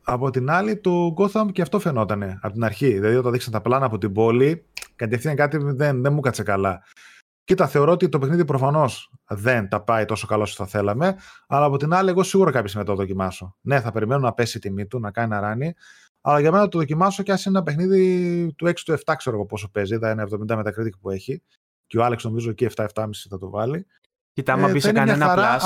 [0.09, 2.93] Από την άλλη, το Gotham και αυτό φαινόταν από την αρχή.
[2.93, 4.66] Δηλαδή, όταν δείξαν τα πλάνα από την πόλη,
[4.97, 6.83] κατευθείαν κάτι δεν, δεν μου κάτσε καλά.
[7.45, 11.16] Κοίτα, θεωρώ ότι το παιχνίδι προφανώς δεν τα πάει τόσο καλό όσο θα θέλαμε,
[11.47, 13.57] αλλά από την άλλη, εγώ σίγουρα κάποια στιγμή θα το δοκιμάσω.
[13.61, 15.74] Ναι, θα περιμένω να πέσει η τιμή του, να κάνει ένα ράνι,
[16.20, 19.37] αλλά για μένα το δοκιμάσω και ας είναι ένα παιχνίδι του 6 του 7, ξέρω
[19.37, 19.99] εγώ πόσο παίζει.
[19.99, 21.43] Θα είναι 70 μετακρίτη που έχει.
[21.87, 22.87] Και ο Άλεξ νομίζω εκεί 7-7,5
[23.28, 23.87] θα το βάλει.
[24.33, 25.59] Κοίτα, άμα ε, μπει σε κανένα χαρά...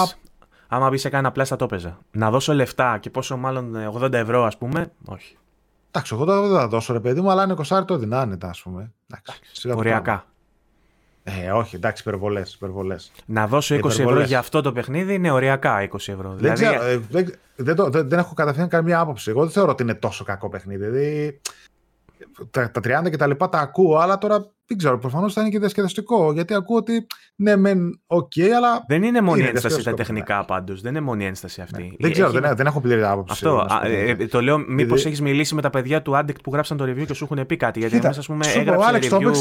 [0.71, 1.99] plus, άμα μπεις σε κανένα plus θα το έπαιζα.
[2.11, 5.37] Να δώσω λεφτά και πόσο μάλλον 80 ευρώ, ας πούμε, όχι.
[5.91, 8.93] Εντάξει, εγώ δεν θα δώσω ρε παιδί μου, αλλά είναι 20 το δυνάνετα, ας πούμε.
[9.13, 10.25] Εντάξει, Οριακά.
[11.23, 12.55] Ε, όχι, εντάξει, υπερβολές.
[12.55, 13.13] Υπερβολές.
[13.27, 16.29] Να δώσω 20 ευρώ για αυτό το παιχνίδι είναι ωριακά 20 ευρώ.
[16.29, 16.65] Δεν, δηλαδή...
[16.65, 19.31] ξέρω, ε, δεν, δεν, το, δεν, δεν, έχω κατευθείαν καμία άποψη.
[19.31, 20.87] Εγώ δεν θεωρώ ότι είναι τόσο κακό παιχνίδι.
[20.87, 21.41] Δηλαδή,
[22.51, 25.51] τα, τα 30 και τα λοιπά τα ακούω, αλλά τώρα δεν ξέρω, προφανώς θα είναι
[25.51, 26.33] και διασκεδαστικό.
[26.33, 27.07] Γιατί ακούω ότι
[27.37, 28.85] ναι, μεν, OK, okay, αλλά.
[28.89, 30.81] Δεν είναι μόνη ένσταση τα τεχνικά πάντως.
[30.81, 31.83] Δεν είναι μόνη ένσταση αυτή.
[31.83, 31.89] Ναι.
[31.99, 33.33] Δεν ξέρω, δεν, δεν έχω πλήρη άποψη.
[33.33, 33.67] Αυτό.
[33.85, 36.85] Ε, ε, το λέω, μήπως έχεις μιλήσει με τα παιδιά του Addict που γράψαν το
[36.85, 37.79] review και σου έχουν πει κάτι.
[37.79, 39.09] Γιατί εμείς, ας πούμε, έγραψε.
[39.13, 39.33] review...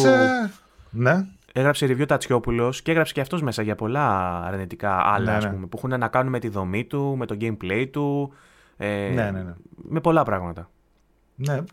[0.90, 5.44] Ναι έγραψε review Τατσιόπουλος και έγραψε και αυτός μέσα για πολλά αρνητικά άλλα, ναι, ας
[5.44, 5.50] ναι.
[5.50, 8.34] πούμε, που έχουν να κάνουν με τη δομή του, με το gameplay του.
[8.78, 9.54] Ε, ναι, ναι, ναι.
[9.76, 10.70] Με πολλά πράγματα.
[11.36, 11.64] Ναι,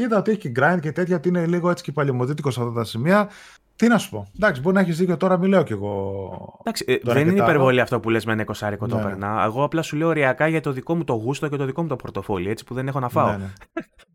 [0.00, 0.14] κοίτα.
[0.14, 2.72] Είδα ότι έχει και grind και τέτοια, ότι είναι λίγο έτσι και παλαιομοδίτικο σε αυτά
[2.72, 3.30] τα σημεία.
[3.76, 4.30] Τι να σου πω.
[4.36, 6.58] Εντάξει, μπορεί να έχεις δίκιο τώρα, μιλάω κι εγώ.
[6.60, 8.92] Εντάξει, ε, δεν είναι υπερβολή αυτό που λες με ένα εικοσάρικο ναι.
[8.92, 9.42] το περνά.
[9.44, 11.88] Εγώ απλά σου λέω ωριακά για το δικό μου το γούστο και το δικό μου
[11.88, 13.30] το πορτοφόλι, έτσι που δεν έχω να φάω.
[13.30, 13.36] Ναι,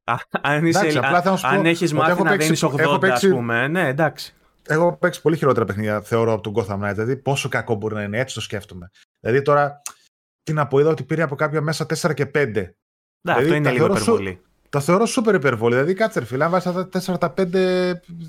[0.10, 0.16] ναι.
[0.42, 1.00] αν, είσαι,
[1.42, 3.68] αν έχεις μάθει να δίνεις 80, ας πούμε.
[3.68, 4.34] Ναι, εντάξει.
[4.68, 6.94] Έχω παίξει πολύ χειρότερα παιχνίδια, θεωρώ, από τον Gotham Knight.
[6.94, 8.92] Δηλαδή, πόσο κακό μπορεί να είναι, έτσι το σκέφτομαι.
[9.20, 9.82] Δηλαδή, τώρα,
[10.44, 12.30] τι να πω, είδα ότι πήρε από κάποια μέσα 4 και 5.
[12.32, 12.52] Ναι,
[13.22, 14.42] δηλαδή, αυτό είναι λίγο υπερβολή.
[14.76, 15.74] Τα θεωρώ σούπερ υπερβολή.
[15.74, 17.46] Δηλαδή, κάτσε ρε φίλε, αν βάζεις τα 4 τα 5,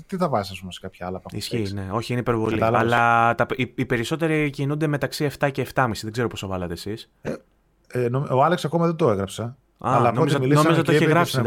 [0.07, 1.57] τι θα βάζεις, ας πούμε, σε κάποια άλλα πράγματα.
[1.57, 1.87] Ισχύει, ναι.
[1.91, 2.63] Όχι, είναι υπερβολή.
[2.63, 5.89] Αλλά τα, οι, οι, περισσότεροι κινούνται μεταξύ 7 και 7,5.
[6.01, 7.09] Δεν ξέρω πόσο βάλατε εσείς.
[7.21, 7.33] Ε,
[7.87, 9.43] ε, ο Άλεξ ακόμα δεν το έγραψα.
[9.43, 11.41] Α, αλλά νόμιζα, νόμιζα το έχει γράψει.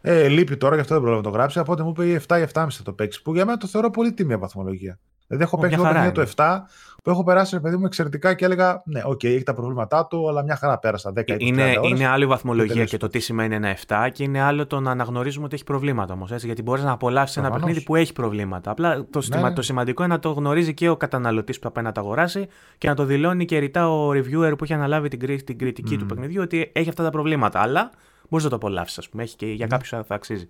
[0.00, 1.58] Ε, λείπει τώρα, γι' αυτό δεν πρόλαβα να το γράψει.
[1.58, 3.22] Οπότε μου είπε 7 ή 7,5 θα το παίξεις.
[3.22, 4.98] Που για μένα το θεωρώ πολύ τίμια βαθμολογία.
[5.26, 5.76] Δηλαδή έχω παίξει
[6.12, 6.58] το το 7
[7.02, 10.28] που έχω περάσει παιδί μου εξαιρετικά και έλεγα Ναι, OK, okay, έχει τα προβλήματά του,
[10.28, 13.76] αλλά μια χαρά πέρασα 10 είναι, ώρες, είναι άλλη βαθμολογία και το τι σημαίνει ένα
[13.86, 16.44] 7 και είναι άλλο το να αναγνωρίζουμε ότι έχει προβλήματα όμως.
[16.44, 18.70] Γιατί μπορείς να απολαύσεις ένα παιχνίδι που έχει προβλήματα.
[18.70, 19.52] Απλά το, ναι.
[19.52, 22.46] το σημαντικό είναι να το γνωρίζει και ο καταναλωτής που θα πάει να το αγοράσει
[22.78, 25.98] και να το δηλώνει και ρητά ο reviewer που έχει αναλάβει την, την κριτική mm.
[25.98, 27.60] του παιχνιδιού ότι έχει αυτά τα προβλήματα.
[27.60, 27.90] Αλλά
[28.28, 29.22] μπορείς να το απολαύσεις, ας πούμε.
[29.22, 29.76] Έχει και για ναι.
[29.76, 30.48] κάποιους θα αξίζει.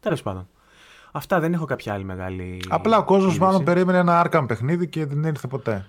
[0.00, 0.48] Τέλος πάντων.
[1.12, 2.60] Αυτά δεν έχω κάποια άλλη μεγάλη.
[2.68, 5.84] Απλά ο κόσμος μάλλον περίμενε ένα Arkham παιχνίδι και δεν ήρθε ποτέ.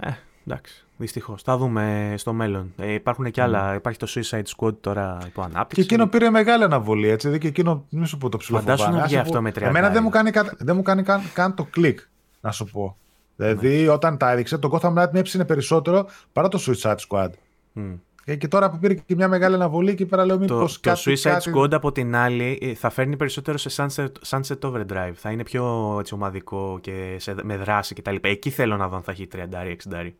[0.00, 0.10] Ε,
[0.46, 0.86] εντάξει.
[0.96, 1.42] Δυστυχώς.
[1.42, 2.72] Θα δούμε στο μέλλον.
[2.76, 3.72] Ε, υπάρχουν και άλλα.
[3.72, 3.76] Mm.
[3.76, 5.86] Υπάρχει το Suicide Squad τώρα υπό ανάπτυξη.
[5.86, 7.08] Και εκείνο πήρε μεγάλη αναβολή.
[7.08, 9.60] Έτσι, δηλαδή και εκείνο, μη σου πω το ψηλό Φαντάσου να βγει αυτό με 30.
[9.60, 12.00] Εμένα δεν μου κάνει, δεν μου κάνει καν, καν το κλικ,
[12.40, 12.96] να σου πω.
[13.36, 13.88] Δηλαδή, ναι.
[13.88, 17.30] όταν τα έδειξε, το Gotham Knight με έψινε περισσότερο παρά το Suicide Squad.
[17.76, 17.98] Mm.
[18.30, 21.02] Ε, και τώρα που πήρε και μια μεγάλη αναβολή και πέρα λέω μήπως το, κάτι...
[21.02, 25.12] Το Suicide Squad από την άλλη ε, θα φέρνει περισσότερο σε Sunset, Sunset Overdrive.
[25.14, 28.16] Θα είναι πιο έτσι, ομαδικό και σε, με δράση κτλ.
[28.20, 30.10] Εκεί θέλω να δω αν θα έχει 30-60.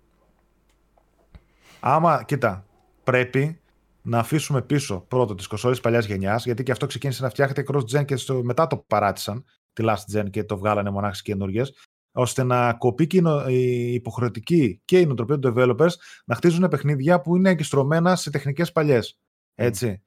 [1.81, 2.67] Άμα, κοίτα,
[3.05, 3.61] πρέπει
[4.03, 8.05] να αφήσουμε πίσω πρώτο τι κοσόλε παλιάς γενιάς, γιατί και αυτό ξεκίνησε να φτιάχνεται cross-gen
[8.05, 11.75] και στο, μετά το παράτησαν τη last gen και το βγάλανε μονάχες καινούργιες
[12.19, 15.93] ώστε να κοπεί και η υποχρεωτική και η νοοτροπία των developers
[16.25, 19.19] να χτίζουν παιχνίδια που είναι εγκιστρωμένα σε τεχνικές παλιές.
[19.55, 20.03] Έτσι.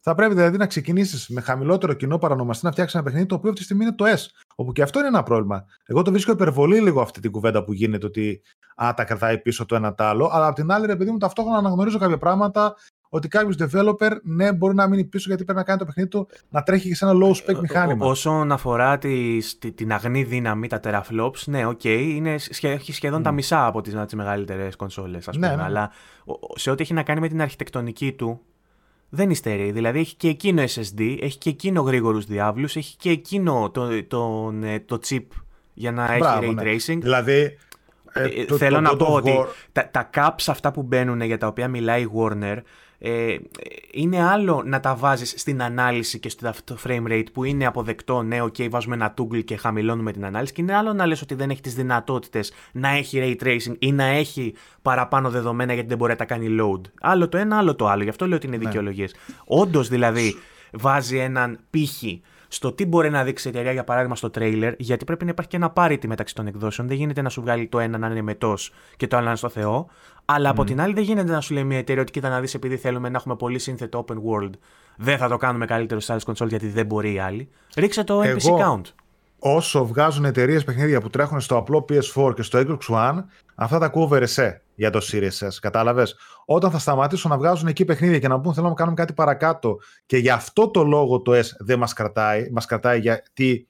[0.00, 3.48] Θα πρέπει δηλαδή να ξεκινήσεις με χαμηλότερο κοινό παρανομαστή να φτιάξεις ένα παιχνίδι το οποίο
[3.48, 4.26] αυτή τη στιγμή είναι το S.
[4.54, 5.64] Όπου και αυτό είναι ένα πρόβλημα.
[5.86, 8.42] Εγώ το βρίσκω υπερβολή λίγο αυτή την κουβέντα που γίνεται ότι
[8.84, 10.28] α, τα κρατάει πίσω το ένα το άλλο.
[10.32, 12.74] Αλλά απ' την άλλη, ρε παιδί μου, ταυτόχρονα αναγνωρίζω κάποια πράγματα
[13.08, 16.28] ότι κάποιος developer ναι, μπορεί να μείνει πίσω γιατί πρέπει να κάνει το παιχνίδι του
[16.48, 18.06] να τρέχει και σε ένα low spec μηχάνημα.
[18.06, 19.38] Όσον αφορά τη,
[19.74, 24.14] την αγνή δύναμη, τα teraflops, ναι, OK, okay, είναι έχει σχεδόν τα μισά από τις
[24.14, 25.56] μεγαλύτερες κονσόλες, ας ναι, πούμε.
[25.58, 25.66] Ναι.
[25.66, 25.90] Αλλά
[26.54, 28.40] σε ό,τι έχει να κάνει με την αρχιτεκτονική του,
[29.08, 29.70] δεν υστερεί.
[29.70, 34.52] Δηλαδή έχει και εκείνο SSD, έχει και εκείνο γρήγορους διάβλους, έχει και εκείνο το, το,
[34.62, 35.24] ε, το, chip
[35.74, 36.62] για να έχει ray ναι.
[36.62, 36.98] tracing.
[37.00, 37.58] Δηλαδή.
[38.12, 39.32] Ε, ε θέλω να πω ότι
[39.72, 42.56] τα, τα caps αυτά που μπαίνουν για τα οποία μιλάει η Warner
[42.98, 43.36] ε,
[43.90, 48.42] είναι άλλο να τα βάζεις στην ανάλυση και στο frame rate που είναι αποδεκτό, ναι,
[48.42, 51.50] ok, βάζουμε ένα toggle και χαμηλώνουμε την ανάλυση και είναι άλλο να λες ότι δεν
[51.50, 56.10] έχει τις δυνατότητες να έχει ray tracing ή να έχει παραπάνω δεδομένα γιατί δεν μπορεί
[56.10, 56.80] να τα κάνει load.
[57.00, 58.64] Άλλο το ένα, άλλο το άλλο, γι' αυτό λέω ότι είναι ναι.
[58.64, 59.14] δικαιολογίες.
[59.44, 60.36] Όντως δηλαδή
[60.72, 65.04] βάζει έναν πύχη στο τι μπορεί να δείξει η εταιρεία, για παράδειγμα, στο τρέιλερ, γιατί
[65.04, 66.88] πρέπει να υπάρχει και ένα πάρητη μεταξύ των εκδόσεων.
[66.88, 68.54] Δεν γίνεται να σου βγάλει το ένα να είναι μετό
[68.96, 69.86] και το άλλο να είναι στο Θεό.
[70.24, 72.54] Αλλά από την άλλη, δεν γίνεται να σου λέει μια εταιρεία ότι κοίτα να δεις,
[72.54, 74.50] επειδή θέλουμε να έχουμε πολύ σύνθετο open world,
[74.96, 77.48] δεν θα το κάνουμε καλύτερο σε άλλες console γιατί δεν μπορεί οι άλλοι.
[77.76, 78.82] Ρίξε το NPC count.
[79.38, 83.24] Όσο βγάζουν εταιρείες παιχνίδια που τρέχουν στο απλό PS4 και στο Xbox One,
[83.54, 85.48] αυτά τα ακούω βερεσέ για το Series S.
[85.60, 89.12] Κατάλαβες; Όταν θα σταματήσουν να βγάζουν εκεί παιχνίδια και να πούν θέλουμε να κάνουμε κάτι
[89.12, 93.68] παρακάτω και γι' αυτό το λόγο το S δεν μας κρατάει, μας κρατάει γιατί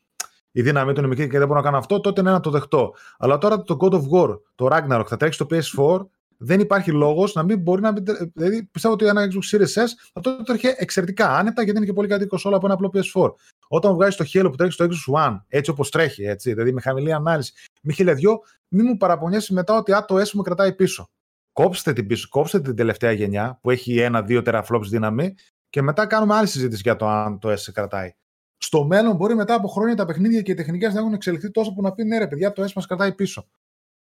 [0.51, 2.51] η δύναμή του είναι μικρή και δεν μπορώ να κάνω αυτό, τότε είναι να το
[2.51, 2.95] δεχτώ.
[3.19, 6.07] Αλλά τώρα το God of War, το Ragnarok θα τρέξει στο PS4,
[6.37, 7.93] δεν υπάρχει λόγος να μην μπορεί να.
[8.35, 11.93] Δηλαδή, πιστεύω ότι ένα Xbox Series S θα το τρέχει εξαιρετικά άνετα γιατί είναι και
[11.93, 13.33] πολύ κάτι όλα από ένα απλό PS4.
[13.69, 16.81] Όταν βγάζει το Halo που τρέχει στο Xbox One, έτσι όπως τρέχει, έτσι, δηλαδή με
[16.81, 17.53] χαμηλή ανάλυση,
[17.87, 21.11] με χιλιαδιό, μην μου παραπονιέσει μετά ότι α, το S μου κρατάει πίσω.
[21.53, 25.35] Κόψτε την πίσω, κόψτε την τελευταία γενιά που έχει ένα-δύο teraflops δύναμη
[25.69, 28.13] και μετά κάνουμε άλλη συζήτηση για το αν το S κρατάει.
[28.57, 31.73] Στο μέλλον μπορεί μετά από χρόνια τα παιχνίδια και οι τεχνικές να έχουν εξελιχθεί τόσο
[31.73, 33.49] που να πει ναι, ρε παιδιά, το S μας κρατάει πίσω.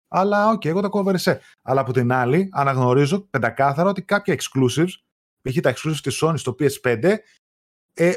[0.09, 1.41] Αλλά OK, okay, εγώ τα κόβω σε.
[1.63, 4.93] Αλλά από την άλλη, αναγνωρίζω πεντακάθαρα ότι κάποια exclusives,
[5.41, 5.61] π.χ.
[5.61, 7.17] τα exclusives της Sony στο PS5,
[7.95, 8.13] ε,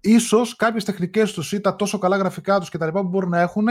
[0.00, 2.88] ίσως κάποιες τεχνικές τους ή τα τόσο καλά γραφικά τους κτλ.
[2.88, 3.66] που μπορούν να έχουν,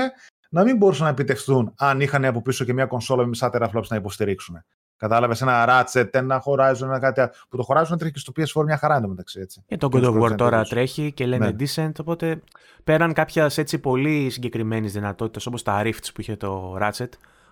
[0.53, 3.87] να μην μπορούσαν να επιτευχθούν αν είχαν από πίσω και μια κονσόλα με μισά teraflops
[3.89, 4.63] να υποστηρίξουν.
[4.97, 8.77] Κατάλαβες ένα Ratchet, ένα Horizon, ένα κάτι που το Horizon τρέχει και στο PS4 μια
[8.77, 9.39] χαρά εντωμεταξύ.
[9.39, 9.63] Έτσι.
[9.67, 11.55] Και το God of War τώρα τρέχει και λένε ναι.
[11.59, 11.91] decent.
[11.99, 12.41] Οπότε
[12.83, 17.09] πέραν κάποιας έτσι πολύ συγκεκριμένης δυνατότητας όπως τα Rifts που είχε το Ratchet,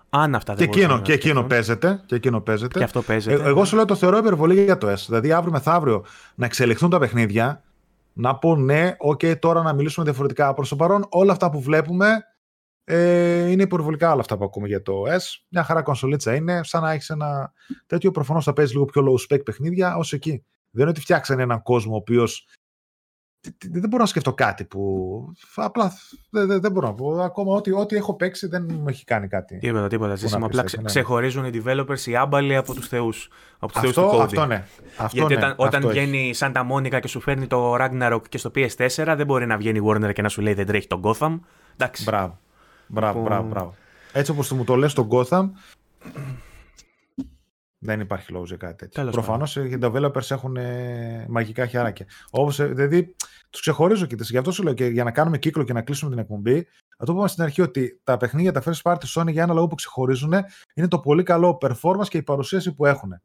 [0.10, 2.04] αν αυτά δεν και εκείνο, και εκείνο παίζεται.
[2.06, 2.78] Και εκείνο παίζεται.
[2.78, 3.44] Και αυτό παίζεται.
[3.44, 5.04] Ε, εγώ σου λέω το θεωρώ υπερβολή για το S.
[5.06, 6.06] Δηλαδή αύριο μεθαύριο
[6.36, 7.64] να εξελιχθούν τα παιχνίδια,
[8.14, 10.54] να πω ναι, οκ, τώρα να μιλήσουμε διαφορετικά.
[10.54, 12.26] Προς το παρόν, όλα αυτά που βλέπουμε
[12.92, 15.44] ε, είναι υπερβολικά όλα αυτά που ακούμε για το S.
[15.50, 17.54] Μια χαρά κονσολίτσα είναι, σαν να έχεις ένα
[17.86, 18.12] τέτοιο.
[18.12, 20.44] Προφανώς θα παίζεις λίγο πιο low spec παιχνίδια ως εκεί.
[20.72, 22.28] Δεν είναι ότι φτιάξανε έναν κόσμο ο οποίο
[23.60, 25.34] δεν μπορώ να σκεφτώ κάτι που.
[25.56, 25.94] Απλά
[26.30, 27.22] δεν, δεν μπορώ να πω.
[27.22, 29.58] Ακόμα ό,τι, ό,τι έχω παίξει δεν μου έχει κάνει κάτι.
[29.58, 30.16] Τίποτα, τίποτα.
[30.16, 30.46] Ζήσιμο.
[30.46, 30.84] Απλά ξε, ναι.
[30.84, 33.14] ξεχωρίζουν οι developers οι άμπαλοι από τους θεού.
[33.60, 34.20] Από τους θεούς του coding.
[34.20, 34.66] Αυτό ναι.
[34.98, 38.38] Αυτό Γιατί ναι, όταν, όταν βγαίνει η Santa Monica και σου φέρνει το Ragnarok και
[38.38, 41.02] στο PS4, δεν μπορεί να βγαίνει η Warner και να σου λέει δεν τρέχει το
[41.04, 41.40] Gotham.
[41.74, 42.04] Εντάξει.
[42.04, 42.40] Μπράβο.
[42.90, 43.76] Μπράβο, μπράβο, μπράβο.
[44.14, 45.50] Έτσι όπως μου το λες το Gotham,
[47.82, 49.12] δεν υπάρχει λόγος για κάτι τέτοιο.
[49.12, 52.06] Προφανώς οι developers έχουν ε, μαγικά χεράκια.
[52.30, 53.16] Όπως, ε, δηλαδή,
[53.50, 56.12] τους ξεχωρίζω και γι' αυτό σου λέω και για να κάνουμε κύκλο και να κλείσουμε
[56.12, 56.68] την εκπομπή.
[56.98, 59.68] Αυτό που είπαμε στην αρχή ότι τα παιχνίδια, τα first party Sony για ένα λόγο
[59.68, 60.34] που ξεχωρίζουν
[60.74, 63.22] είναι το πολύ καλό performance και η παρουσίαση που έχουν.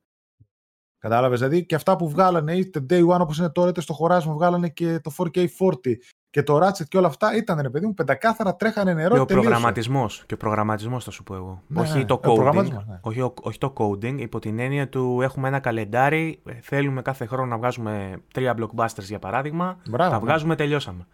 [0.99, 4.33] Κατάλαβες, δηλαδή και αυτά που βγάλανε είτε Day One όπως είναι τώρα, είτε στο χωράσμα
[4.33, 5.95] βγάλανε και το 4K40
[6.35, 9.15] και το Ratchet και όλα αυτά ήταν ρε παιδί μου πεντακάθαρα τρέχανε νερό.
[9.15, 10.23] Και ο προγραμματισμός.
[10.27, 11.63] Και ο προγραμματισμός θα σου πω εγώ.
[11.67, 12.99] Ναι, όχι, ναι, το coding, ναι.
[13.01, 17.57] όχι, όχι το coding, υπό την έννοια του έχουμε ένα καλεντάρι, θέλουμε κάθε χρόνο να
[17.57, 19.79] βγάζουμε τρία blockbusters για παράδειγμα.
[19.89, 20.25] Μπράβο, τα ναι.
[20.25, 21.07] βγάζουμε, τελειώσαμε.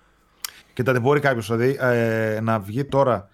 [0.73, 3.29] Και δεν μπορεί κάποιος δηλαδή ε, να βγει τώρα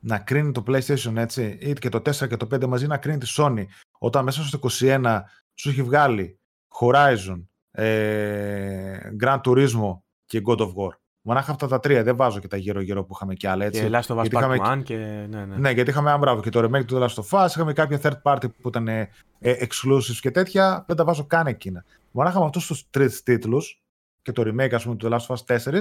[0.00, 3.18] να κρίνει το PlayStation έτσι, ή και το 4 και το 5 μαζί να κρίνει
[3.18, 3.64] τη Sony,
[3.98, 5.20] όταν μέσα στο 21
[5.54, 6.38] σου έχει βγάλει
[6.80, 10.90] Horizon, ε, Gran Turismo και God of War.
[11.28, 12.02] Μονάχα αυτά τα τρία.
[12.02, 13.64] Δεν βάζω και τα γύρω-γύρω που είχαμε κι άλλα.
[13.64, 13.80] Έτσι.
[13.80, 14.82] Και Last of Us Part είχαμε...
[14.82, 14.96] και...
[15.28, 15.56] Ναι, ναι.
[15.56, 17.48] ναι, γιατί είχαμε ένα και το remake του Last of Us.
[17.48, 19.08] Είχαμε κάποια third party που ήταν ε,
[19.40, 20.84] exclusives και τέτοια.
[20.86, 21.84] Δεν τα βάζω καν εκείνα.
[22.10, 23.82] Μονάχα με αυτούς τους τρεις τίτλους
[24.22, 25.80] και το remake ας πούμε, του Last of Us 4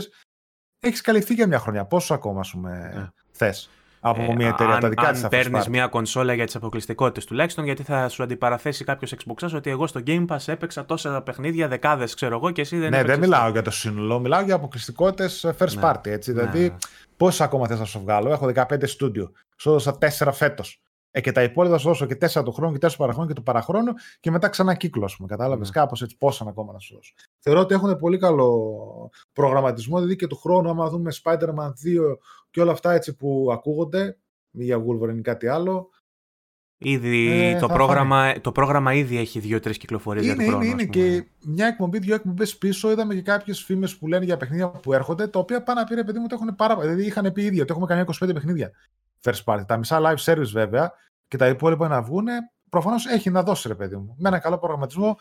[0.80, 1.86] έχεις καλυφθεί για μια χρονιά.
[1.86, 3.08] Πόσο ακόμα ας πούμε, ναι.
[3.32, 3.70] θες;
[4.08, 4.74] Από ε, μια εταιρεία.
[4.74, 8.84] Αν, τα δικά αν παίρνεις μια κονσόλα για τις αποκλειστικότητες τουλάχιστον, γιατί θα σου αντιπαραθέσει
[8.84, 12.78] κάποιος Xbox ότι εγώ στο Game Pass έπαιξα τόσα παιχνίδια, δεκάδες ξέρω εγώ και εσύ
[12.78, 15.82] δεν Ναι, δεν μιλάω για το σύνολο, μιλάω για αποκλειστικότητες first ναι.
[15.84, 16.08] party.
[16.08, 16.34] Έτσι.
[16.34, 16.42] Ναι.
[16.42, 16.76] Δηλαδή,
[17.18, 19.32] πόσα ακόμα θες να σου βγάλω; Έχω 15 στούντιο.
[19.56, 20.80] Σου έδωσα 4 φέτος.
[21.12, 23.34] Ε, και τα υπόλοιπα θα σου δώσω και 4 του χρόνου και 4 παραχρόνου και
[23.34, 25.28] το παραχρόνο και μετά ξανά κύκλο, ας πούμε.
[25.28, 25.72] Κατάλαβες; Mm.
[25.74, 25.80] Ναι.
[25.80, 27.14] κάπως έτσι πόσα ακόμα να σου δώσω.
[27.40, 32.18] Θεωρώ ότι έχουν πολύ καλό προγραμματισμό, δηλαδή και του χρόνου, άμα δούμε Spider-Man 2
[32.56, 34.18] και όλα αυτά έτσι που ακούγονται,
[34.52, 35.90] μη για Wolverine ή κάτι άλλο.
[36.78, 40.64] Ήδη ε, το, πρόγραμμα, το πρόγραμμα ήδη έχει δύο-τρεις κυκλοφορίες για τον χρόνο.
[40.64, 44.38] Είναι, είναι και μια εκπομπή, δύο εκπομπές πίσω είδαμε και κάποιες φήμες που λένε για
[44.38, 47.32] παιχνίδια που έρχονται, τα οποία πάνε να πει παιδί μου ότι έχουν πάρα Δηλαδή είχαν
[47.32, 48.72] πει ήδη ότι έχουμε κανένα 25 παιχνίδια
[49.22, 49.64] first party.
[49.68, 50.92] Τα μισά live service βέβαια
[51.28, 52.28] και τα υπόλοιπα να βγουν.
[52.70, 54.16] Προφανώς έχει να δώσει ρε παιδί μου.
[54.18, 55.18] Με ένα καλό προγραμματισμό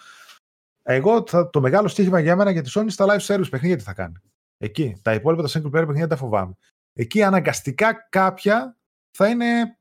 [0.82, 3.82] Εγώ θα, το μεγάλο στοίχημα για μένα για τη Sony στα live service παιχνίδια τι
[3.82, 4.14] θα κάνει.
[4.58, 4.96] Εκεί.
[5.02, 6.54] Τα υπόλοιπα τα single player παιχνίδια τα φοβάμαι.
[6.94, 8.76] Εκεί αναγκαστικά κάποια
[9.10, 9.76] θα είναι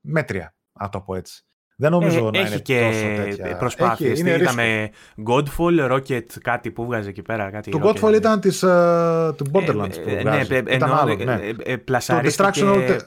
[0.00, 1.40] μέτρια, να το πω έτσι.
[1.78, 3.00] Δεν νομίζω ε, να έχει είναι και τόσο
[3.36, 3.56] τέτοια.
[3.56, 4.10] προσπάθειες.
[4.10, 4.90] Έχει, είναι Είδαμε
[5.26, 7.50] Godfall, Rocket, κάτι που βγάζει εκεί πέρα.
[7.50, 7.86] Κάτι το Rocket.
[8.04, 10.52] Godfall ήταν της, uh, του Borderlands Ε, που ε, βγάζει.
[10.52, 11.32] ναι, ήταν εννοώ, άλλο, ε, ναι.
[11.34, 12.98] ε, ε, Το πλασαρίστηκε- Destruction All,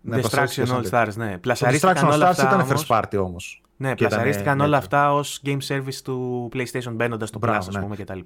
[0.00, 1.32] ναι, Destruction All Stars, ναι.
[1.32, 2.86] Το Πλασαρίστηκαν Destruction All όλα Stars αυτά ήταν όμως.
[2.88, 3.62] first party όμως.
[3.76, 4.64] Ναι, Και ήταν πλασαρίστηκαν μέτριο.
[4.64, 7.80] όλα αυτά ως game service του PlayStation μπαίνοντας στο Plus, Μπράβο, ας ναι.
[7.80, 8.18] πούμε, κτλ.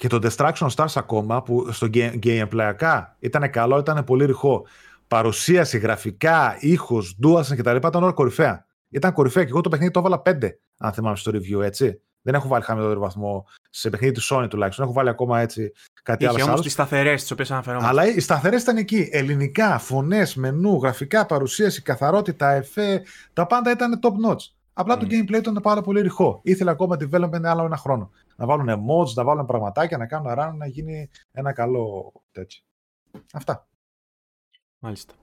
[0.00, 4.66] Και το Destruction Stars ακόμα που στο game- gameplayακά ήταν καλό, ήταν πολύ ρηχό.
[5.08, 7.76] Παρουσίαση, γραφικά, ήχος, DualSense κτλ.
[7.76, 8.66] ήταν όλα κορυφαία.
[8.88, 12.00] Ήταν κορυφαία και εγώ το παιχνίδι το έβαλα 5, αν θυμάμαι στο review, έτσι.
[12.22, 14.84] Δεν έχω βάλει χαμηλότερο βαθμό σε παιχνίδι του Sony τουλάχιστον.
[14.84, 15.72] Έχω βάλει ακόμα έτσι
[16.02, 16.36] κάτι άλλο.
[16.38, 17.90] Είχε όμως τις σταθερές τις οποίες αναφερόμαστε.
[17.90, 19.08] Αλλά οι σταθερές ήταν εκεί.
[19.12, 23.02] Ελληνικά, φωνές, μενού, γραφικά, παρουσίαση, καθαρότητα, εφέ.
[23.32, 24.44] Τα πάντα ήταν top notch.
[24.80, 26.40] Απλά το gameplay ήταν πάρα πολύ ρηχό.
[26.42, 28.10] Ήθελε ακόμα development άλλο ένα χρόνο.
[28.36, 32.62] Να βάλουν mods, να βάλουν πραγματάκια, να κάνουν run, να γίνει ένα καλό τέτοιο.
[33.32, 33.68] Αυτά.
[34.78, 35.14] Μάλιστα.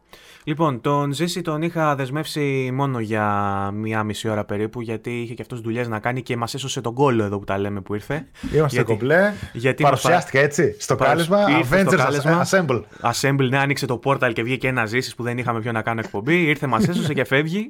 [0.43, 3.25] Λοιπόν, τον Ζήση τον είχα δεσμεύσει μόνο για
[3.73, 6.93] μία μισή ώρα περίπου, γιατί είχε και αυτός δουλειές να κάνει και μας έσωσε τον
[6.93, 8.27] κόλλο εδώ που τα λέμε που ήρθε.
[8.53, 9.33] Είμαστε Γιατί- κομπλέ.
[9.53, 10.75] γιατί Παρουσιάστηκα έτσι.
[10.79, 12.45] Στο Παρουσ- κάλεσμα ήρθε στο Avengers κάλεσμα.
[12.49, 12.81] Assemble.
[13.11, 15.99] Assemble, ναι, άνοιξε το portal και βγήκε ένα Ζήσης που δεν είχαμε ποιο να κάνω
[15.99, 16.43] εκπομπή.
[16.43, 17.69] Ήρθε, μας έσωσε και φεύγει.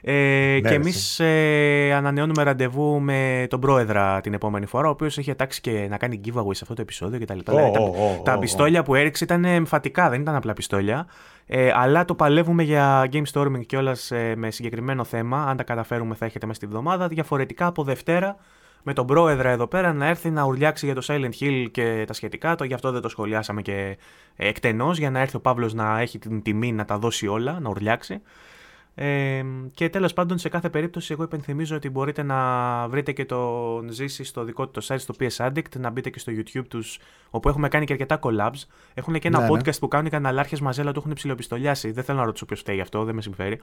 [0.00, 0.12] Ε,
[0.62, 5.34] και ρε, εμείς ε, ανανεώνουμε ραντεβού με τον πρόεδρα την επόμενη φορά, ο οποίος είχε
[5.34, 7.38] τάξει και να κάνει giveaway σε αυτό το επεισόδιο κτλ.
[7.38, 8.38] Ω, Δηλαδή, τα- ω, ω, τα ω, ω.
[8.38, 11.06] πιστόλια που έριξε ήταν εμφατικά, δεν ήταν απλά πιστόλια.
[11.46, 15.44] Ε, αλλά το παλεύουμε για game storming κιόλας ε, με συγκεκριμένο θέμα.
[15.44, 17.08] Αν τα καταφέρουμε, θα έχετε μέσα στη βδομάδα.
[17.08, 18.36] Διαφορετικά από Δευτέρα,
[18.82, 22.12] με τον πρόεδρα εδώ πέρα να έρθει να ουρλιάξει για το Silent Hill και τα
[22.12, 22.54] σχετικά.
[22.54, 23.96] Το, γι' αυτό δεν το σχολιάσαμε και
[24.36, 27.60] ε, εκτενώς, για να έρθει ο Παύλος να έχει την τιμή να τα δώσει όλα,
[27.60, 28.22] να ουρλιάξει.
[28.94, 29.42] Ε,
[29.74, 32.38] και τέλος πάντων σε κάθε περίπτωση εγώ υπενθυμίζω ότι μπορείτε να
[32.88, 36.18] βρείτε και τον Ζήση στο δικό του το site στο PS Addict, να μπείτε και
[36.18, 36.98] στο YouTube τους
[37.30, 38.62] όπου έχουμε κάνει και αρκετά collabs.
[38.94, 39.50] Έχουν και ένα Ναι, ναι.
[39.52, 41.90] podcast που κάνουν οι καναλάρχες μαζί αλλά το έχουν ψηλοπιστολιάσει.
[41.90, 43.60] Δεν θέλω να ρωτήσω ποιος φταίει γι' αυτό, δεν με συμφέρει.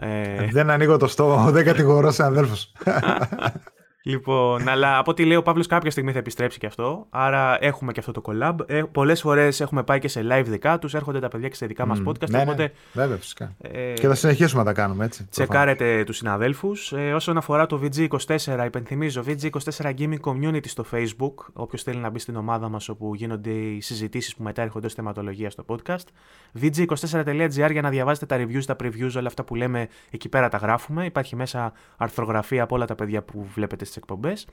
[0.00, 2.72] Ε, Δεν ανοίγω το στόμα, δεν κατηγορώ σε αδέλφους.
[4.02, 7.06] Λοιπόν, αλλά από ό,τι λέει ο Παύλος, κάποια στιγμή θα επιστρέψει και αυτό.
[7.10, 8.54] Άρα έχουμε και αυτό το collab.
[8.66, 10.94] Ε, Πολλές φορές έχουμε πάει και σε live δικά τους.
[10.94, 12.28] Έρχονται τα παιδιά και σε δικά μας podcast.
[12.30, 13.54] ναι, οπότε ναι, βέβαια φυσικά.
[13.60, 15.24] ε, Και θα συνεχίσουμε να τα κάνουμε έτσι.
[15.24, 15.48] προφανώς.
[15.50, 16.92] τσεκάρετε τους συναδέλφους.
[16.92, 21.34] Ε, όσον αφορά το VG24, υπενθυμίζω VG24 Gaming Community στο Facebook.
[21.52, 24.94] Όποιος θέλει να μπει στην ομάδα μας όπου γίνονται οι συζητήσεις που μετά έρχονται ως
[24.94, 26.04] θεματολογία στο podcast.
[26.60, 30.56] VG24.gr για να διαβάζετε τα reviews, τα previews, όλα αυτά που λέμε εκεί πέρα τα
[30.58, 31.04] γράφουμε.
[31.04, 34.46] Υπάρχει μέσα αρθρογραφία από όλα τα παιδιά που βλέπετε στι εκπομπές.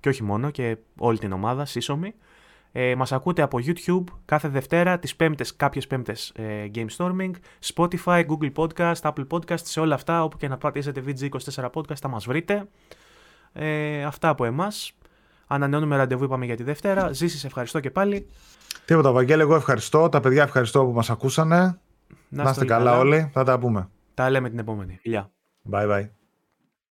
[0.00, 2.14] Και όχι μόνο, και όλη την ομάδα, σύσσωμη.
[2.72, 7.30] Ε, μας ακούτε από YouTube κάθε Δευτέρα, τις πέμπτες, κάποιες πέμπτες ε, Game Storming,
[7.74, 12.08] Spotify, Google Podcast, Apple Podcast, σε όλα αυτά, όπου και να πατήσετε VG24 Podcast θα
[12.08, 12.68] μας βρείτε.
[13.52, 14.92] Ε, αυτά από εμάς.
[15.46, 17.12] Ανανεώνουμε ραντεβού, είπαμε για τη Δευτέρα.
[17.12, 18.28] Ζήση, σε ευχαριστώ και πάλι.
[18.84, 20.08] Τίποτα, Βαγγέλη, εγώ ευχαριστώ.
[20.08, 21.78] Τα παιδιά ευχαριστώ που μας ακούσανε.
[22.28, 23.30] Να είστε όλοι καλά όλοι.
[23.32, 23.88] Θα τα πούμε.
[24.14, 24.98] Τα λέμε την επόμενη.
[25.00, 25.30] Φιλιά.
[25.70, 26.25] Bye bye.